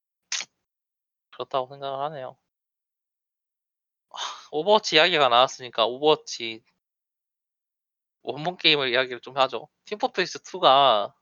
[1.32, 2.38] 그렇다고 생각을 하네요.
[4.10, 6.64] 하, 오버워치 이야기가 나왔으니까 오버워치
[8.24, 9.70] 원본 게임을 이야기를 좀 하죠.
[9.86, 11.14] 팀포트리스 2가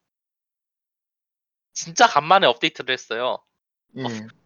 [1.73, 3.43] 진짜 간만에 업데이트를 했어요.
[3.95, 4.03] 예.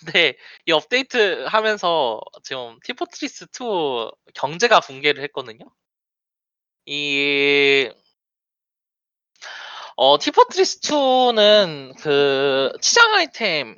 [0.00, 0.36] 근데
[0.66, 5.64] 이 업데이트 하면서 지금 팀포트리스 2 경제가 붕괴를 했거든요.
[6.86, 7.90] 이
[9.96, 13.76] 어, 팀포트리스 2는 그 치장 아이템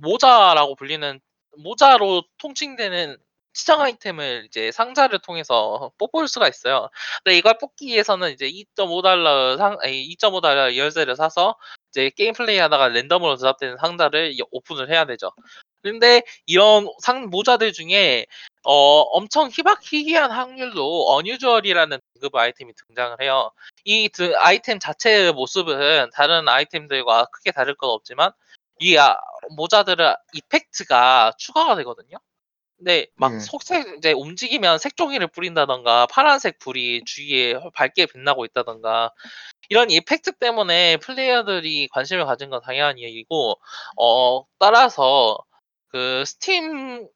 [0.00, 1.20] 모자라고 불리는
[1.58, 3.16] 모자로 통칭되는
[3.52, 6.88] 치장 아이템을 이제 상자를 통해서 뽑을 수가 있어요.
[7.24, 11.56] 근데 이걸 뽑기 위해서는 이제 2.5달러 상, 2.5달러 열쇠를 사서
[11.90, 15.30] 이제 게임 플레이 하다가 랜덤으로 드랍되는 상자를 여- 오픈을 해야 되죠.
[15.82, 18.26] 근데 이런 상 모자들 중에
[18.64, 23.50] 어, 엄청 희박 희귀한 확률로 어뉴저얼이라는 등급 아이템이 등장을 해요.
[23.84, 28.32] 이 드- 아이템 자체의 모습은 다른 아이템들과 크게 다를 건 없지만
[28.80, 29.16] 이 아,
[29.56, 32.18] 모자들은 이펙트가 추가가 되거든요.
[32.76, 33.40] 근데 막 음.
[33.40, 39.12] 속색 이제 움직이면 색종이를 뿌린다던가 파란색 불이 주위에 밝게 빛나고 있다던가
[39.68, 43.60] 이런 effect 때문에 플레이어들이 관심을 가진 건 당연한 얘기고
[43.98, 45.38] 어 따라서
[45.88, 47.08] 그 스팀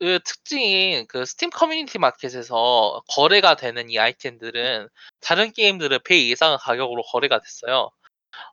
[0.00, 4.88] 의 특징인 그 스팀 커뮤니티 마켓에서 거래가 되는 이 아이템들은
[5.20, 7.90] 다른 게임들의 배 이상의 가격으로 거래가 됐어요.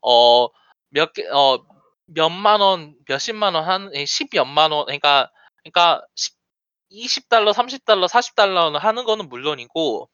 [0.02, 0.48] 어,
[0.90, 1.65] 몇 개, 어,
[2.07, 5.32] 몇만 원, 몇십만 원, 한, 예, 십몇만 원, 그러니까,
[5.64, 6.06] 그러니까,
[6.91, 10.10] 20달러, 30달러, 40달러는 하는 거는 물론이고,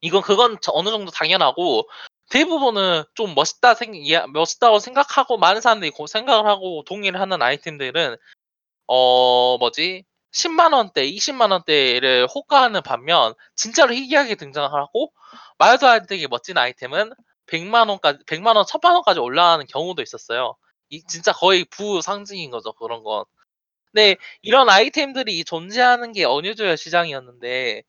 [0.00, 1.88] 이건, 그건 저- 어느 정도 당연하고,
[2.32, 8.16] 대부분은 좀 멋있다, 생, 예, 멋있다고 생각하고, 많은 사람들이 고- 생각을 하고 동의를 하는 아이템들은,
[8.88, 10.04] 어, 뭐지?
[10.32, 15.12] 10만 원대, 20만 원대를 호가하는 반면 진짜로 희귀하게 등장을 하고
[15.58, 17.12] 말도 안 되게 멋진 아이템은
[17.46, 20.56] 100만 원까지 100만 원, 1000만 원까지 올라가는 경우도 있었어요.
[20.90, 23.24] 이 진짜 거의 부 상징인 거죠, 그런 건.
[23.92, 27.82] 근데 이런 아이템들이 존재하는 게 어뉴저열 시장이었는데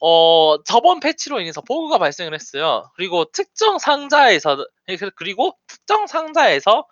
[0.00, 2.90] 어, 저번 패치로 인해서 버그가 발생을 했어요.
[2.96, 4.66] 그리고 특정 상자에서
[5.16, 6.86] 그리고 특정 상자에서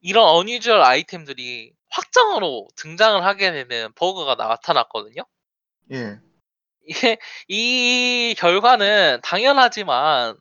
[0.00, 5.22] 이런 unusual 아이템들이 확정으로 등장을 하게 되는 버그가 나타났거든요.
[5.92, 6.18] 예.
[6.86, 7.18] 이게
[7.48, 10.36] 이 결과는 당연하지만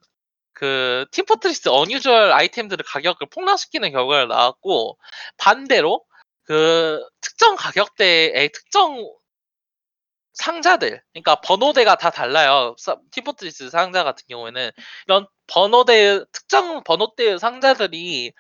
[0.54, 4.98] 그 팀포트리스 unusual 아이템들의 가격을 폭락시키는 결과가 나왔고
[5.38, 6.06] 반대로
[6.44, 9.12] 그 특정 가격대의 특정
[10.36, 12.76] 상자들 그러니까 번호대가 다 달라요.
[12.78, 14.72] 사- 팀포트리스 상자 같은 경우에는
[15.08, 18.34] 이런 번호대 특정 번호대의 상자들이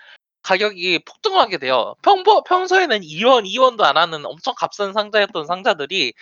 [0.44, 1.96] 가격이 폭등하게 돼요.
[2.04, 6.14] 평소, 평소에는 2원, 2원도 안 하는 엄청 값싼 상자였던 상자들이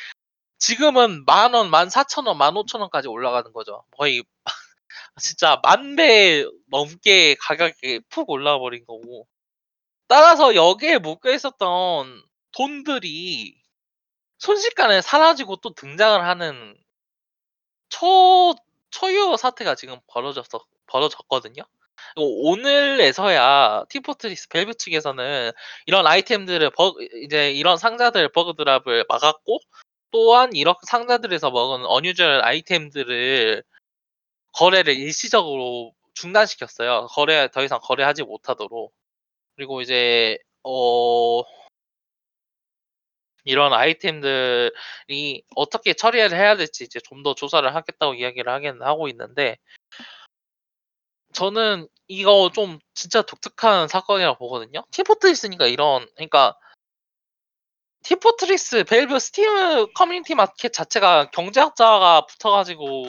[0.60, 3.84] 지금은 만 원, 만 사천 원, 만 오천 원까지 올라가는 거죠.
[3.98, 4.24] 거의
[5.22, 9.28] 진짜 만 배 넘게 가격이 푹 올라와 버린 거고.
[10.08, 13.63] 따라서 여기에 묶여 있었던 돈들이
[14.38, 16.76] 순식간에 사라지고 또 등장을 하는
[17.90, 18.56] 초,
[18.90, 21.64] 초유 사태가 지금 벌어졌어, 벌어졌거든요.
[22.16, 25.52] 그리고 오늘에서야 팀포트리스 밸브 측에서는
[25.86, 26.94] 이런 아이템들을 버,
[27.24, 29.60] 이제 이런 상자들 버그 drop을 막았고
[30.12, 33.64] 또한 이런 상자들에서 먹은 unusual 아이템들을
[34.54, 37.08] 거래를 일시적으로 중단시켰어요.
[37.10, 38.94] 거래 더 이상 거래하지 못하도록.
[39.56, 41.42] 그리고 이제 어
[43.44, 49.58] 이런 아이템들이 어떻게 처리를 해야 될지 이제 좀 더 조사를 하겠다고 이야기를 하긴 하고 있는데
[51.34, 54.84] 저는 이거 좀 진짜 독특한 사건이라고 보거든요.
[54.92, 56.58] Team Fortress니까 이런 그러니까
[58.04, 63.06] Team Fortress Valve Steam Community Market 자체가 경제학자가 붙어가지고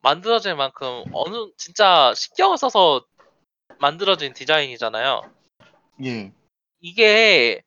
[0.00, 3.04] 만들어질 만큼 어느 진짜 신경을 써서
[3.78, 5.22] 만들어진 디자인이잖아요.
[6.04, 6.32] 예.
[6.80, 7.62] 이게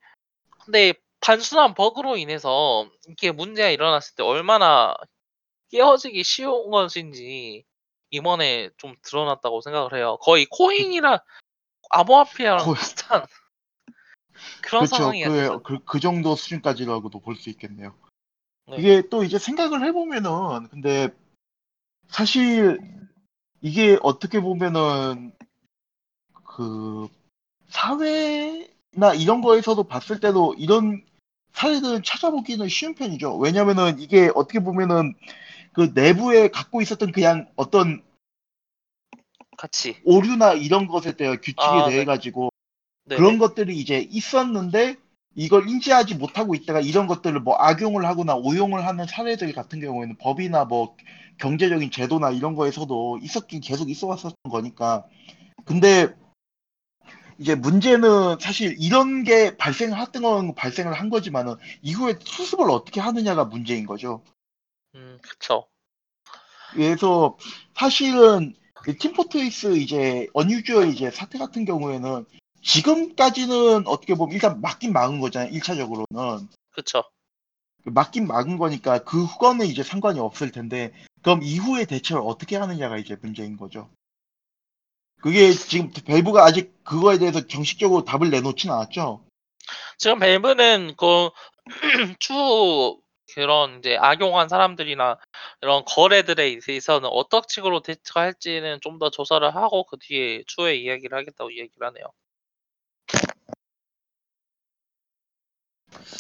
[0.66, 0.94] 근데
[1.26, 4.94] 단순한 버그로 인해서 이게 문제가 일어났을 때 얼마나
[5.72, 7.66] 깨어지기 쉬운 것인지
[8.12, 10.20] 이번에 좀 드러났다고 생각을 해요.
[10.22, 11.18] 거의 코인이랑
[11.90, 13.26] 암호화폐랑 비슷한
[14.62, 14.86] 그런 그렇죠.
[14.86, 15.62] 상황이 그.
[15.64, 17.96] 그, 그 정도 수준까지라고도 볼 수 있겠네요.
[18.68, 18.78] 네.
[18.78, 21.10] 이게 또 이제 생각을 해보면은, 근데
[22.08, 22.80] 사실
[23.62, 25.34] 이게 어떻게 보면은
[26.44, 27.08] 그
[27.70, 31.04] 사회나 이런 거에서도 봤을 때도 이런
[31.56, 33.38] 사례들은 찾아보기는 쉬운 편이죠.
[33.38, 35.16] 왜냐면은 이게 어떻게 보면은
[35.74, 38.04] 그 내부에 갖고 있었던 그냥 어떤
[39.58, 42.06] 같이 오류나 이런 것에 대한 규칙에 아, 대해 네.
[42.06, 42.50] 가지고
[43.06, 43.16] 네.
[43.16, 44.98] 그런 것들이 이제 있었는데
[45.36, 50.66] 이걸 인지하지 못하고 있다가 이런 것들을 뭐 악용을 하거나 오용을 하는 사례들 같은 경우에는 법이나
[50.66, 50.96] 뭐
[51.38, 55.06] 경제적인 제도나 이런 거에서도 있었긴 계속 있어 왔었던 거니까.
[55.66, 56.14] 근데
[57.38, 63.86] 이제 문제는 사실 이런 게 발생했던 건 발생을 한 거지만은 이후에 수습을 어떻게 하느냐가 문제인
[63.86, 64.24] 거죠.
[64.96, 65.68] 음, 그쵸.
[66.74, 67.38] 그래서
[67.76, 72.26] 사실은 그 팀포트리스 이제 언유주얼 이제 사태 같은 경우에는
[72.62, 75.52] 지금까지는 어떻게 보면 일단 막긴 막은 거잖아요.
[75.52, 76.48] 1차적으로는.
[76.72, 77.04] 그쵸.
[77.84, 80.92] 막긴 막은 거니까 그 후과는 이제 상관이 없을 텐데
[81.22, 83.90] 그럼 이후에 대처를 어떻게 하느냐가 이제 문제인 거죠.
[85.22, 89.24] 그게 지금 밸브가 아직 그거에 대해서 정식적으로 답을 내놓진 않았죠.
[89.98, 91.30] 지금 밸브는 그,
[92.20, 93.02] 추후
[93.34, 95.18] 그런 이제 악용한 사람들이나
[95.62, 101.18] 이런 거래들에 있어서는 어떤 식으로 대처 할지는 좀 더 조사를 하고 그 뒤에 추후에 이야기를
[101.18, 102.06] 하겠다고 얘기를 하네요.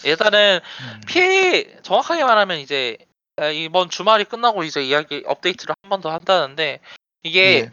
[0.03, 0.59] 일단은
[1.07, 2.97] 피해 정확하게 말하면 이제
[3.37, 6.79] 아, 이번 주말이 끝나고 이제 이야기 업데이트를 한 번 더 한다는데
[7.23, 7.71] 이게 예.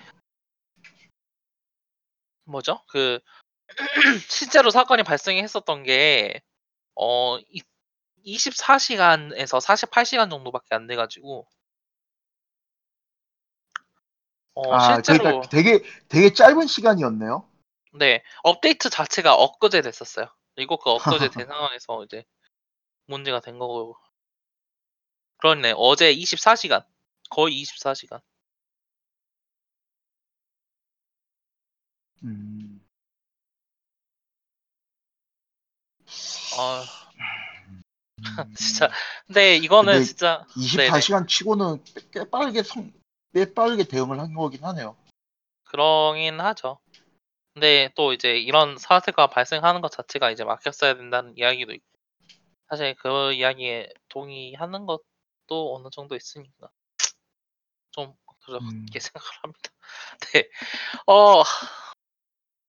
[2.45, 2.83] 뭐죠?
[2.89, 3.21] 그
[4.29, 7.41] 실제로 사건이 발생했었던 게어
[8.25, 11.47] 24시간에서 48시간 정도밖에 안 돼가지고
[14.55, 17.49] 어 아, 실제로 그러니까 되게 되게 짧은 시간이었네요.
[17.95, 20.27] 네 업데이트 자체가 엊그제 됐었어요.
[20.55, 22.25] 그리고 그 엊그제 된 상황에서 이제
[23.07, 23.97] 문제가 된 거고
[25.39, 26.85] 그렇네 어제 24시간
[27.31, 28.21] 거의 24시간
[32.25, 32.81] 음.
[36.59, 36.85] 아
[38.57, 38.91] 진짜
[39.27, 41.83] 근데 이거는 근데 진짜 네네 24시간 치고는
[42.13, 42.93] 꽤 빠르게 성,
[43.35, 44.97] 꽤 빠르게 대응을 한 거긴 하네요.
[45.65, 46.79] 그러긴 하죠.
[47.55, 51.87] 근데 또 이제 이런 사태가 발생하는 것 자체가 이제 막혔어야 된다는 이야기도 있고
[52.69, 56.71] 사실 그 이야기에 동의하는 것도 어느 정도 있으니까
[57.91, 58.87] 좀 그렇게 음.
[58.99, 59.71] 생각을 합니다.
[60.35, 60.49] 네.
[61.07, 61.43] 어,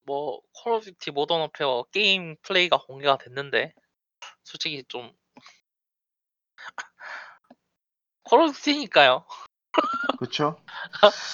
[0.06, 3.74] 뭐 Call of Duty Modern Warfare 게임 플레이가 공개가 됐는데
[4.44, 5.14] 솔직히 좀
[8.24, 9.26] Call of Duty니까요.
[10.18, 10.60] 그렇죠?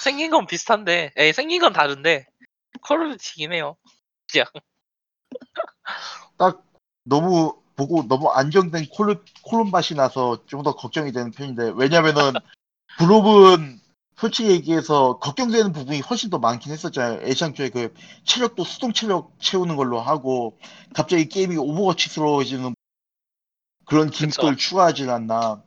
[0.02, 2.26] 생긴 건 비슷한데, 에 생긴 건 다른데
[2.82, 3.76] Call of Duty긴 해요.
[4.30, 4.46] 그냥
[6.36, 6.62] 딱
[7.04, 12.32] 너무 보고 너무 안정된 콜, 콜옵 맛이 나서 좀 더 걱정이 되는 편인데 왜냐면은
[12.98, 13.80] 블옵은
[14.20, 17.22] 솔직히 얘기해서 걱정되는 부분이 훨씬 더 많긴 했었잖아요.
[17.22, 17.94] 애시당초에 그
[18.24, 20.58] 체력도 수동 체력 채우는 걸로 하고
[20.92, 22.74] 갑자기 게임이 Overwatch스러워지는
[23.86, 25.62] 그런 기믹들 추가하진 않나.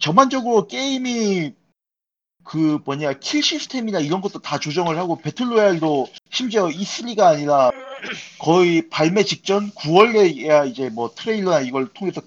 [0.00, 1.52] 전반적으로 게임이
[2.42, 7.70] 그 뭐냐 킬 시스템이나 이런 것도 다 조정을 하고 배틀로얄도 심지어 E3가 아니라
[8.40, 12.20] 거의 발매 직전 9월에야 이제 뭐 트레일러나 이걸 통해서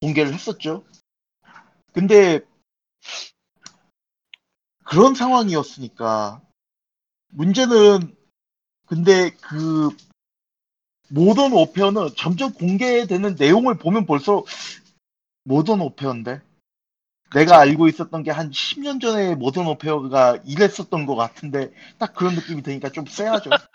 [0.00, 0.84] 공개를 했었죠.
[1.92, 2.40] 근데
[4.94, 6.40] 그런 상황이었으니까.
[7.30, 8.14] 문제는
[8.86, 9.88] 근데 그
[11.08, 14.46] 모던 오페어는 점점 공개되는 내용을 보면 볼수록
[15.42, 16.40] 모던 오페어인데?
[17.34, 22.62] 내가 알고 있었던 게 한 10년 전에 모던 오페어가 이랬었던 것 같은데 딱 그런 느낌이
[22.62, 23.50] 드니까 좀 쎄하죠.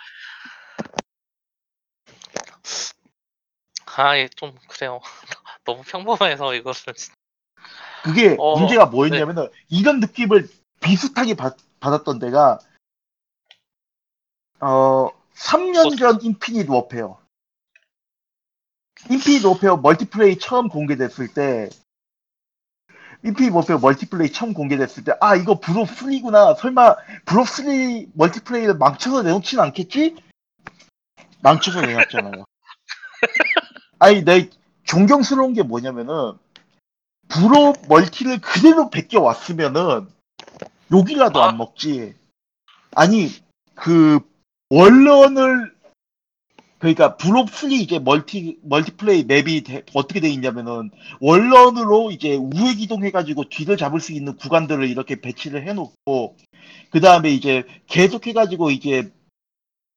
[3.97, 5.01] 아, 예, 좀 그래요.
[5.65, 6.53] 너무 평범해서
[6.93, 7.13] 진짜-
[8.05, 10.47] 그게 어, 문제가 뭐였냐면은 이런 느낌을
[10.79, 12.59] 비슷하게 받, 받았던 데가
[14.59, 17.19] 어 3년 전 Infinite Warfare
[19.09, 21.69] Infinite Warfare 멀티플레이 처음 공개됐을 때
[23.23, 26.95] Infinite Warfare 멀티플레이 처음 공개됐을 때 아 이거 블옵 3구나 설마
[27.25, 30.15] 블옵 3 멀티플레이를 망쳐서 내놓진 않겠지?
[31.41, 32.45] 망쳐서 내놨잖아요.
[33.99, 34.49] 아니 내
[34.83, 36.37] 존경스러운 게 뭐냐면은
[37.27, 40.07] 블옵 멀티를 그대로 베껴 왔으면은
[40.91, 41.49] 욕이라도 아.
[41.49, 42.15] 안 먹지.
[42.95, 43.29] 아니
[43.75, 44.19] 그
[44.69, 45.73] wall run을
[46.79, 53.49] 그러니까 3 이제 멀티 멀티플레이 맵이 돼- 어떻게 돼 있냐면은 wall run으로 이제 우회 기동해가지고
[53.49, 56.37] 뒤를 잡을 수 있는 구간들을 이렇게 배치를 해놓고
[56.89, 59.11] 그 다음에 이제 계속 해가지고 이제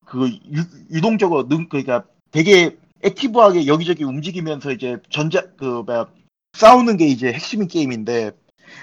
[0.04, 6.08] 그 유, 유동적으로 능 그러니까 되게 active하게 여기저기 움직이면서 이제 전자 그 뭐야
[6.54, 8.32] 싸우는 게 이제 핵심인 게임인데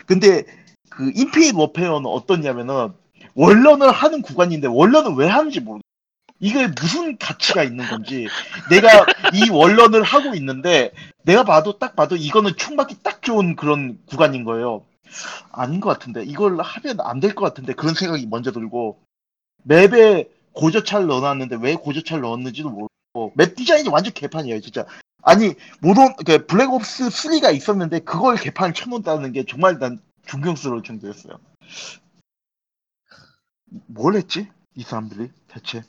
[0.06, 0.44] 근데
[0.90, 2.94] 그 Infinite Warfare는 어떻냐면은
[3.36, 5.84] wall run을 하는 구간인데 wall run을 왜 하는지 모르겠어.
[6.42, 8.28] 이게 무슨 가치가 있는 건지
[8.70, 10.92] 내가 이 wall run을 하고 있는데
[11.24, 14.86] 내가 봐도 딱 봐도 이거는 총 맞기 딱 좋은 그런 구간인 거예요.
[15.52, 19.00] 아닌 것 같은데 이걸 하면 안 될 것 같은데 그런 생각이 먼저 들고
[19.64, 24.86] 맵에 고저차를 넣어놨는데 왜 고저차를 넣었는지도 모르고 맵 디자인이 완전 개판이에요 진짜
[25.24, 30.00] 아니 모던 그 Black Ops 3가 있었는데 그걸 개판 쳐놓는다는 게 정말 난
[30.30, 31.40] 존경스러울 정도였어요.
[33.88, 34.48] 뭘 했지?
[34.76, 35.82] 이 사람들이 대체?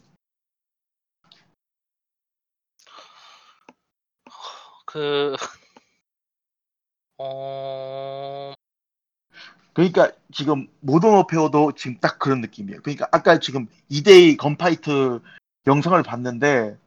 [4.87, 5.37] 그
[7.19, 8.55] 어...
[9.75, 12.81] 그러니까 지금 Modern Warfare도 지금 딱 그런 느낌이에요.
[12.81, 15.21] 그러니까 아까 지금 2대2 Gunfight
[15.67, 16.79] 영상을 봤는데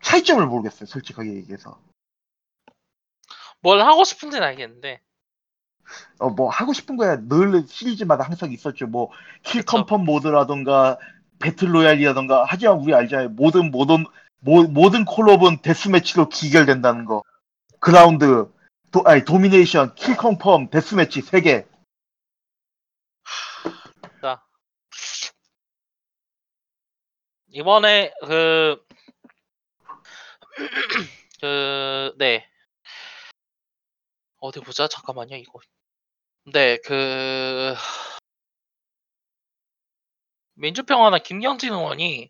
[0.00, 0.86] 차이점을 모르겠어요.
[0.86, 1.78] 솔직하게 얘기해서.
[3.60, 5.02] 뭘 하고 싶은지는 알겠는데
[6.18, 8.86] 어, 뭐 하고 싶은 거야 늘 시리즈마다 항상 있었죠.
[8.86, 9.10] 뭐
[9.42, 9.98] Kill Confirm.
[9.98, 10.98] 모드라던가
[11.40, 13.30] battle royale이라던가 하지만 우리 알잖아요.
[13.30, 14.04] 모든 모든
[14.40, 17.22] 모, 모든 콜옵은 deathmatch로 귀결된다는 거.
[17.80, 18.46] 그라운드
[18.90, 21.66] 도, 아니 Domination Kill Confirm deathmatch 3개.
[27.54, 28.82] 이번에 그,
[31.40, 32.48] 그, 네.
[34.42, 34.88] 어디 보자.
[34.88, 35.60] 잠깐만요, 이거.
[36.52, 37.74] 네, 그,
[40.54, 42.28] 민주평화나 김경진 의원이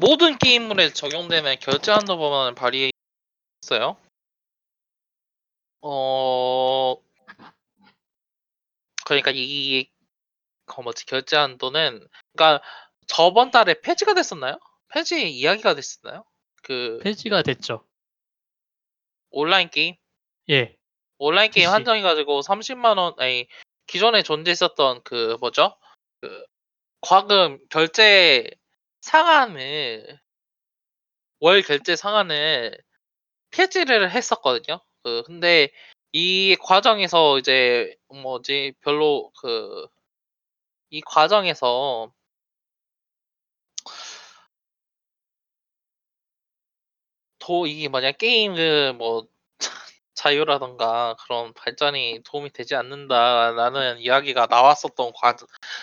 [0.00, 3.96] 모든 게임물에 적용되는 결제 한도 법안을 발의했어요.
[5.82, 6.96] 어,
[9.04, 9.88] 그러니까 이,
[10.64, 12.64] 그 뭐지, 결제 한도는, 그러니까
[13.06, 14.58] 저번 달에 폐지가 됐었나요?
[14.88, 16.24] 폐지 이야기가 됐었나요?
[16.64, 17.86] 그 폐지가 됐죠.
[19.30, 19.94] 온라인 게임?
[20.50, 20.76] 예.
[21.18, 21.72] 온라인 게임 PC.
[21.72, 23.46] 한정해가지고 30만 원, 아니
[23.86, 25.76] 기존에 존재했었던 그 뭐죠?
[26.20, 26.46] 그
[27.00, 28.50] 과금 결제
[29.00, 30.18] 상한을
[31.40, 32.76] 월 결제 상한을
[33.50, 34.80] 폐지를 했었거든요.
[35.02, 35.70] 그 근데
[36.12, 39.88] 이 과정에서 이제 뭐지 별로 그
[40.90, 42.12] 이 과정에서
[47.46, 49.26] 도 이게 뭐냐 게임 그뭐
[50.14, 55.36] 자유라던가 그런 발전이 도움이 되지 않는다라는 이야기가 나왔었던 과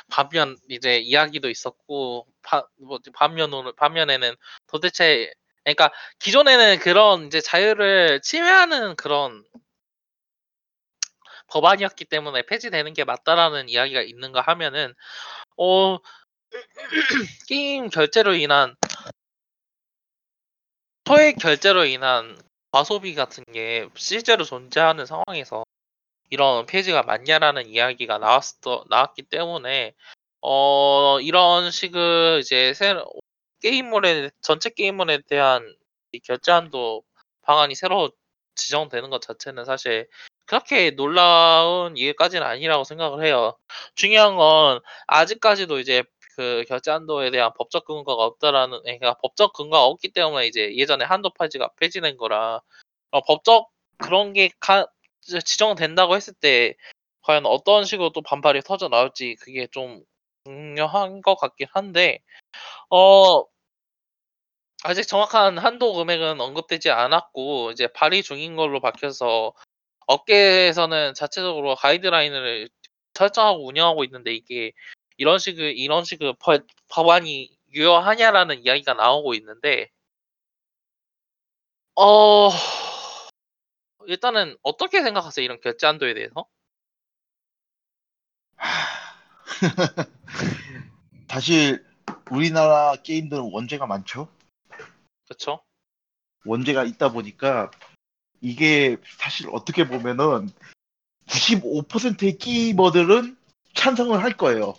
[0.09, 4.35] 반면 이제 이야기도 있었고 바, 뭐지 반면으로 반면에는
[4.67, 5.31] 도대체
[5.63, 9.45] 그러니까 기존에는 그런 이제 자유를 침해하는 그런
[11.47, 14.93] 법안이었기 때문에 폐지되는 게 맞다라는 이야기가 있는가 하면은
[15.57, 15.97] 어
[17.47, 18.75] 게임 결제로 인한
[21.05, 22.37] 소액 결제로 인한
[22.71, 25.63] 과소비 같은 게 실제로 존재하는 상황에서
[26.29, 29.93] 이런 폐지가 맞냐라는 이야기가 나왔어 나왔기 때문에
[30.41, 33.05] 어 이런 식의 이제 새로
[33.61, 35.75] 게임물에 전체 게임물에 대한
[36.13, 37.03] 이 결제 한도
[37.43, 38.11] 방안이 새로
[38.55, 40.07] 지정되는 것 자체는 사실
[40.45, 43.57] 그렇게 놀라운 일까지는 아니라고 생각을 해요.
[43.95, 46.03] 중요한 건 아직까지도 이제
[46.35, 51.31] 그 결제 한도에 대한 법적 근거가 없다라는 그러니까 법적 근거가 없기 때문에 이제 예전에 한도
[51.31, 52.61] 폐지가 폐지된 거라
[53.11, 54.87] 어, 법적 그런 게 가,
[55.21, 56.75] 지정된다고 했을 때
[57.21, 60.03] 과연 어떤 식으로 또 반발이 터져 나올지 그게 좀
[60.45, 62.19] 중요한 것 같긴 한데
[62.89, 63.45] 어
[64.83, 69.53] 아직 정확한 한도 금액은 언급되지 않았고 이제 발의 중인 걸로 밝혀서
[70.07, 72.69] 업계에서는 자체적으로 가이드라인을
[73.13, 74.73] 설정하고 운영하고 있는데 이게
[75.17, 79.89] 이런 식의 이런 식의 법- 법안이 유효하냐라는 이야기가 나오고 있는데
[81.95, 82.49] 어
[84.07, 86.45] 일단은 어떻게 생각하세요 이런 결제 한도에 대해서?
[91.29, 91.83] 사실
[92.31, 94.27] 우리나라 게임들은 원제가 많죠.
[95.25, 95.63] 그렇죠?
[96.45, 97.71] 원제가 있다 보니까
[98.41, 100.49] 이게 사실 어떻게 보면은
[101.27, 103.37] 95%의 게이머들은
[103.73, 104.75] 찬성을 할 거예요.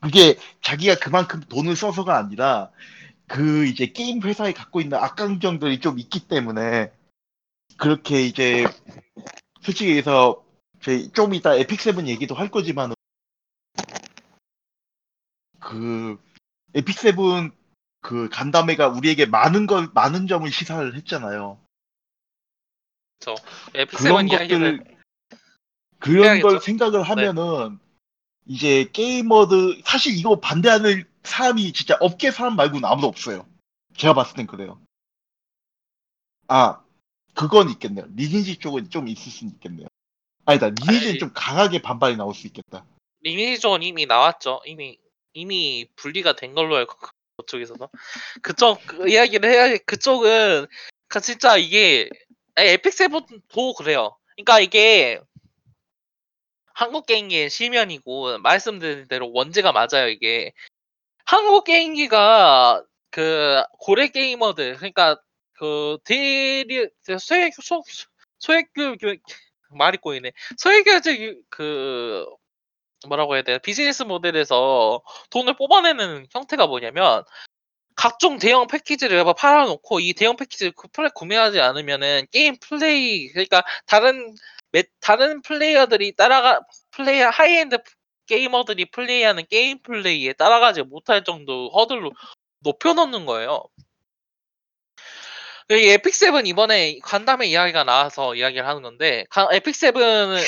[0.00, 2.70] 그게 자기가 그만큼 돈을 써서가 아니라
[3.26, 6.92] 그 이제 게임 회사에 갖고 있는 악감정들이 좀 있기 때문에
[7.76, 8.64] 그렇게 이제
[9.60, 10.44] 솔직히 얘기해서
[10.80, 12.94] 저희 좀 이따 Epic Seven 얘기도 할 거지만
[15.58, 16.18] 그
[16.74, 17.50] Epic Seven
[18.00, 21.58] 그 간담회가 우리에게 많은 걸 많은 점을 시사를 했잖아요.
[23.74, 24.96] Epic 그런 세븐 이야기를 것들
[25.98, 26.48] 그런 해야겠죠?
[26.48, 27.80] 걸 생각을 하면은
[28.46, 33.46] 이제 게이머들 사실 이거 반대하는 사람이 진짜 업계 사람 말고는 아무도 없어요.
[33.96, 34.80] 제가 봤을 땐 그래요.
[36.48, 36.80] 아
[37.34, 38.06] 그건 있겠네요.
[38.14, 39.88] 리니지 쪽은 좀 있을 수 있겠네요.
[40.44, 42.84] 아니다 리니지는 아니, 좀 강하게 반발이 나올 수 있겠다.
[43.20, 44.62] 리니지 쪽은 이미 나왔죠.
[44.64, 44.98] 이미
[45.32, 46.94] 이미 분리가 된 걸로 알고
[47.38, 47.90] 그쪽에서도
[48.42, 50.66] 그쪽 그 이야기를 해야 그쪽은
[51.08, 52.08] 그 진짜 이게
[52.56, 54.16] 에픽 세븐도 그래요.
[54.36, 55.20] 그러니까 이게
[56.76, 60.08] 한국 게임기의 실면이고 말씀드린 대로 원제가 맞아요.
[60.08, 60.52] 이게
[61.24, 65.18] 한국 게임기가 그 고래 게이머들 그러니까
[65.54, 66.86] 그 대리
[67.18, 67.82] 소액 소,
[68.38, 68.96] 소액 그
[69.70, 72.26] 말이 꼬이네 소액교직 그
[73.08, 77.24] 뭐라고 해야 돼요 비즈니스 모델에서 돈을 뽑아내는 형태가 뭐냐면
[77.94, 80.74] 각종 대형 패키지를 팔아놓고 이 대형 패키지를
[81.14, 84.34] 구매하지 않으면은 게임 플레이 그러니까 다른
[84.65, 84.65] 매-
[85.00, 86.60] 다른 플레이어들이 따라가
[86.90, 87.78] 플레이 하이엔드
[88.26, 92.12] 게이머들이 플레이하는 게임 플레이에 따라가지 못할 정도 허들로
[92.60, 93.62] 높여놓는 거예요.
[95.70, 100.44] 이 Epic Seven 이번에 간담회 이야기가 나와서 이야기를 하는 건데 가- Epic Seven의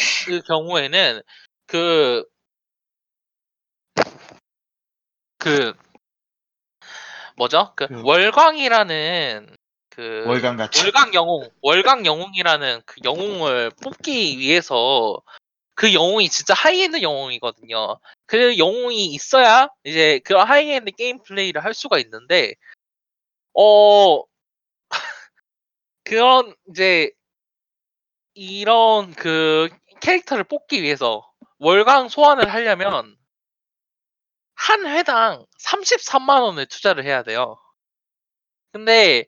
[0.47, 1.23] 경우에는
[1.66, 2.24] 그
[5.39, 5.73] 그
[7.36, 7.73] 뭐죠?
[7.77, 9.57] 그 그- 월광이라는
[9.98, 10.80] 그 월간 같이.
[10.80, 15.20] 월광 영웅, 월광 영웅이라는 그 영웅을 뽑기 위해서
[15.74, 17.98] 그 영웅이 진짜 하이엔드 영웅이거든요.
[18.26, 22.54] 그 영웅이 있어야 이제 그 하이엔드 게임 플레이를 할 수가 있는데,
[23.54, 24.22] 어,
[26.04, 27.10] 그런 이제
[28.34, 29.68] 이런 그
[30.00, 33.16] 캐릭터를 뽑기 위해서 월광 소환을 하려면
[34.54, 37.58] 한 회당 33만 원을 투자를 해야 돼요.
[38.70, 39.26] 근데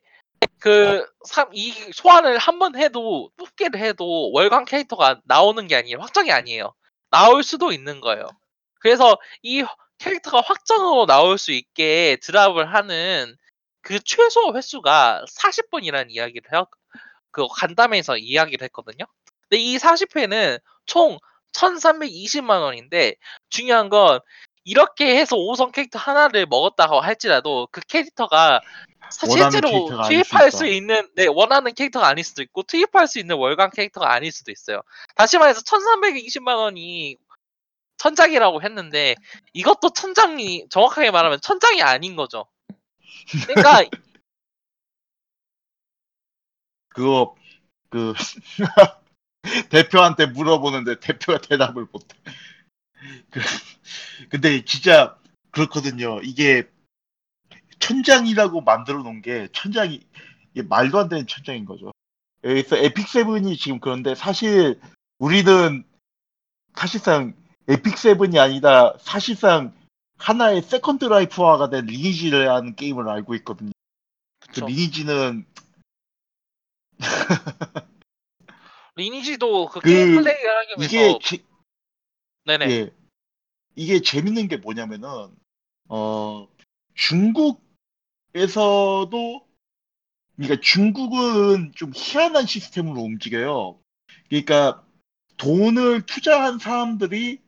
[0.61, 5.97] 그 삼- 이 소환을 한 번 해도 뽑기를 해도 월광 캐릭터가 나오는 게 아니에요.
[5.99, 6.73] 확정이 아니에요.
[7.09, 8.27] 나올 수도 있는 거예요.
[8.79, 9.63] 그래서 이
[9.99, 13.35] 캐릭터가 확정으로 나올 수 있게 드랍을 하는
[13.81, 16.65] 그 최소 횟수가 40분이라는 이야기를 해요.
[17.31, 19.05] 그 간담회에서 이야기를 했거든요.
[19.49, 21.17] 근데 이 40회는 총
[21.53, 23.15] 1,320만 원인데
[23.49, 24.19] 중요한 건
[24.63, 28.61] 이렇게 해서 5성 캐릭터 하나를 먹었다고 할지라도 그 캐릭터가
[29.11, 30.57] 사- 원하는 실제로 캐릭터가 아닐 수 투입할 있다.
[30.57, 34.51] 수 있는 네 원하는 캐릭터가 아닐 수도 있고 투입할 수 있는 월간 캐릭터가 아닐 수도
[34.51, 34.81] 있어요.
[35.15, 37.17] 다시 말해서 1,320만 원이
[37.97, 39.15] 천장이라고 했는데
[39.53, 42.45] 이것도 천장이 정확하게 말하면 천장이 아닌 거죠.
[43.45, 43.83] 그러니까
[46.89, 47.35] 그거
[47.89, 48.13] 그
[49.69, 52.07] 대표한테 물어보는데 대표가 대답을 못해.
[53.31, 53.39] 그,
[54.29, 55.17] 근데 진짜
[55.51, 56.19] 그렇거든요.
[56.23, 56.69] 이게
[57.81, 59.99] 천장이라고 만들어 놓은 게 천장이
[60.67, 61.91] 말도 안 되는 천장인 거죠.
[62.41, 64.79] 그래서 Epic Seven이 지금 그런데 사실
[65.19, 65.83] 우리는
[66.75, 67.35] 사실상
[67.67, 69.73] Epic Seven이 아니다 사실상
[70.17, 73.71] 하나의 second life화가 된 Lineage라는 게임을 알고 있거든요.
[74.53, 74.59] 그.
[74.61, 75.45] Lineage는
[78.95, 81.43] Lineage도 그, 그- 게임 플레이를 하기 위해서 이게 제-
[82.45, 82.93] 네네 예.
[83.75, 85.33] 이게 재밌는 게 뭐냐면은,
[85.87, 86.47] 어,
[86.93, 87.63] 중국
[88.33, 89.45] 에서도,
[90.35, 93.79] 그러니까 중국은 좀 희한한 시스템으로 움직여요.
[94.29, 94.83] 그러니까
[95.37, 97.39] 돈을 투자한 사람들이,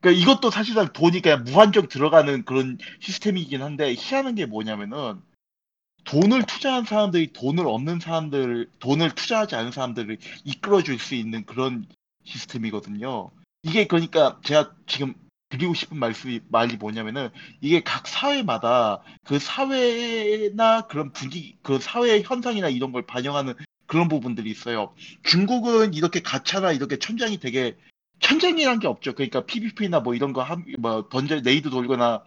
[0.00, 5.22] 그러니까 이것도 사실상 돈이 그냥 무한정 들어가는 그런 시스템이긴 한데, 희한한 게 뭐냐면은,
[6.04, 11.86] 돈을 투자한 사람들이 돈을 얻는 사람들, 돈을 투자하지 않은 사람들을 이끌어 줄 수 있는 그런
[12.24, 13.30] 시스템이거든요.
[13.62, 15.14] 이게 그러니까 제가 지금
[15.48, 22.68] 드리고 싶은 말씀이 말이 뭐냐면은 이게 각 사회마다 그 사회나 그런 분위기 그 사회 현상이나
[22.68, 23.54] 이런 걸 반영하는
[23.86, 24.94] 그런 부분들이 있어요.
[25.22, 27.76] 중국은 이렇게 가차나 이렇게 천장이 되게
[28.20, 29.14] 천장이란 게 없죠.
[29.14, 32.24] 그러니까 PVP나 뭐 이런 거뭐 던져 raid 돌거나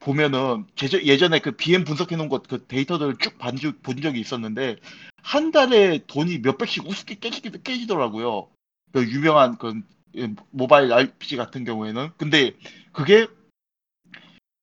[0.00, 4.76] 보면은 제저, 예전에 그 BM 분석해 놓은 것 그 데이터들을 쭉본 본 적이 있었는데
[5.22, 8.48] 한 달에 돈이 몇 백씩 우습게 깨지, 깨지더라고요.
[8.92, 9.97] 그 유명한 그 예,
[10.50, 12.54] 모바일 RPG 같은 경우에는 근데
[12.92, 13.26] 그게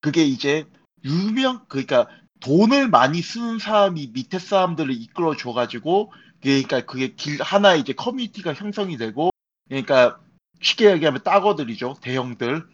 [0.01, 0.65] 그게 이제
[1.03, 2.07] 유명 그러니까
[2.41, 6.11] 돈을 많이 쓰는 사람이 밑에 사람들을 이끌어 줘 가지고
[6.41, 9.31] 그러니까 그게 길 하나의 이제 커뮤니티가 형성이 되고
[9.67, 10.19] 그러니까
[10.61, 12.67] 쉽게 얘기하면 따거들이죠 대형들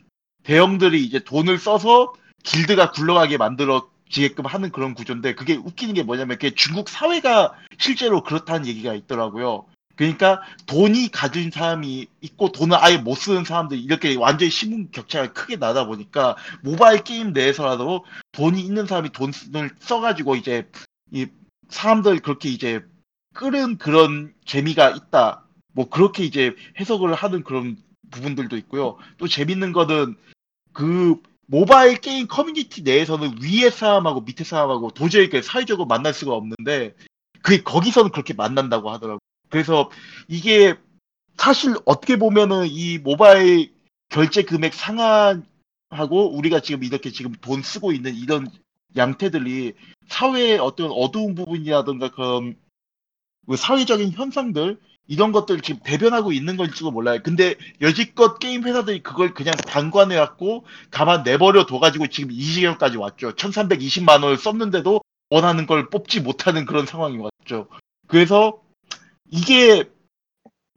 [0.44, 6.38] 대형들이 이제 돈을 써서 길드가 굴러가게 만들어 지게끔 하는 그런 구조인데 그게 웃기는 게 뭐냐면
[6.38, 9.66] 그게 중국 사회가 실제로 그렇다는 얘기가 있더라고요.
[9.96, 15.58] 그러니까 돈이 가진 사람이 있고 돈을 아예 못 쓰는 사람들 이렇게 완전히 신분 격차가 크게
[15.58, 20.70] 나다 보니까 모바일 게임 내에서라도 돈이 있는 사람이 돈을 써가지고 이제
[21.12, 21.28] 이
[21.70, 22.84] 사람들 그렇게 이제
[23.34, 25.46] 끌은 그런 재미가 있다.
[25.74, 27.78] 뭐 그렇게 이제 해석을 하는 그런
[28.12, 28.98] 부분들도 있고요.
[29.18, 30.16] 또 재밌는 거는
[30.74, 36.96] 그 모바일 게임 커뮤니티 내에서는 위에 사람하고 밑에 사람하고 도저히 그 사회적으로 만날 수가 없는데
[37.42, 39.20] 그게 거기서는 그렇게 만난다고 하더라고요.
[39.52, 39.92] 그래서
[40.28, 40.76] 이게
[41.38, 43.72] 사실 어떻게 보면은 이 모바일
[44.10, 48.48] 결제 금액 상한하고 우리가 지금 이렇게 지금 돈 쓰고 있는 이런
[48.96, 49.74] 양태들이
[50.08, 52.56] 사회의 어떤 어두운 부분이라든가 그런
[53.48, 57.20] 그 사회적인 현상들 이런 것들 지금 대변하고 있는 걸지도 몰라요.
[57.24, 63.34] 근데 여지껏 게임 회사들이 그걸 그냥 방관해갖고 가만 내버려 둬가지고 지금 이 지경까지 왔죠.
[63.34, 67.68] 1320만 원을 썼는데도 원하는 걸 뽑지 못하는 그런 상황이 왔죠.
[68.08, 68.62] 그래서
[69.32, 69.90] 이게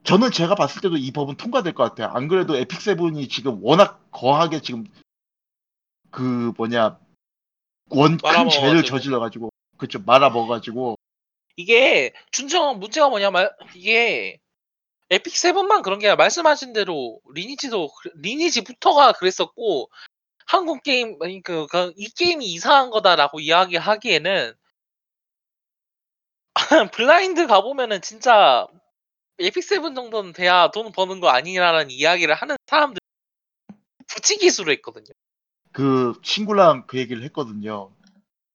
[0.05, 2.09] 저는 제가 봤을 때도 이 법은 통과될 것 같아요.
[2.15, 4.87] 안 그래도 에픽 세븐이 지금 워낙 거하게 지금
[6.11, 6.99] 그 뭐냐
[7.91, 8.49] 원 큰.
[8.49, 10.97] 죄를 저질러 가지고 그쵸 말아 먹어 가지고
[11.57, 14.39] 이게 준정 문제가 뭐냐면 이게
[15.11, 19.91] 에픽 세븐만 그런 게 아니라 말씀하신 대로 리니지도 그- 리니지부터가 그랬었고
[20.47, 24.53] 한국 게임 아니 그, 그, 이 게임이 이상한 거다라고 이야기하기에는
[26.93, 28.67] 블라인드 가보면은 진짜
[29.39, 33.01] 에픽 세븐 정도는 돼야 돈 버는 거 아니라는 이야기를 하는 사람들
[34.07, 35.13] 부지기수로 했거든요.
[35.73, 37.91] 그 친구랑 그 얘기를 했거든요.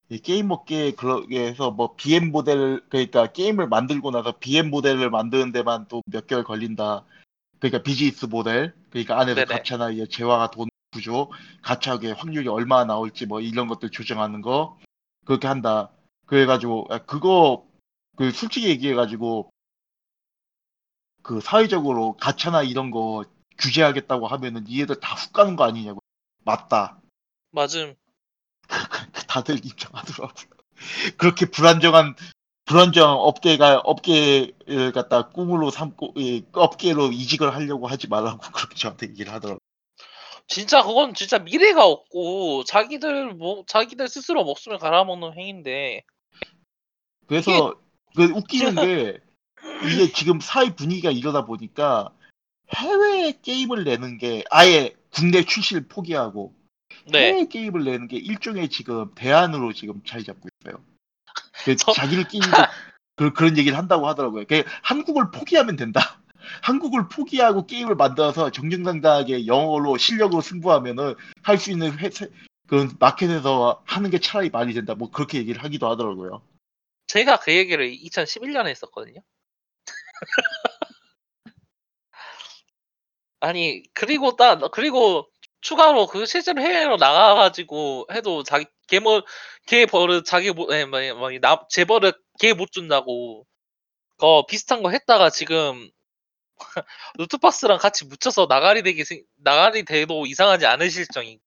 [0.08, 5.88] 이 게임 업계에 그러게해서 뭐 BM 모델 그러니까 게임을 만들고 나서 BM 모델을 만드는 데만
[5.88, 7.06] 또 몇 개월 걸린다.
[7.60, 9.46] 그러니까 비즈니스 모델 그러니까 안에서 네네.
[9.46, 11.30] 가차나 이 재화가 돈 구조,
[11.62, 14.80] 가차의 확률이 얼마나 나올지 뭐 이런 것들 조정하는 거
[15.26, 15.92] 그렇게 한다.
[16.26, 17.69] 그래가지고 아, 그거
[18.20, 19.50] 그 솔직히 얘기해가지고
[21.24, 23.24] 그 사회적으로 가차나 이런 거
[23.58, 26.02] 규제하겠다고 하면은 얘들 다 훅 가는 거 아니냐고.
[26.44, 27.00] 맞다.
[27.52, 27.96] 맞음.
[29.30, 30.50] 다들 인정하더라고요.
[31.18, 32.16] 그렇게 불안정한
[32.66, 39.32] 불안정한 업계가 업계를 갖다 꿈으로 삼고 예, 업계로 이직을 하려고 하지 말라고 그렇게 저한테 얘기를
[39.32, 39.60] 하더라고요.
[40.48, 46.04] 진짜 그건 진짜 미래가 없고 자기들 뭐 자기들 스스로 목숨을 갈아먹는 행위인데
[47.28, 47.76] 그래서
[48.16, 49.20] 그 웃기는 게
[49.84, 52.10] 이게 지금 사회 분위기가 이러다 보니까
[52.76, 56.54] 해외 게임을 내는 게 아예 국내 출시를 포기하고
[57.12, 60.84] 네 해외 게임을 내는 게 일종의 지금 대안으로 지금 자리 잡고 있어요.
[61.66, 62.50] 그 저- 자기들끼리도
[63.16, 64.46] 그, 그런 얘기를 한다고 하더라고요.
[64.48, 66.22] 그 한국을 포기하면 된다.
[66.64, 72.26] 한국을 포기하고 게임을 만들어서 정정당당하게 영어로 실력으로 승부하면은 할 수 있는 회사,
[72.68, 74.96] 그 마켓에서 하는 게 차라리 말이 된다.
[74.96, 76.42] 뭐 그렇게 얘기를 하기도 하더라고요.
[77.10, 79.22] 제가 그 얘기를 2011년에 했었거든요.
[83.40, 85.28] 아니 그리고 따 그리고
[85.62, 89.24] 추가로 그 실제로 해외로 나가가지고 해도 자기 개뭐
[89.68, 93.46] 개 버릇 자기 뭐뭐나 재벌을 개못 준다고
[94.18, 95.90] 거 비슷한 거 했다가 지금
[97.18, 101.40] 루트박스랑 같이 묻혀서 나가리 되기 생- 나가리 돼도 이상하지 않은 실정이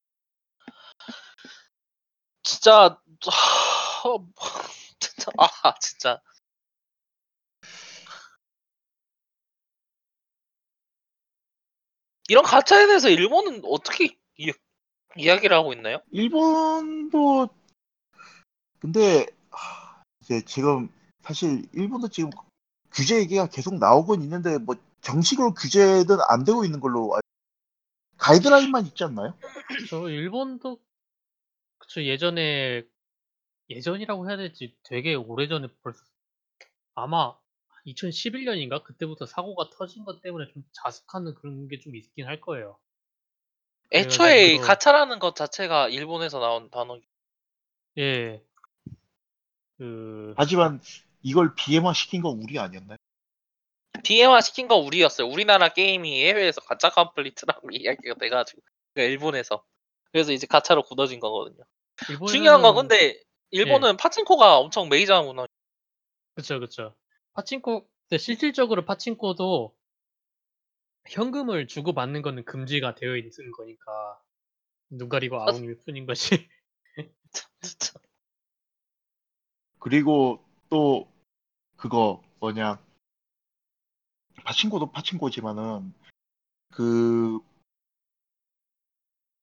[2.42, 2.98] 진짜
[5.38, 6.20] 아 진짜
[12.28, 14.52] 이런 가차에 대해서 일본은 어떻게 이,
[15.16, 16.00] 이야기를 하고 있나요?
[16.10, 17.48] 일본도
[18.78, 20.88] 근데 하, 이제 지금
[21.22, 22.30] 사실 일본도 지금
[22.92, 27.22] 규제 얘기가 계속 나오곤 있는데 뭐 정식으로 규제는 안 되고 있는 걸로 알-
[28.18, 29.34] 가이드라인만 있지 않나요?
[29.88, 30.78] 저 일본도
[31.78, 32.84] 그쵸 예전에
[33.76, 36.00] 예전이라고 해야 될지 되게 오래전에 벌써
[36.94, 37.34] 아마
[37.84, 42.78] 2011 년인가 그때부터 사고가 터진 것 때문에 좀 자숙하는 그런 게 좀 있긴 할 거예요.
[43.92, 46.98] 애초에 그래 가지고- 가차라는 것 자체가 일본에서 나온 단어.
[47.98, 48.42] 예.
[49.78, 50.80] 그 하지만
[51.22, 52.96] 이걸 BM화 시킨 건 우리 아니었나요?
[54.04, 55.26] BM화 시킨 거 우리였어요.
[55.28, 58.62] 우리나라 게임이 해외에서 가차 complete라고 이야기가 돼가지고
[58.94, 59.64] 그러니까 일본에서
[60.10, 61.64] 그래서 이제 가차로 굳어진 거거든요.
[62.28, 63.22] 중요한 건 일본에서는- 근데
[63.52, 65.46] 일본은 파친코가 엄청 메이저한 문화.
[66.34, 66.94] 그쵸, 그쵸.
[67.34, 69.74] 파친코, 근데 실질적으로 파친코도
[71.08, 74.20] 현금을 주고 받는 거는 금지가 되어 있는 거니까
[74.90, 76.48] 눈 가리고 아웅일 뿐인 것이.
[77.60, 77.98] 진짜.
[79.78, 81.10] 그리고 또
[81.76, 82.80] 그거 뭐냐
[84.44, 85.92] 파친코도 파친코지만은
[86.70, 87.40] 그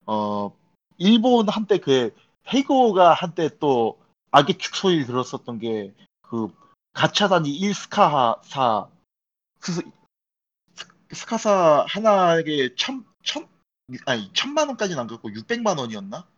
[0.09, 0.57] 어
[0.97, 2.15] 일본 한때 그
[2.53, 3.99] 헤이고가 한때 또
[4.31, 5.93] 악의 축소리 들었었던 게
[6.29, 6.53] 그
[6.93, 8.89] 가차단이 1스카사
[9.61, 9.81] 스,
[11.11, 13.49] 스카사 하나에 천, 천
[14.05, 16.29] 아니 천만 원까지는 안 갔고 600만 원이었나?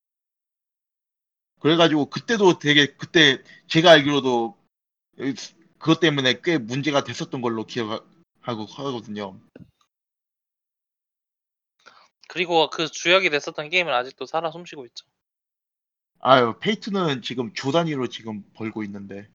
[1.60, 4.58] 그래가지고 그때도 되게 그때 제가 알기로도
[5.78, 9.38] 그것 때문에 꽤 문제가 됐었던 걸로 기억하고 하거든요.
[12.30, 15.06] 그리고 그 주역이 됐었던 게임은 아직도 살아 숨쉬고 있죠.
[16.22, 19.28] 아유 페이트는 지금 조 단위로 지금 벌고 있는데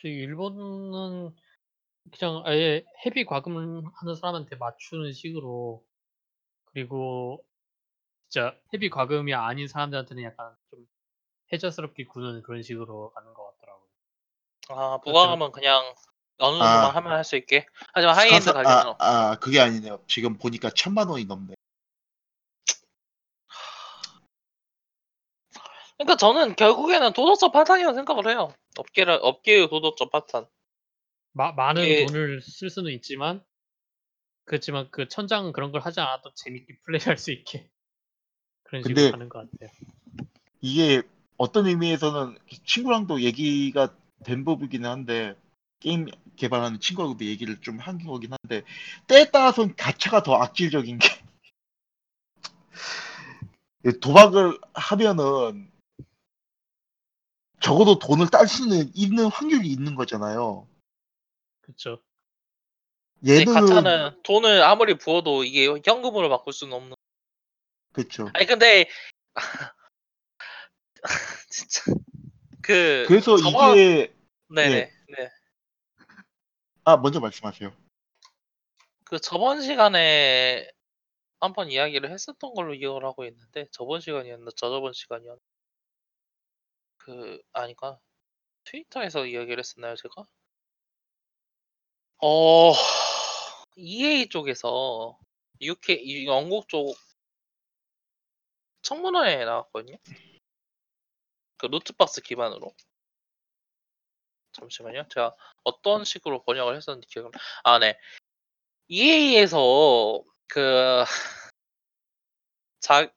[0.00, 1.34] 저희 일본은
[2.18, 5.84] 그냥 아예 heavy 과금을 하는 사람한테 맞추는 식으로
[6.66, 7.44] 그리고
[8.28, 10.86] 진짜 heavy 과금이 아닌 사람들한테는 약간 좀
[11.52, 13.86] 혜자스럽게 구는 그런 식으로 가는 것 같더라고요.
[14.70, 15.82] 아 무과금은 그냥
[16.38, 16.88] 어느 정도만 아.
[16.96, 17.66] 하면 할 수 있게.
[17.94, 20.02] 하지만 하이엔드 스카사- 가격은 아, 아 그게 아니네요.
[20.08, 21.54] 지금 보니까 천만 원이 넘네.
[26.02, 28.52] 그러니까 저는 결국에는 도덕적 파탄이라고 생각을 해요.
[28.76, 30.46] 업계를 업계의 도덕적 파탄.
[31.32, 33.42] 마, 많은 이게- 돈을 쓸 수는 있지만
[34.44, 37.70] 그렇지만 그 천장 그런 걸 하지 않아도 재밌게 플레이할 수 있게
[38.64, 39.70] 그런 식으로 가는 것 같아요.
[40.60, 41.02] 이게
[41.36, 45.34] 어떤 의미에서는 친구랑도 얘기가 된 부분이긴 한데
[45.80, 46.06] 게임
[46.36, 48.62] 개발하는 친구하고도 얘기를 좀 한 거긴 한데
[49.06, 51.08] 때에 따라서는 가차가 더 악질적인 게
[54.00, 55.71] 도박을 하면은
[57.62, 60.68] 적어도 돈을 딸 수는 있는 확률이 있는 거잖아요.
[61.62, 62.02] 그렇죠.
[63.26, 66.96] 얘는 가차는 돈을 아무리 부어도 이게 현금으로 바꿀 수는 없는.
[67.92, 68.28] 그렇죠.
[68.34, 68.88] 아니 근데
[71.50, 71.82] 진짜
[72.62, 74.12] 그 그래서 저번- 이게
[74.48, 74.92] 네네 예.
[75.16, 75.30] 네.
[76.84, 77.72] 아 먼저 말씀하세요.
[79.04, 80.68] 그 저번 시간에
[81.38, 85.38] 한번 이야기를 했었던 걸로 기억을 하고 있는데 저번 시간이었나 저저번 시간이었나
[87.04, 87.98] 그 아닌가
[88.64, 90.24] 트위터에서 이야기를 했었나요 제가?
[92.18, 92.72] 어
[93.76, 95.18] EA 쪽에서
[95.60, 96.94] UK 이 영국 쪽
[98.82, 99.96] 청문회에 나왔거든요.
[101.56, 102.72] 그 루트박스 기반으로.
[104.52, 105.08] 잠시만요.
[105.08, 105.34] 제가
[105.64, 107.30] 어떤 식으로 번역을 했었는지 기억을
[107.64, 107.98] 아 네.
[108.88, 111.04] EA에서 그
[112.80, 113.12] 자,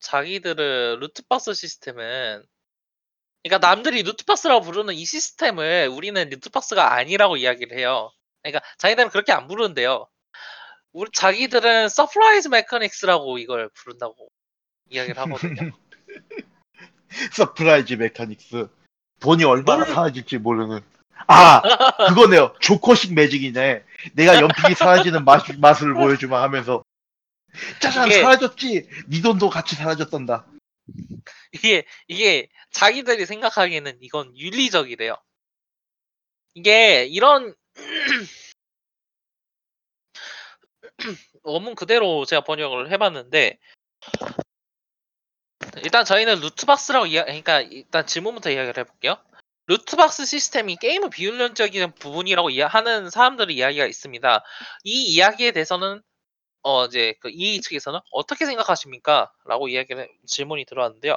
[0.00, 2.46] 자기들의 루트박스 시스템은
[3.48, 8.10] 그러니까 남들이 루트박스라고 부르는 이 시스템을 우리는 루트박스가 아니라고 이야기를 해요.
[8.42, 10.06] 그러니까 자기들은 그렇게 안 부르는데요.
[10.92, 14.28] 우리 자기들은 surprise mechanics라고 이걸 부른다고
[14.90, 15.72] 이야기를 하거든요.
[17.32, 18.68] surprise mechanics.
[19.20, 20.80] 돈이 얼마나 뭘- 사라질지 모르는.
[21.26, 21.62] 아
[22.08, 22.54] 그거네요.
[22.60, 23.82] 조커식 매직이네.
[24.12, 26.84] 내가 연필이 사라지는 맛, 맛을 보여주마 하면서.
[27.80, 28.88] 짜잔 이게- 사라졌지?
[29.08, 30.44] 네 돈도 같이 사라졌단다.
[31.52, 35.16] 이게 이게 자기들이 생각하기에는 이건 윤리적이래요.
[36.54, 37.54] 이게 이런
[41.42, 43.58] 원문 그대로 제가 번역을 해봤는데
[45.84, 49.16] 일단 저희는 루트박스라고 이야 그러니까 일단 질문부터 이야기를 해볼게요.
[49.66, 54.44] 루트박스 시스템이 게임의 비윤리적인 부분이라고 하는 사람들의 이야기가 있습니다.
[54.84, 56.02] 이 이야기에 대해서는
[56.62, 59.32] 어 이제 그 EA 측에서는 어떻게 생각하십니까?
[59.44, 61.14] 라고 이야기를 질문이 들어왔는데요.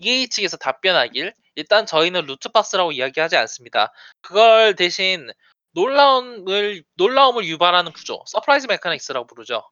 [0.00, 3.92] EA 측에서 답변하길 일단 저희는 loot box라고 이야기하지 않습니다.
[4.20, 5.28] 그걸 대신
[5.72, 9.62] 놀라움을 놀라움을 유발하는 구조, surprise mechanics라고 부르죠.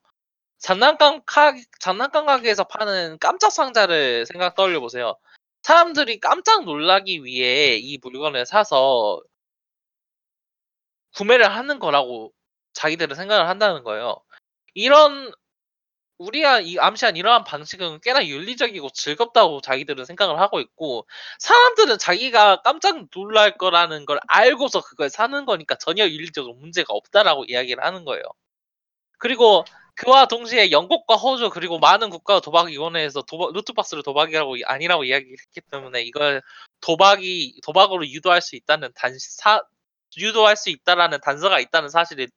[0.58, 5.16] 장난감 가 장난감 가게에서 파는 깜짝 상자를 생각 떠올려 보세요.
[5.62, 9.20] 사람들이 깜짝 놀라기 위해 이 물건을 사서
[11.14, 12.32] 구매를 하는 거라고
[12.74, 14.16] 자기들은 생각을 한다는 거예요.
[14.74, 15.32] 이런
[16.18, 21.06] 우리가 이 암시한 이러한 방식은 꽤나 윤리적이고 즐겁다고 자기들은 생각을 하고 있고
[21.38, 27.84] 사람들은 자기가 깜짝 놀랄 거라는 걸 알고서 그걸 사는 거니까 전혀 윤리적으로 문제가 없다라고 이야기를
[27.84, 28.22] 하는 거예요.
[29.18, 29.64] 그리고
[29.94, 36.02] 그와 동시에 영국과 호주 그리고 많은 국가 도박위원회에서 도박, 루트박스를 도박이라고 아니라고 이야기를 했기 때문에
[36.02, 36.42] 이걸
[36.80, 39.62] 도박이 도박으로 유도할 수 있다는 단사
[40.18, 42.28] 유도할 수 있다라는 단서가 있다는 사실을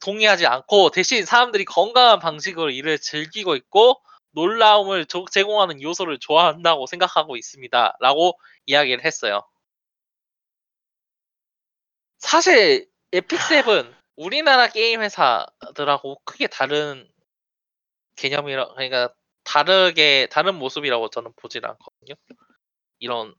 [0.00, 4.00] 동의하지 않고 대신 사람들이 건강한 방식으로 이를 즐기고 있고
[4.32, 7.96] 놀라움을 조- 제공하는 요소를 좋아한다고 생각하고 있습니다.
[8.00, 9.42] 라고 이야기를 했어요.
[12.18, 17.08] 사실 에픽셉은 우리나라 게임 회사들하고 크게 다른
[18.16, 19.12] 개념이라 그러니까
[19.44, 22.14] 다르게 다른 모습이라고 저는 보질 않거든요.
[23.00, 23.34] 이런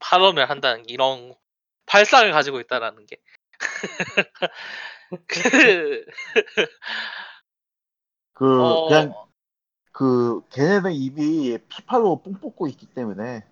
[0.00, 1.34] 발언을 한다는 게, 이런
[1.86, 3.16] 발상을 가지고 있다라는 게.
[5.26, 6.04] 그,
[8.32, 9.14] 그 어, 그냥
[9.92, 13.44] 그 걔네는 이미 피파로 뽕 뽑고 있기 때문에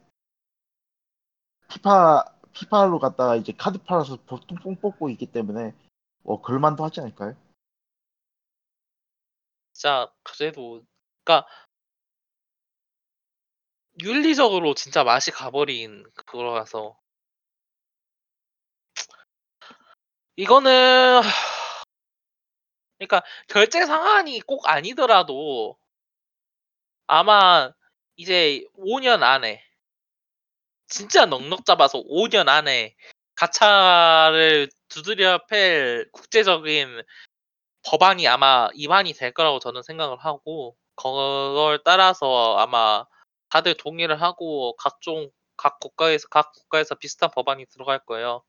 [1.69, 5.75] 피파 피파로 갔다가 이제 카드 팔아서 보통 뽕 뽑고 있기 때문에
[6.23, 7.37] 뭐 그럴만도 하지 않을까요?
[9.73, 10.83] 진짜 그래도
[11.25, 11.49] 그러니까
[14.01, 16.97] 윤리적으로 진짜 맛이 가버린 그거라서
[20.39, 21.21] 이거는
[22.99, 25.77] 그러니까 결제 상한이 꼭 아니더라도
[27.09, 27.73] 아마
[28.17, 29.65] 이제 5년 안에
[30.87, 32.95] 진짜 넉넉 잡아서 5년 안에
[33.35, 37.03] 가차를 두드려 팰 국제적인
[37.83, 43.07] 법안이 아마 입안이 될 거라고 저는 생각을 하고 그걸 따라서 아마
[43.51, 48.45] 다들 동의를 하고 각종 각 국가에서 각 국가에서 비슷한 법안이 들어갈 거예요.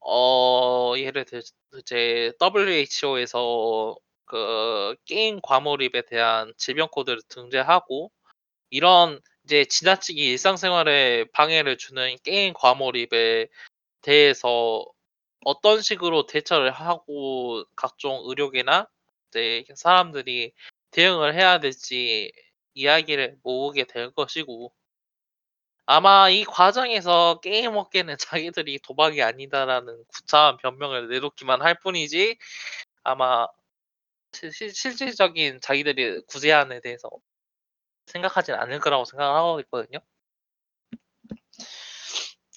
[0.00, 1.42] 어 예를 들
[1.78, 3.96] 이제 WHO에서
[4.26, 8.10] 그 게임 과몰입에 대한 질병 코드를 등재하고
[8.70, 13.48] 이런 이제 지나치게 일상생활에 방해를 주는 게임 과몰입에
[14.02, 14.84] 대해서
[15.44, 18.88] 어떤 식으로 대처를 하고 각종 의료계나
[19.30, 20.52] 이제 사람들이
[20.92, 22.32] 대응을 해야 될지
[22.74, 24.72] 이야기를 모으게 될 것이고
[25.86, 28.16] 아마 이 과정에서 게임 업계는
[28.52, 32.36] 자기들이 도박이 아니다라는 구차한 변명을 내놓기만 할 뿐이지
[33.04, 33.46] 아마
[34.32, 37.08] 실- 실- 실질적인 자기들이 구제안에 대해서
[38.06, 39.98] 생각하진 않을 거라고 생각을 하고 있거든요.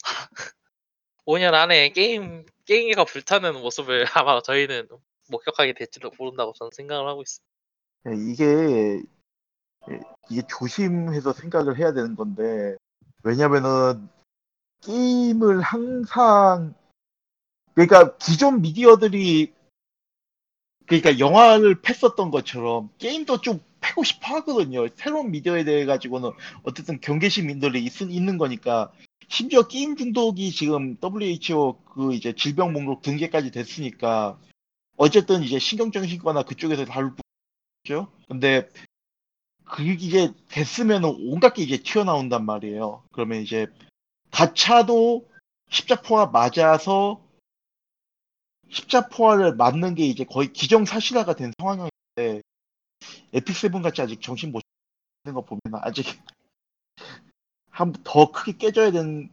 [1.26, 4.88] 5년 안에 게임 게임기가 불타는 모습을 아마 저희는
[5.30, 7.48] 목격하게 될지도 모른다고 저는 생각을 하고 있습니다.
[8.08, 9.04] 예, 이게
[9.92, 10.00] 예,
[10.32, 12.76] 이게 조심해서 생각을 해야 되는 건데
[13.24, 14.10] 왜냐면은
[14.82, 16.74] 게임을 항상
[17.74, 19.54] 그러니까 기존 미디어들이
[20.86, 24.88] 그러니까 영화를 팼었던 것처럼 게임도 좀 패고 싶어 하거든요.
[24.96, 26.32] 새로운 미디어에 대해 가지고는
[26.64, 28.92] 어쨌든 경계심인들이 있, 있는 거니까
[29.28, 34.40] 심지어 게임 중독이 지금 WHO 그 이제 질병 목록 등재까지 됐으니까
[34.98, 38.12] 어쨌든 이제 신경정신과나 그쪽에서 다루죠.
[38.28, 38.68] 근데
[39.70, 43.04] 그게 이제 됐으면은 온갖 게 이제 튀어나온단 말이에요.
[43.12, 43.68] 그러면 이제
[44.32, 45.30] 가차도
[45.70, 47.22] 십자포화 맞아서
[48.70, 52.42] 십자포화를 맞는 게 이제 거의 기정사실화가 된 상황인데
[53.34, 54.62] 에픽세븐 같이 아직 정신 못
[55.24, 56.06] 차리는 거 보면 아직
[57.70, 59.30] 한 더 크게 깨져야 되는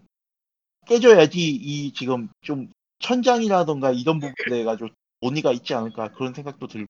[0.86, 4.90] 깨져야지 이 지금 좀 천장이라던가 이런 부분에 가지고
[5.20, 6.86] 논의가 있지 않을까 그런 생각도 들고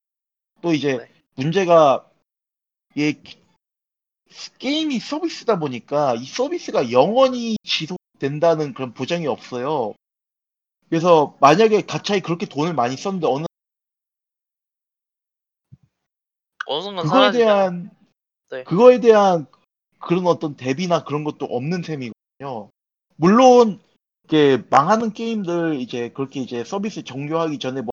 [0.61, 1.09] 또 이제 네.
[1.37, 2.07] 문제가
[2.97, 3.15] 이
[4.59, 9.95] 게임이 서비스다 보니까 이 서비스가 영원히 지속된다는 그런 보장이 없어요.
[10.89, 13.45] 그래서 만약에 가차에 그렇게 돈을 많이 썼는데 어느
[16.67, 17.55] 어느 순간 그거에 사라지잖아요.
[17.55, 17.91] 대한
[18.51, 18.65] 네.
[18.65, 19.47] 그거에 대한
[19.99, 22.71] 그런 어떤 대비나 그런 것도 없는 셈이거든요.
[23.17, 23.81] 물론
[24.25, 27.91] 이게 망하는 게임들 이제 그렇게 이제 서비스 종료하기 전에 뭐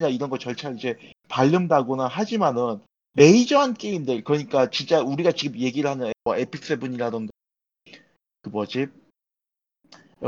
[0.00, 2.80] 이런 거 절차 이제 밟는다거나 하지만은
[3.16, 7.30] 메이저한 게임들 그러니까 진짜 우리가 지금 얘기를 하는 뭐 에픽 세븐이라던가
[8.42, 8.86] 그 뭐지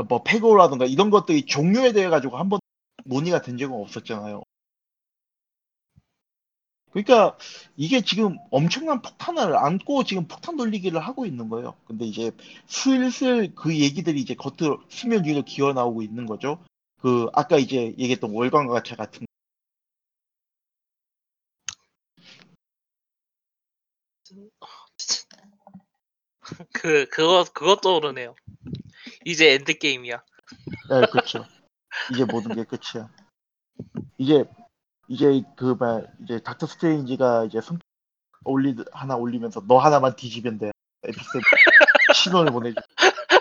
[0.07, 2.59] 뭐 페고라던가 이런 것들이 종료에 대해 가지고 한 번
[3.05, 4.43] 논의가 된 적은 없었잖아요.
[6.91, 7.37] 그러니까
[7.77, 11.75] 이게 지금 엄청난 폭탄을 안고 지금 폭탄 돌리기를 하고 있는 거예요.
[11.85, 12.31] 근데 이제
[12.67, 16.63] 슬슬 그 얘기들이 이제 겉으로 수면 위로 기어 나오고 있는 거죠.
[16.97, 19.25] 그 아까 이제 얘기했던 월광 가차 같은
[26.73, 28.35] 그 그거 그것 떠오르네요.
[29.25, 30.23] 이제 endgame이야.
[30.89, 31.45] 네, 그렇죠.
[32.13, 33.09] 이제 모든 게 끝이야.
[34.17, 34.43] 이제
[35.07, 37.79] 이제 그 말 이제 닥터 스트레인지가 이제 손
[38.45, 40.71] 올리 하나 올리면서 너 하나만 뒤지면 돼.
[41.03, 41.39] 에피소드
[42.13, 42.81] 신호를 보내줘.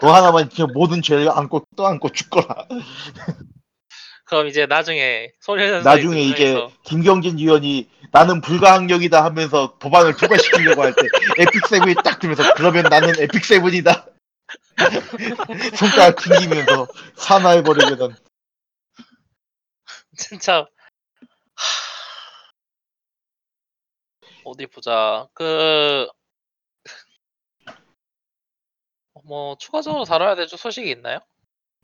[0.00, 2.66] 너 하나만 그냥 모든 죄를 안고 또 안고 죽거라.
[4.28, 11.02] 그럼 이제 나중에 소리현선이 나중에 이제 김경진 위원이 나는 불가항력이다 하면서 법안을 통과시키려고 할 때
[11.38, 14.06] 에픽 세븐이 딱 들면서 그러면 나는 에픽 세븐이다.
[15.76, 16.86] 손가락 튕기면서
[17.16, 18.14] 산화해 버리거든.
[20.16, 20.64] 진짜 하...
[24.44, 25.26] 어디 보자.
[25.34, 26.06] 그
[29.28, 31.18] 뭐 추가적으로 다뤄야 될 소식이 있나요?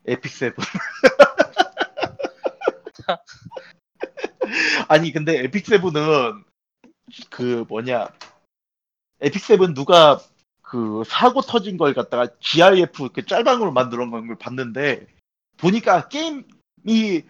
[0.07, 0.55] 에픽 세븐.
[4.89, 6.43] 아니 근데 에픽 세븐은
[7.29, 8.09] 그 뭐냐
[9.21, 10.19] 에픽 세븐 누가
[10.61, 15.07] 그 사고 터진 걸 갖다가 GIF 그 짤방으로 만들어 놓은 걸 봤는데
[15.57, 17.23] 보니까 게임이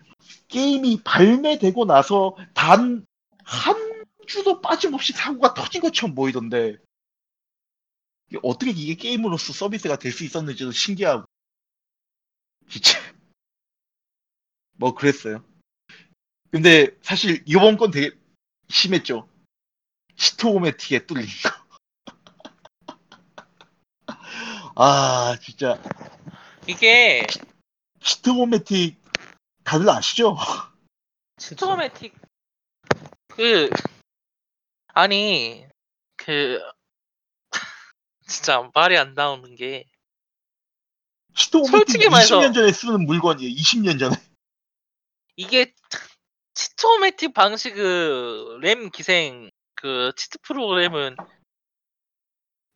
[0.48, 3.06] 게임이 발매되고 나서 단
[3.46, 6.78] 한 주도 빠짐없이 사고가 터진 것처럼 보이던데
[8.42, 11.26] 어떻게 이게 게임으로서 서비스가 될 수 있었는지도 신기하고
[12.68, 12.98] 진짜
[14.78, 15.44] 뭐 그랬어요.
[16.56, 18.16] 근데 사실 이번 건 되게
[18.70, 19.28] 심했죠.
[20.16, 21.50] 시토메틱에 뚫린 거.
[24.78, 25.78] 아 진짜
[26.66, 27.28] 이게
[28.02, 29.02] 시토메틱
[29.66, 30.38] 다들 아시죠?
[31.40, 32.16] 스토마틱
[33.28, 33.70] 그
[34.94, 35.68] 아니
[36.16, 36.62] 그
[38.28, 39.84] 진짜 말이 안 나오는 게
[42.08, 43.54] 말해서- 20년 전에 쓰는 물건이에요.
[43.54, 44.16] 20년 전에.
[45.36, 45.74] 이게
[46.86, 51.16] Cheat-O-Matic 방식 그램 기생 그 cheat 프로그램은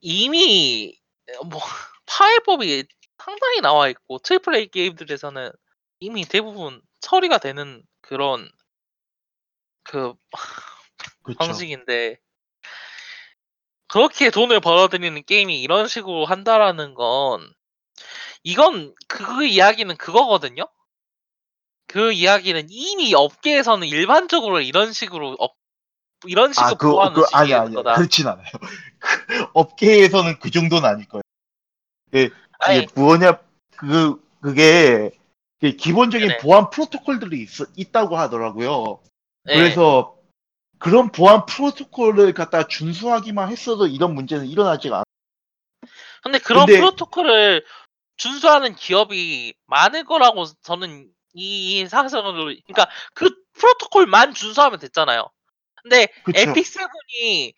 [0.01, 0.99] 이미
[1.45, 1.59] 뭐
[2.07, 2.85] 파훼법이
[3.19, 5.51] 상당히 나와 있고 triple A 게임들에서는
[5.99, 8.49] 이미 대부분 처리가 되는 그런
[9.83, 10.15] 그
[11.23, 11.37] 그렇죠.
[11.37, 12.17] 방식인데
[13.87, 17.53] 그렇게 돈을 벌어들이는 게임이 이런 식으로 한다라는 건
[18.41, 20.67] 이건 그 이야기는 그거거든요.
[21.89, 25.55] 그 이야기는 이미 업계에서는 일반적으로 이런 식으로 업
[26.27, 27.95] 이런 식으로 아, 그, 보호하는 그, 아니, 식인 아니, 거다.
[27.95, 28.45] 그렇진 않아요.
[29.53, 31.23] 업계에서는 그 정도는 아닐 거예요.
[32.11, 32.29] 그,
[32.59, 33.39] 그게 뭐냐,
[33.75, 35.11] 그, 그게,
[35.59, 36.37] 그 기본적인 네네.
[36.41, 38.99] 보안 프로토콜들이 있, 있다고 하더라고요.
[39.47, 39.55] 예.
[39.55, 40.15] 그래서
[40.77, 45.91] 그런 보안 프로토콜을 갖다 준수하기만 했어도 이런 문제는 일어나지가 않아요.
[46.21, 47.65] 근데 그런 근데- 프로토콜을
[48.17, 55.29] 준수하는 기업이 많을 거라고 저는 이 사상으로 그러니까 그 프로토콜만 준수하면 됐잖아요.
[55.81, 56.39] 근데 그쵸.
[56.39, 57.53] 에픽 세븐이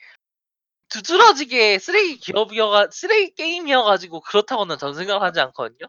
[0.90, 5.88] 두드러지게 쓰레기 기업이어가 쓰레기 게임이어가지고 그렇다고는 저는 생각을 하지 않거든요.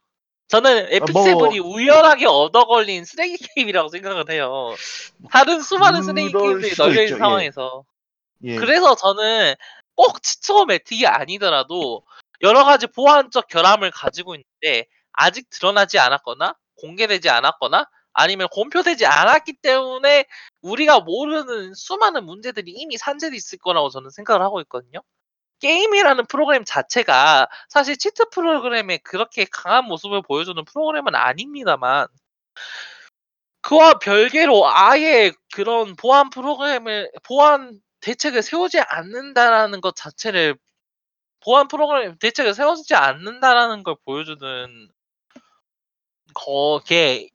[0.48, 4.74] 저는 에픽 뭐- 세븐이 우연하게 얻어걸린 쓰레기 게임이라고 생각을 해요.
[5.30, 7.18] 다른 수많은 쓰레기 게임들이 널려 있는 예.
[7.18, 7.84] 상황에서.
[8.44, 8.56] 예.
[8.56, 9.54] 그래서 저는
[9.94, 12.04] 꼭 치처 매틱이 아니더라도
[12.42, 20.26] 여러 가지 보안적 결함을 가지고 있는데 아직 드러나지 않았거나 공개되지 않았거나 아니면 공표되지 않았기 때문에
[20.60, 25.00] 우리가 모르는 수많은 문제들이 이미 산재돼 있을 거라고 저는 생각을 하고 있거든요.
[25.60, 32.08] 게임이라는 프로그램 자체가 사실 치트 프로그램에 그렇게 강한 모습을 보여주는 프로그램은 아닙니다만
[33.62, 40.56] 그와 별개로 아예 그런 보안 프로그램을 보안 대책을 세우지 않는다라는 것 자체를
[41.40, 44.88] 보안 프로그램 대책을 세우지 않는다라는 걸 보여주는
[46.34, 47.28] 거기에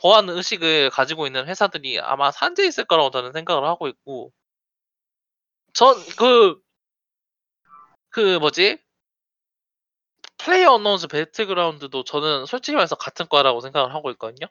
[0.00, 4.32] 보안 의식을 가지고 있는 회사들이 아마 산재 있을 거라고 저는 생각을 하고 있고
[5.74, 6.62] 전그그
[8.40, 8.78] 뭐지
[10.38, 14.46] 플레이어 언노즈 배틀그라운드도 저는 솔직히 말해서 같은 과라고 생각을 하고 있거든요.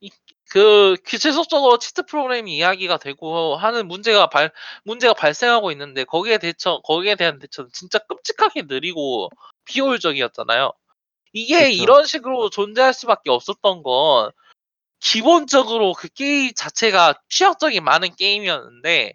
[0.00, 0.10] 이,
[0.50, 4.52] 그 기체적으로 치트 프로그램이 이야기가 되고 하는 문제가 발
[4.84, 9.30] 문제가 발생하고 있는데 거기에 대처 거기에 대한 대처는 진짜 끔찍하게 느리고
[9.64, 10.72] 비효율적이었잖아요.
[11.36, 11.82] 이게 그쵸.
[11.82, 14.32] 이런 식으로 존재할 수밖에 없었던 건
[15.00, 19.12] 기본적으로 그 게임 자체가 취약적이 많은 게임이었는데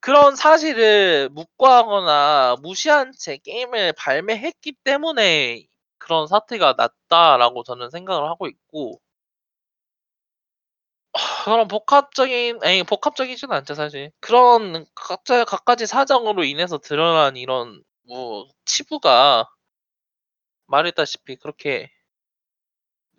[0.00, 5.66] 그런 사실을 묵과하거나 무시한 채 게임을 발매했기 때문에
[5.98, 8.98] 그런 사태가 났다라고 저는 생각을 하고 있고
[11.12, 18.48] 하, 그런 복합적인 아니 복합적이지는 않죠 사실 그런 각자 각가지 사정으로 인해서 드러난 이런 뭐
[18.64, 19.50] 치부가
[20.68, 21.90] 말했다시피 그렇게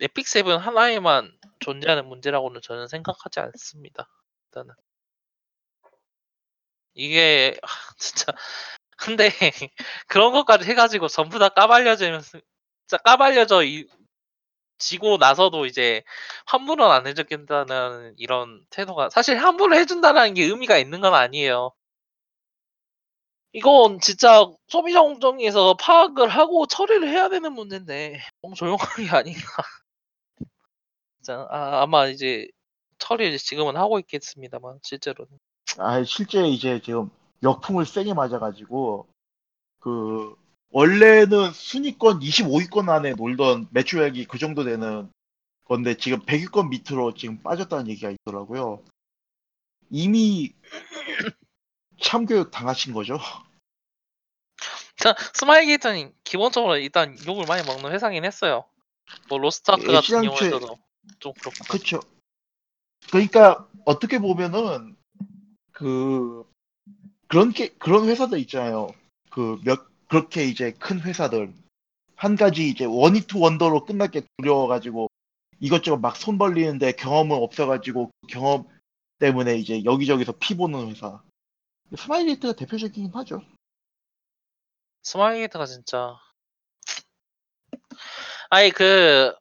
[0.00, 4.08] 에픽 세븐 하나에만 존재하는 문제라고는 저는 생각하지 않습니다.
[4.46, 4.74] 일단은
[6.94, 8.32] 이게 하, 진짜
[8.96, 9.30] 근데
[10.08, 12.38] 그런 것까지 해가지고 전부 다 까발려지면서
[12.86, 13.86] 진짜 까발려져 이,
[14.78, 16.02] 지고 나서도 이제
[16.46, 21.72] 환불은 안 해주겠다는 이런 태도가 사실 환불을 해준다는 게 의미가 있는 건 아니에요.
[23.52, 29.40] 이건 진짜 소비자 공정위에서 파악을 하고 처리를 해야 되는 문제인데 너무 조용한 게 아닌가.
[31.18, 32.48] 진짜 아, 아마 이제
[32.98, 35.38] 처리를 지금은 하고 있겠습니다만 실제로는.
[35.78, 37.10] 아, 실제 이제 지금
[37.42, 39.06] 역풍을 세게 맞아가지고,
[39.80, 40.36] 그,
[40.70, 45.10] 원래는 순위권 25위권 안에 놀던 매출액이 그 정도 되는
[45.64, 48.82] 건데, 지금 100위권 밑으로 지금 빠졌다는 얘기가 있더라고요.
[49.90, 50.52] 이미
[52.00, 53.18] 참교육 당하신 거죠?
[54.96, 58.64] 자, 스마일 게이트는 기본적으로 일단 욕을 많이 먹는 회사긴 했어요.
[59.28, 60.78] 뭐 로스트아크 예, 같은 시장채- 경우에서도
[61.18, 61.64] 좀 그렇고.
[61.68, 62.00] 그쵸.
[63.10, 64.94] 그러니까, 어떻게 보면은,
[65.72, 66.44] 그,
[67.28, 68.88] 그런 게, 그런 회사들 있잖아요.
[69.30, 71.52] 그, 몇, 그렇게 이제 큰 회사들.
[72.16, 75.08] 한 가지 이제 one-hit wonder로 끝날 게 두려워가지고,
[75.60, 78.68] 이것저것 막 손 벌리는데 경험은 없어가지고, 그 경험
[79.18, 81.22] 때문에 이제 여기저기서 피 보는 회사.
[81.96, 83.40] 스마일 게이트가 대표적이긴 하죠.
[85.02, 86.16] 스마일 게이트가 진짜
[88.50, 89.34] 아니 그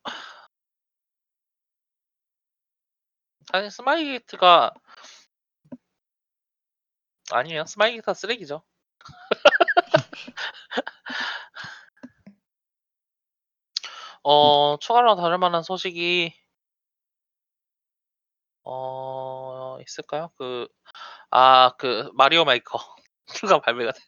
[3.52, 4.74] 아니 스마일 게이트가
[7.32, 7.66] 아니에요.
[7.66, 8.64] 스마일 게이트가 쓰레기죠.
[14.24, 16.34] 어, 추가로 다룰 만한 소식이
[18.64, 20.32] 어, 있을까요?
[20.38, 20.68] 그,
[21.32, 22.80] 아, 그, 마리오 메이커
[23.28, 24.00] 2가 발매가 돼.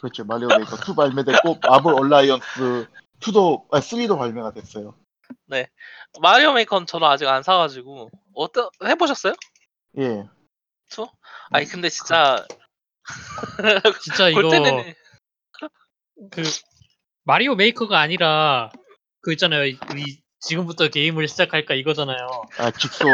[0.00, 0.24] 그렇죠.
[0.24, 2.86] 마리오 메이커 2 발매됐고, 마블 얼라이언스
[3.20, 4.94] 2도, 아, 3도 발매가 됐어요.
[6.20, 9.34] 마리오 메이커는 저는 아직 안 사가지고, 어떠, 해보셨어요?
[9.98, 10.24] 예.
[10.90, 11.06] 2?
[11.50, 12.46] 아니, 근데 진짜,
[14.02, 14.94] 진짜 이거 때는,
[16.30, 16.42] 그
[17.24, 18.70] 마리오 메이커가 아니라
[19.20, 19.64] 그 있잖아요.
[19.66, 22.16] 이- 이 지금부터 게임을 시작할까 이거잖아요.
[22.58, 23.08] 아 직소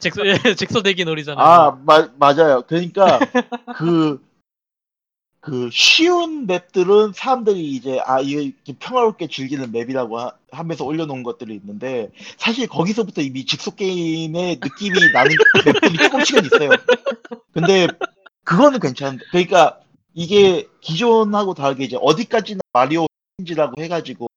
[0.00, 0.22] 잭소
[0.56, 1.44] 잭소 대기 놀이잖아요.
[1.44, 3.18] 아 마, 맞아요 그러니까
[3.76, 4.34] 그
[5.44, 12.10] 그 쉬운 맵들은 사람들이 이제 아 이게 평화롭게 즐기는 맵이라고 하, 하면서 올려놓은 것들이 있는데
[12.38, 16.70] 사실 거기서부터 이미 직소 게임의 느낌이 나는 맵들이 조금씩은 있어요.
[17.52, 17.86] 근데
[18.42, 19.80] 그거는 괜찮은데 그러니까
[20.14, 23.06] 이게 기존하고 다르게 이제 어디까지나 마리오
[23.38, 24.28] 인지라고 해가지고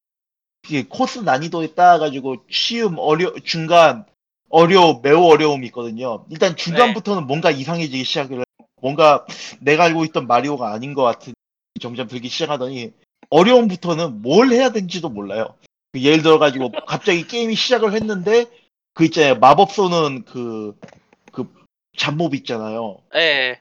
[0.66, 4.06] 이게 코스 난이도에 따라가지고 쉬움 어려 중간
[4.50, 6.26] 어려움 매우 어려움이 있거든요.
[6.30, 8.44] 일단 중간부터는 뭔가 이상해지기 시작을 해요.
[8.82, 9.26] 뭔가
[9.60, 11.34] 내가 알고 있던 마리오가 아닌 것 같은
[11.82, 12.94] 점점 들기 시작하더니
[13.30, 15.56] 어려움부터는 뭘 해야 되는지도 몰라요.
[15.92, 18.46] 그 예를 들어가지고 갑자기 게임이 시작을 했는데
[18.94, 20.76] 그 있잖아요 마법 쏘는 그
[21.38, 21.48] 그
[21.96, 22.98] 잡몹 있잖아요.
[23.16, 23.60] 예.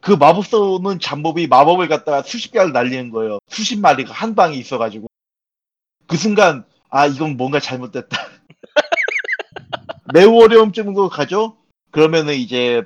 [0.00, 3.40] 그 마법 쏘는 잡몹이 마법을 갖다가 수십 개를 날리는 거예요.
[3.48, 5.08] 수십 마리가 한 방에 있어가지고
[6.06, 8.16] 그 순간 아 이건 뭔가 잘못됐다.
[10.10, 11.56] 매우 어려움 정도 가죠.
[11.90, 12.82] 그러면은 이제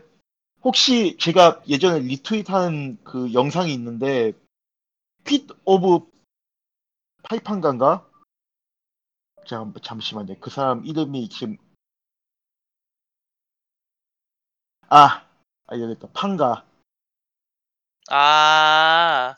[0.62, 4.32] 혹시 제가 예전에 retweet한 그 영상이 있는데
[5.24, 6.10] Pit of
[7.22, 8.06] Panga인가?
[9.46, 10.36] 잠, 잠시만요.
[10.40, 11.56] 그 사람 이름이 지금
[14.88, 15.24] 아
[15.66, 16.08] 알겠다.
[16.12, 16.64] 판가.
[18.08, 19.34] 아,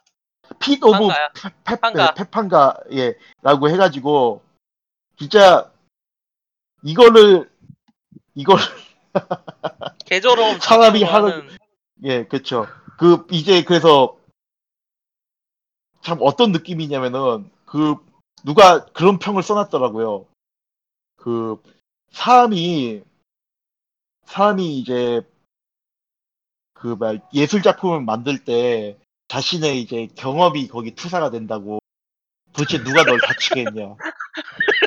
[0.59, 1.29] 핏 오브 판가요?
[1.35, 2.15] 페, 페, 판가.
[2.15, 4.43] 페판가 예라고 해가지고
[5.19, 5.73] 진짜
[6.83, 7.51] 이거를
[8.39, 8.57] 이걸
[10.07, 11.59] 개조로움 사람이 하는-
[12.05, 12.67] 예 그쵸.
[12.99, 14.17] 그 이제 그래서
[16.01, 17.97] 참 어떤 느낌이냐면은 그
[18.45, 20.27] 누가 그런 평을 써놨더라고요.
[21.17, 21.61] 그
[22.13, 23.03] 사람이
[24.25, 25.21] 사람이 이제
[26.75, 28.97] 그 막 예술 작품을 만들 때
[29.27, 31.81] 자신의 이제 경험이 거기 투사가 된다고
[32.53, 33.97] 도대체 누가 널 다치게 했냐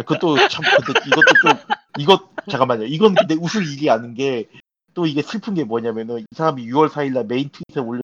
[0.00, 4.48] 아 그것도 참 근데 이것도 좀 이것 잠깐만요 이건 근데 웃을 일이 아닌 게
[4.92, 8.00] 또 이게 슬픈 게 뭐냐면은 이 사람이 6월 4일날 메인 트윗에 올려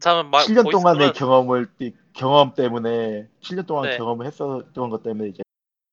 [0.00, 1.68] 잠깐 말 7년 보이스 동안의 들으면- 경험을
[2.14, 3.96] 경험 때문에 7년 동안 네.
[3.96, 5.42] 경험을 했었던 것 때문에 이제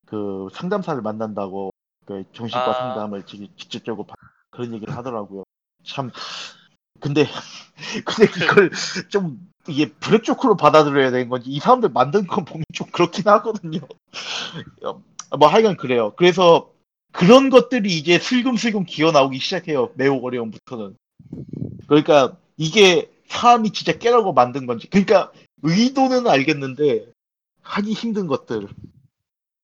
[0.08, 1.70] 그 상담사를 만난다고
[2.08, 2.74] 그 정신과 아.
[2.74, 4.18] 상담을 지- 직접적으로 받-
[4.50, 5.44] 그런 얘기를 하더라고요.
[5.86, 6.10] 참
[7.00, 7.26] 근데
[8.06, 8.72] 근데 이걸
[9.12, 13.82] 좀 이게 브렉 조크로 받아들여야 되는 건지 이 사람들 만든 거 보면 좀 그렇긴 하거든요.
[14.84, 16.14] 어, 뭐 하여간 그래요.
[16.16, 16.72] 그래서
[17.12, 19.92] 그런 것들이 이제 슬금슬금 기어 나오기 시작해요.
[19.96, 20.96] 매우 어려움부터는.
[21.88, 24.88] 그러니까 이게 사람이 진짜 깨라고 만든 건지.
[24.90, 25.32] 그러니까
[25.64, 27.06] 의도는 알겠는데
[27.62, 28.68] 하기 힘든 것들.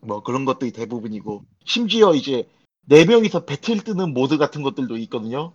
[0.02, 2.48] 뭐 그런 것들이 대부분이고 심지어 이제
[2.88, 5.54] 네 명이서 배틀 뜨는 모드 같은 것들도 있거든요.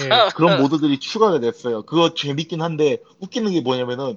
[0.00, 0.08] 예.
[0.36, 1.82] 그런 모드들이 추가가 됐어요.
[1.82, 4.16] 그거 재밌긴 한데 웃기는 게 뭐냐면은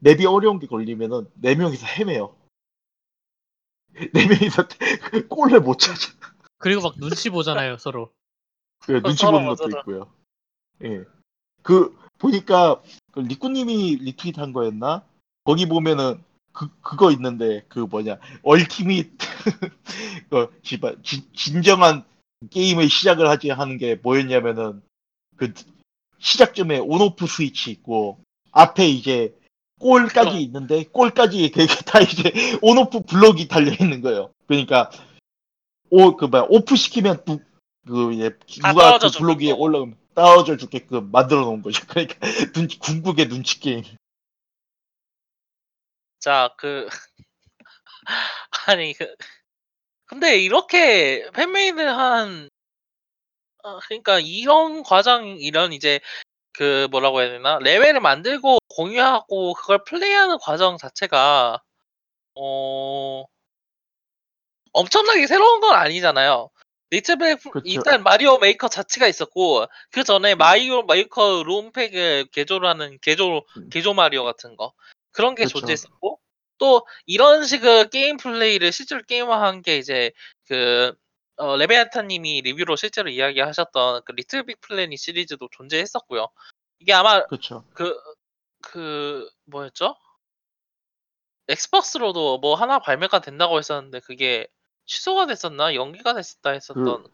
[0.00, 2.34] 맵이 어려운 게 걸리면은 네 명이서 헤매요.
[4.14, 4.66] 네 명이서
[5.28, 6.12] 꼴을 못 찾아.
[6.58, 8.10] 그리고 막 눈치 보잖아요 서로.
[8.80, 9.80] 그 눈치 보는 것도 맞아요.
[9.80, 10.12] 있고요.
[10.84, 11.04] 예.
[11.62, 12.82] 그 보니까
[13.12, 15.04] 그 리꾸님이 리트윗한 거였나?
[15.44, 16.22] 거기 보면은
[16.52, 19.12] 그 그거 있는데 그 뭐냐 얼티밋
[20.30, 20.62] 그
[21.34, 22.04] 진정한
[22.50, 24.82] 게임의 시작을 하지 하는 게 뭐였냐면은
[25.36, 25.52] 그
[26.18, 28.18] 시작점에 온오프 스위치 있고
[28.52, 29.34] 앞에 이제
[29.80, 30.40] 골까지.
[30.42, 32.32] 있는데 골까지 그게 다 이제
[32.62, 34.32] 온오프 블럭이 달려 있는 거예요.
[34.46, 34.90] 그러니까
[35.90, 37.40] 오그 뭐야 off 시키면 두,
[37.86, 39.50] 그 이제 다 누가 그 블럭 위에.
[39.50, 41.84] 올라오면 떨어져 죽게끔 만들어 놓은 거죠.
[41.88, 42.14] 그러니까
[42.52, 43.82] 눈치 궁극의 눈치 게임.
[46.20, 46.88] 자, 그
[48.68, 49.12] 아니 그
[50.06, 52.48] 근데 이렇게 fan-made 한
[53.62, 56.00] 어, 그러니까 이런 과정 이런 이제
[56.52, 61.62] 그 뭐라고 해야 되나 레벨을 만들고 공유하고 그걸 플레이하는 과정 자체가
[62.34, 63.24] 어
[64.72, 66.50] 엄청나게 새로운 건 아니잖아요.
[66.90, 67.62] 리틀 빅 그쵸.
[67.64, 73.70] 일단 마리오 메이커 자체가 있었고 그 전에 마리오 메이커 롬팩을 개조를 하는 개조 음.
[73.70, 74.74] 개조 마리오 같은 거
[75.10, 75.60] 그런 게 그쵸.
[75.60, 76.20] 존재했었고
[76.58, 80.12] 또 이런 식의 게임 플레이를 실제로 게임화한 게 이제
[80.46, 80.94] 그
[81.36, 86.28] 어, 레베아타님이 리뷰로 실제로 이야기하셨던 그 리틀 빅 플래닛 시리즈도 존재했었고요.
[86.78, 87.64] 이게 아마 그렇죠.
[87.74, 87.96] 그,
[88.60, 89.96] 그, 뭐였죠?
[91.48, 94.46] 엑스박스로도 뭐 하나 발매가 된다고 했었는데, 그게
[94.86, 95.74] 취소가 됐었나?
[95.74, 97.06] 연기가 됐었다 했었던.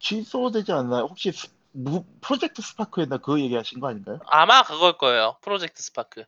[0.00, 1.04] 취소되지 않나요?
[1.04, 4.20] 혹시 스- 무, 프로젝트 스파크였나 그거 얘기하신 거 아닌가요?
[4.26, 5.36] 아마 그걸 거예요.
[5.42, 6.24] 프로젝트 스파크.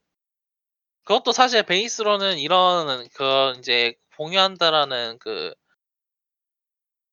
[1.05, 5.55] 그것도 사실 베이스로는 이런, 그, 이제, 공유한다라는 그,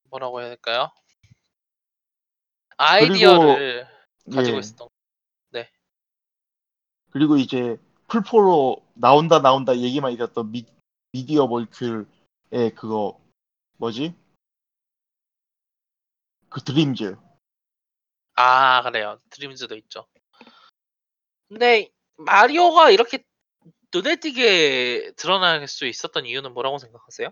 [0.10, 0.92] 뭐라고 해야 될까요?
[2.78, 3.88] 아이디어를
[4.32, 4.60] 가지고 예.
[4.60, 4.90] 있었던.
[7.12, 7.78] 그리고 이제
[8.08, 10.66] 풀포로 나온다 나온다 얘기만 있었던 미,
[11.12, 13.20] 미디어 몰큘의 그거
[13.78, 14.14] 뭐지?
[16.50, 17.18] 그 드림즈.
[18.36, 19.20] 아 그래요.
[19.32, 20.06] 드림즈도 있죠.
[21.50, 23.24] 근데 마리오가 이렇게
[23.94, 27.30] 눈에 띄게 드러날 수 있었던 이유는 뭐라고 생각하세요?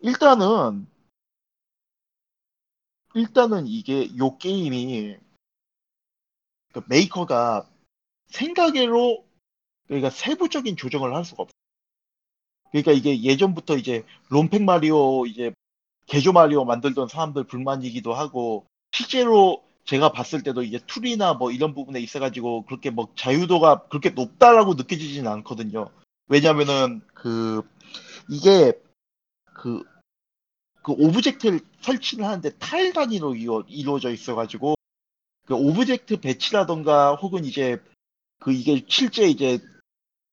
[0.00, 0.86] 일단은
[3.14, 5.16] 일단은 이게 요 게임이
[6.72, 7.68] 그 메이커가
[8.28, 9.24] 생각외로
[9.86, 11.52] 그러니까 세부적인 조정을 할 수가 없어.
[12.70, 15.54] 그러니까 이게 예전부터 이제 롬팩 마리오 이제
[16.06, 22.00] 개조 마리오 만들던 사람들 불만이기도 하고 실제로 제가 봤을 때도 이제 tool이나 뭐 이런 부분에
[22.00, 25.88] 있어가지고 그렇게 뭐 자유도가 그렇게 높다라고 느껴지진 않거든요.
[26.28, 27.62] 왜냐면은 그
[28.28, 28.72] 이게
[29.56, 29.82] 그,
[30.82, 34.76] 그 object를 설치를 하는데 타일 단위로 이루, 이루어져 있어가지고
[35.46, 37.82] 그 object 배치라던가 혹은 이제
[38.38, 39.58] 그 이게 실제 이제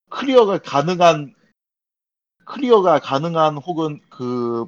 [0.10, 1.33] clear가 가능한
[2.45, 4.67] clear가 가능한 혹은 그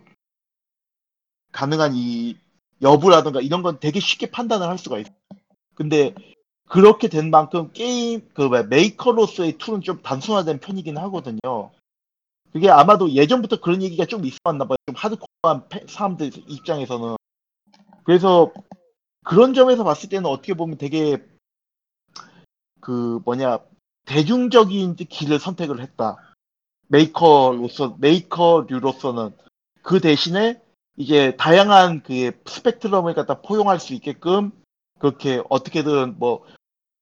[1.52, 2.38] 가능한 이
[2.82, 5.12] 여부라든가 이런 건 되게 쉽게 판단을 할 수가 있어.
[5.76, 6.16] 근데
[6.68, 11.72] 그렇게 된 만큼 게임 그 왜, 메이커로서의 tool은 좀 단순화된 편이긴 하거든요.
[12.56, 14.78] 그게 아마도 예전부터 그런 얘기가 좀 있었나 봐요.
[14.86, 17.18] 좀 하드코어한 패- 사람들 입장에서는.
[18.06, 18.54] 그래서
[19.26, 21.18] 그런 점에서 봤을 때는 어떻게 보면 되게
[22.80, 23.60] 그 뭐냐
[24.06, 26.16] 대중적인 길을 선택을 했다.
[26.88, 29.36] 메이커로서 메이커류로서는
[29.82, 30.62] 그 대신에
[30.96, 34.52] 이제 다양한 그 스펙트럼을 갖다 포용할 수 있게끔
[35.00, 36.46] 그렇게 어떻게든 뭐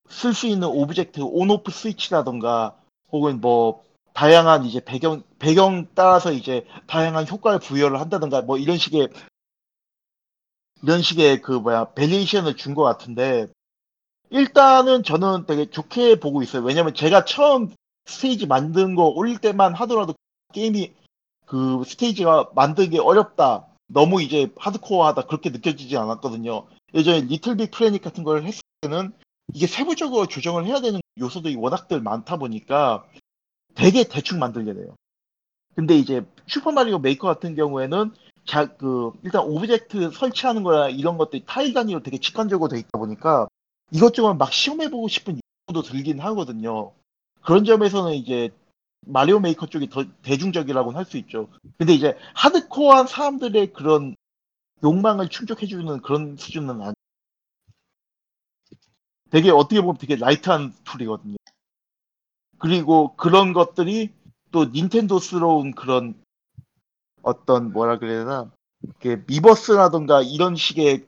[0.09, 2.75] 쓸 수 있는 object on off 스위치라던가
[3.11, 3.83] 혹은 뭐
[4.13, 9.09] 다양한 이제 배경 배경 따라서 이제 다양한 효과를 부여를 한다던가 뭐 이런 식의
[10.83, 13.47] 이런 식의 그 뭐야 variation을 준 것 같은데
[14.29, 16.63] 일단은 저는 되게 좋게 보고 있어요.
[16.63, 17.73] 왜냐면 제가 처음
[18.05, 20.15] 스테이지 만든 거 올릴 때만 하더라도
[20.53, 20.93] 게임이
[21.45, 23.67] 그 스테이지가 만들기 어렵다.
[23.87, 26.65] 너무 이제 하드코어하다 그렇게 느껴지지 않았거든요.
[26.95, 29.13] 예전에 리틀 빅 플래닛 같은 걸 했을 때는
[29.53, 33.05] 이게 세부적으로 조정을 해야 되는 요소들이 워낙들 많다 보니까
[33.75, 34.95] 되게 대충 만들게 돼요.
[35.75, 38.13] 근데 이제 슈퍼마리오 메이커 같은 경우에는
[38.45, 43.47] 자, 그, 일단 object 설치하는 거나 이런 것들이 타일 단위로 되게 직관적으로 돼 있다 보니까
[43.91, 46.91] 이것저것 막 시험해보고 싶은 욕구도 들긴 하거든요.
[47.41, 48.49] 그런 점에서는 이제
[49.05, 51.49] 마리오 메이커 쪽이 더 대중적이라고는 할 수 있죠.
[51.77, 54.15] 근데 이제 하드코어한 사람들의 그런
[54.83, 56.93] 욕망을 충족해주는 그런 수준은 아니.
[59.29, 61.37] 되게 어떻게 보면 되게 light한 tool이거든요.
[62.63, 64.13] 그리고 그런 것들이
[64.51, 66.15] 또 닌텐도스러운 그런
[67.21, 68.51] 어떤 뭐라 그래야 되나
[69.27, 71.05] 미버스라던가 이런 식의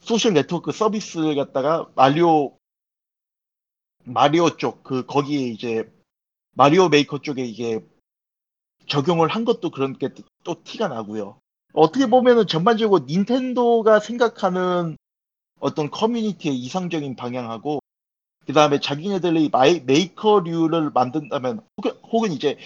[0.00, 2.56] 소셜 네트워크 서비스를 갖다가 마리오
[4.04, 5.92] 마리오 쪽 그 거기에 이제
[6.52, 7.84] 마리오 메이커 쪽에 이게
[8.86, 10.10] 적용을 한 것도 그런 게
[10.44, 11.40] 또 티가 나고요.
[11.72, 14.96] 어떻게 보면은 전반적으로 닌텐도가 생각하는
[15.60, 17.81] 어떤 커뮤니티의 이상적인 방향하고
[18.46, 22.58] 그 다음에 자기네들이 마이, 메이커류를 만든다면 혹은, 혹은 이제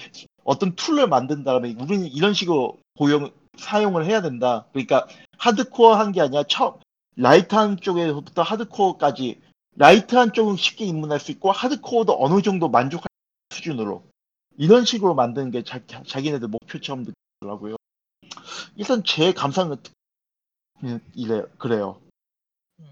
[0.44, 4.66] 어떤 tool을 만든다면 우리는 이런 식으로 고용 사용을 해야 된다.
[4.72, 5.06] 그러니까
[5.38, 6.74] 하드코어 한 게 아니라 처음
[7.16, 9.40] light한 쪽에서부터 하드코어까지
[9.76, 13.06] light한 쪽은 쉽게 입문할 수 있고 하드코어도 어느 정도 만족할
[13.50, 14.04] 수준으로
[14.58, 17.76] 이런 식으로 만드는 게 자, 자기네들 목표처럼 느끼더라고요.
[18.76, 19.76] 일단 제 감상은
[20.84, 22.00] 음, 이래 그래요.
[22.80, 22.86] 음.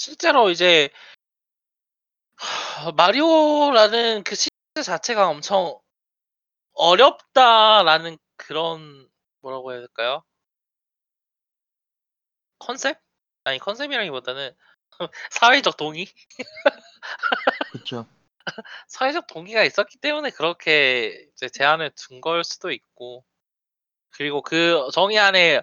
[0.00, 0.88] 실제로 이제
[2.36, 5.78] 하, 마리오라는 그 시리즈 자체가 엄청
[6.72, 9.10] 어렵다라는 그런
[9.42, 10.24] 뭐라고 해야 될까요?
[12.58, 12.98] 컨셉?
[13.44, 14.56] 아니 컨셉이라기보다는
[15.32, 16.06] 사회적 동의?
[17.72, 18.06] 그렇죠.
[18.88, 23.22] 사회적 동의가 있었기 때문에 그렇게 제한을 둔 걸 수도 있고
[24.12, 25.60] 그리고 그 정의 안에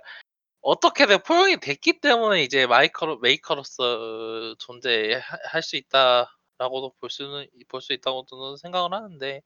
[0.67, 8.57] 어떻게든 포용이 됐기 때문에 이제 마이커로 메이커로서 존재할 수 있다라고도 볼 수는 볼 수 있다고도
[8.57, 9.41] 생각을 하는데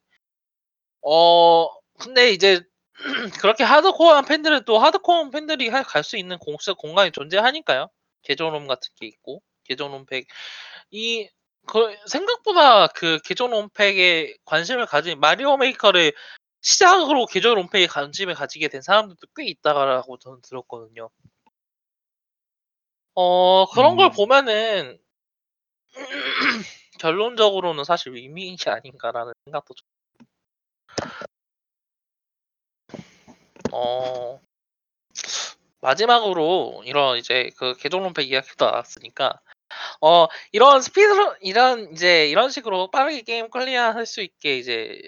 [1.02, 1.68] 어
[2.00, 2.62] 근데 이제
[3.42, 7.90] 그렇게 하드코어한 팬들은 또 하드코어한 팬들이 갈 수 있는 공식 공간이 존재하니까요.
[8.24, 11.30] 계정홈 같은 게 있고 계정홈 팩이
[11.68, 16.14] 그 생각보다 그 계정 홈팩에 관심을 가진 마리오 메이커를
[16.62, 21.10] 시작으로 계정 홈팩에 관심을 가지게 된 사람들도 꽤 있다라고 저는 들었거든요.
[23.14, 24.12] 어 그런 걸 음.
[24.12, 25.00] 보면은
[27.00, 29.86] 결론적으로는 사실 윈윈이 아닌가라는 생각도 좀
[33.72, 34.40] 어
[35.82, 39.40] 마지막으로 이런 이제 그 계정 홈팩 이야기도 나왔으니까
[40.02, 45.02] 어 이런 스피드런 이런 이제 이런 식으로 빠르게 게임 클리어할 수 있게 이제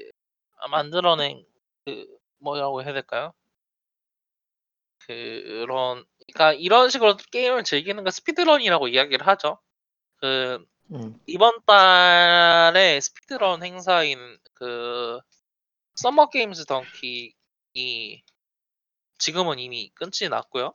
[0.67, 1.45] 만들어낸
[1.85, 2.07] 그
[2.39, 3.33] 뭐라고 해야 될까요?
[4.99, 9.59] 그런 그러니까 이런 식으로 게임을 즐기는 걸 스피드런이라고 이야기를 하죠.
[10.17, 10.97] 그 예.
[11.27, 15.19] 이번 달에 스피드런 행사인 그
[15.95, 18.23] 서머 게임즈 덩키이
[19.17, 20.73] 지금은 이미 끝이 났고요.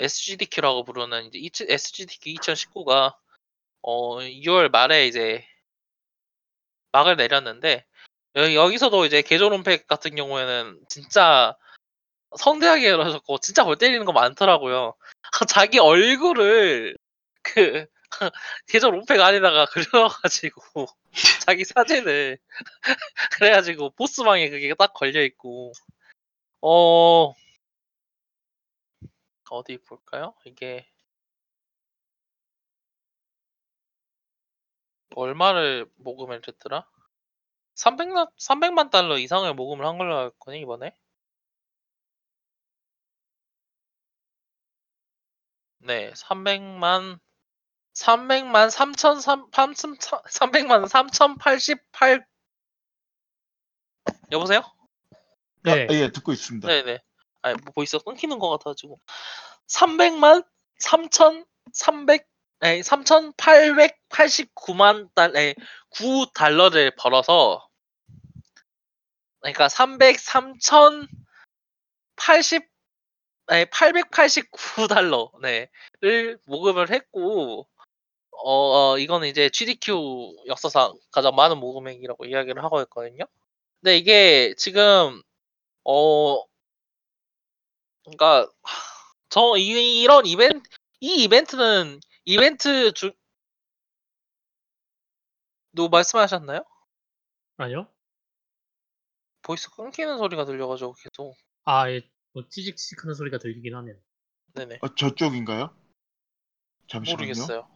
[0.00, 3.16] SGDQ라고 부르는 이제 SGDQ 2019가
[3.82, 5.46] 어 6월 말에 이제
[6.92, 7.87] 막을 내렸는데
[8.38, 11.56] 여기 여기서도 이제 홈팩 같은 경우에는 진짜
[12.36, 14.94] 성대하게 열어졌고 진짜 골 때리는 거 많더라고요.
[15.48, 16.96] 자기 얼굴을
[17.42, 17.86] 그
[18.68, 20.86] 계절 홈팩 안에다가 그려가지고
[21.46, 22.38] 자기 사진을
[23.32, 25.72] 그래가지고 보스방에 그게 딱 걸려 있고
[26.62, 27.34] 어
[29.50, 30.34] 어디 볼까요?
[30.44, 30.86] 이게
[35.16, 36.86] 얼마를 모금을 했더라?
[37.78, 40.94] 300만 300만 달러 이상을 모금을 한 걸로 알고 있거든요 이번에.
[45.78, 47.18] 네, 300만
[47.94, 52.26] 300만 3천 3 300만 3,088
[54.32, 54.62] 여보세요?
[55.62, 55.86] 네.
[55.88, 56.66] 아, 예, 듣고 있습니다.
[56.66, 57.00] 네 네.
[57.42, 58.98] 아니 뭐 보이스 끊기는 것 같아가지고
[59.68, 60.44] 300만
[60.80, 62.26] 3,300
[62.60, 65.54] 아니 3,889만 달, 아니
[65.90, 67.67] 9 달러를 벌어서
[69.52, 70.18] 그러니까 300
[72.16, 72.68] 3,080
[73.46, 77.66] 아니 889 달러 네를 모금을 했고
[78.32, 83.24] 어, 어, 이거는 이제 GDQ 역사상 가장 많은 모금액이라고 이야기를 하고 있거든요.
[83.80, 85.22] 근데 이게 지금
[85.84, 86.44] 어
[88.04, 88.50] 그러니까
[89.30, 90.68] 저 이, 이런 이벤트
[91.00, 93.12] 이 이벤트는 이벤트 주
[95.72, 96.64] 누구 말씀하셨나요?
[97.56, 97.88] 아니요?
[99.48, 101.34] voice 끊기는 소리가 들려가지고 계속
[101.64, 102.02] 아, 예.
[102.34, 103.96] 뭐 찌직찌직 하는 소리가 들리긴 하네요.
[104.52, 105.74] 네네 어, 저쪽인가요?
[106.86, 107.16] 잠시만요.
[107.16, 107.68] 모르겠어요.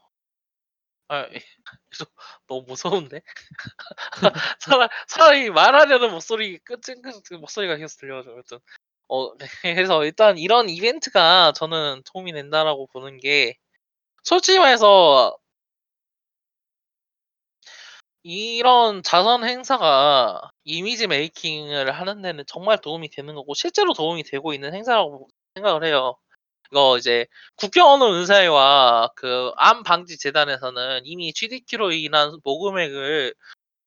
[1.08, 1.32] 아 예.
[1.90, 2.12] 계속
[2.46, 3.22] 너무 무서운데
[4.60, 8.58] 사람 사람이 말하려는 목소리 끝은 끝 목소리가 계속 들려가지고 여튼
[9.08, 9.46] 어 네.
[9.90, 13.56] 그래서 일단 이런 이벤트가 저는 도움이 된다라고 보는 게
[14.24, 15.38] 솔직히 말해서
[18.24, 24.74] 이런 자선 행사가 이미지 메이킹을 하는 데는 정말 도움이 되는 거고 실제로 도움이 되고 있는
[24.74, 26.16] 행사라고 생각을 해요.
[26.72, 27.26] 이거 이제
[27.56, 33.34] 국경 언어 은사회와 그 암 방지 재단에서는 이미 GDQ로 인한 모금액을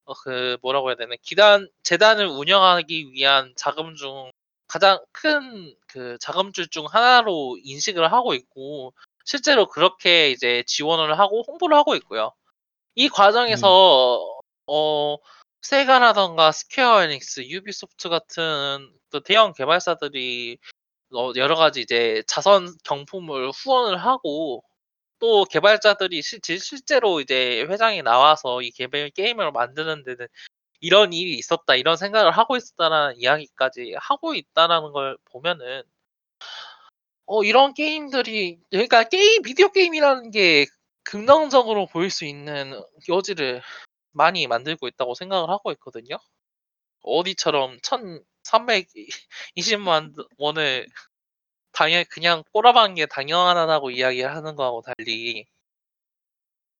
[0.06, 4.32] 어 그 뭐라고 해야 되나 기단 재단을 운영하기 위한 자금 중
[4.68, 8.94] 가장 큰 그 자금줄 중 하나로 인식을 하고 있고
[9.26, 12.34] 실제로 그렇게 이제 지원을 하고 홍보를 하고 있고요.
[12.96, 14.20] 이 과정에서
[14.68, 15.18] 어
[15.62, 20.58] 세가라던가 스퀘어 에닉스, 유비소프트 같은 또 대형 개발사들이
[21.16, 24.64] 어 여러 가지 이제 자선 경품을 후원을 하고
[25.20, 30.28] 또 개발자들이 실질 실제로 이제 회장에 나와서 이 개발 게임을 만드는 데는
[30.82, 31.76] "이런 일이 있었다.
[31.76, 35.84] 이런 생각을 하고 있었다."라는 이야기까지 하고 있다라는 걸 보면은
[37.28, 40.66] 어 이런 게임들이 그러니까 게임 비디오 게임이라는 게
[41.06, 43.64] 긍정적으로 보일 수 있는 여지를
[44.14, 46.18] 많이 만들고 있다고 생각을 하고 있거든요.
[47.04, 50.88] 어디처럼 1,320만 원을
[51.74, 55.46] 당연 그냥 꼬라박는 게 당연하다고 이야기하는 거하고 달리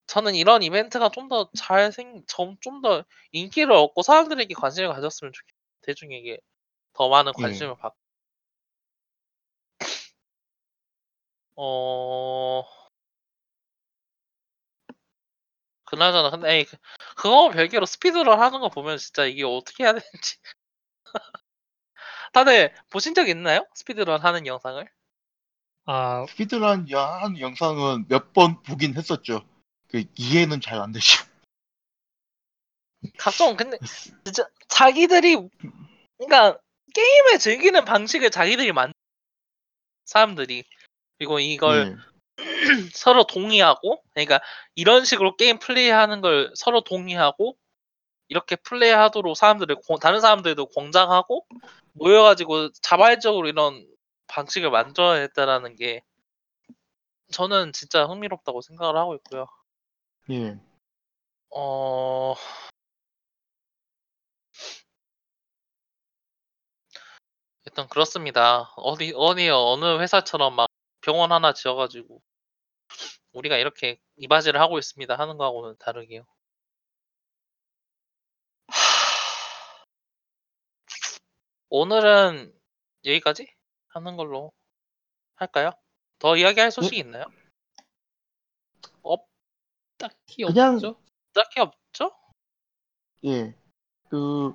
[0.06, 6.38] 저는 이런 이벤트가 좀 더 잘생좀좀더 인기를 얻고 사람들에게 관심을 가졌으면 좋겠 대중에게
[6.94, 7.42] 더 많은 예.
[7.42, 7.94] 관심을 받어
[15.86, 16.76] 그나저나 근데 에이 그
[17.16, 20.36] 그거 별개로 스피드런 하는 거 보면 진짜 이게 어떻게 해야 되는지
[22.32, 23.66] 다들 보신 적 있나요?
[23.74, 24.86] 스피드런 하는 영상을?
[25.86, 29.46] 아, 스피드런 야- 한 영상은 몇 번 보긴 했었죠.
[29.88, 31.24] 그 이해는 잘 안 되죠.
[33.18, 33.78] 각종 근데
[34.24, 35.36] 진짜 자기들이
[36.18, 36.58] 그러니까
[36.94, 38.92] 게임을 즐기는 방식을 자기들이 만
[40.06, 40.64] 사람들이
[41.18, 42.15] 그리고 이걸 예.
[42.94, 44.40] 서로 동의하고 그러니까
[44.74, 47.56] 이런 식으로 게임 플레이하는 걸 서로 동의하고
[48.28, 51.46] 이렇게 플레이하도록 사람들을 고- 다른 사람들도 권장하고
[51.92, 53.86] 모여가지고 자발적으로 이런
[54.28, 56.02] 방식을 만들어냈다라는 게
[57.32, 59.46] 저는 진짜 흥미롭다고 생각을 하고 있고요.
[60.30, 60.58] 예.
[61.54, 62.34] 어
[67.64, 68.72] 일단 그렇습니다.
[68.76, 70.68] 어디 어디 어느 회사처럼 막
[71.06, 72.20] 병원 하나 지어가지고
[73.32, 76.26] 우리가 이렇게 이바지를 하고 있습니다 하는 거하고는 다르게요.
[78.66, 79.86] 하...
[81.70, 82.52] 오늘은
[83.04, 83.54] 여기까지
[83.86, 84.52] 하는 걸로
[85.36, 85.70] 할까요?
[86.18, 87.24] 더 이야기할 소식 이 있나요?
[89.98, 91.00] 딱히 그냥- 없죠?
[91.32, 92.10] 딱히 없죠?
[93.24, 93.54] 예.
[94.10, 94.52] 그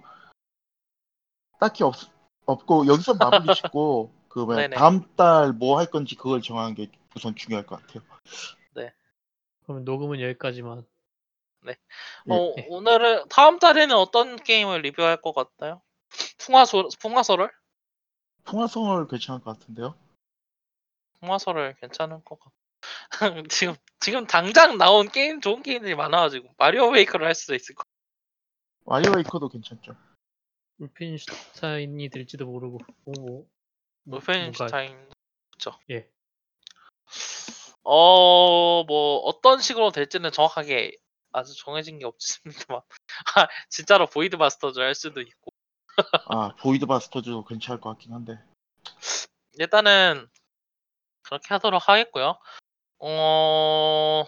[1.60, 1.96] 딱히 없
[2.46, 4.76] 없고 여기서 마무리 짓고 그 뭐야 네네.
[4.78, 8.04] 다음 달 뭐 할 건지 그걸 정하는 게 우선 중요할 것 같아요.
[9.66, 10.86] 그럼 녹음은 여기까지만.
[11.68, 11.72] 예.
[12.28, 12.66] 어, 네.
[12.70, 15.82] 오늘은 다음 달에는 어떤 게임을 리뷰할 것 같나요?
[16.40, 17.50] 풍화소 풍화설을?
[18.46, 19.96] 통화성을 괜찮을 것 같은데요.
[21.20, 22.52] 풍화설을 괜찮은 것 같고
[23.50, 27.86] 지금 지금 당장 나온 게임 좋은 게임들이 많아가지고 마리오 웨이크를 할 수도 있을 것
[28.86, 29.96] 와리오 웨이커도 괜찮죠.
[30.80, 32.80] 울펜슈타인이 될지도 모르고.
[33.06, 33.46] 뭐, 뭐,
[34.06, 35.10] 울펜슈타인
[35.52, 35.78] 그쵸?
[35.90, 36.10] 예.
[37.84, 40.98] 어, 뭐 어떤 식으로 될지는 정확하게
[41.32, 42.82] 아주 정해진 게 없습니다만
[43.36, 45.52] 아, 진짜로 보이드 바스터즈 할 수도 있고
[46.28, 48.40] 아 보이드 바스터즈도 괜찮을 것 같긴 한데.
[49.60, 50.30] 일단은
[51.24, 52.40] 그렇게 하도록 하겠고요.
[53.00, 54.26] 어,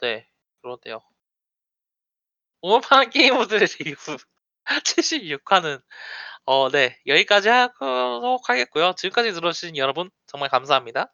[0.00, 0.28] 네,
[0.62, 1.00] 그러대요.
[2.60, 4.16] 오늘판 게이머들의 리뷰
[4.64, 5.80] 76화는
[6.50, 8.94] 어, 네, 여기까지 하도록 하겠고요.
[8.96, 11.12] 지금까지 들어주신 여러분 정말 감사합니다.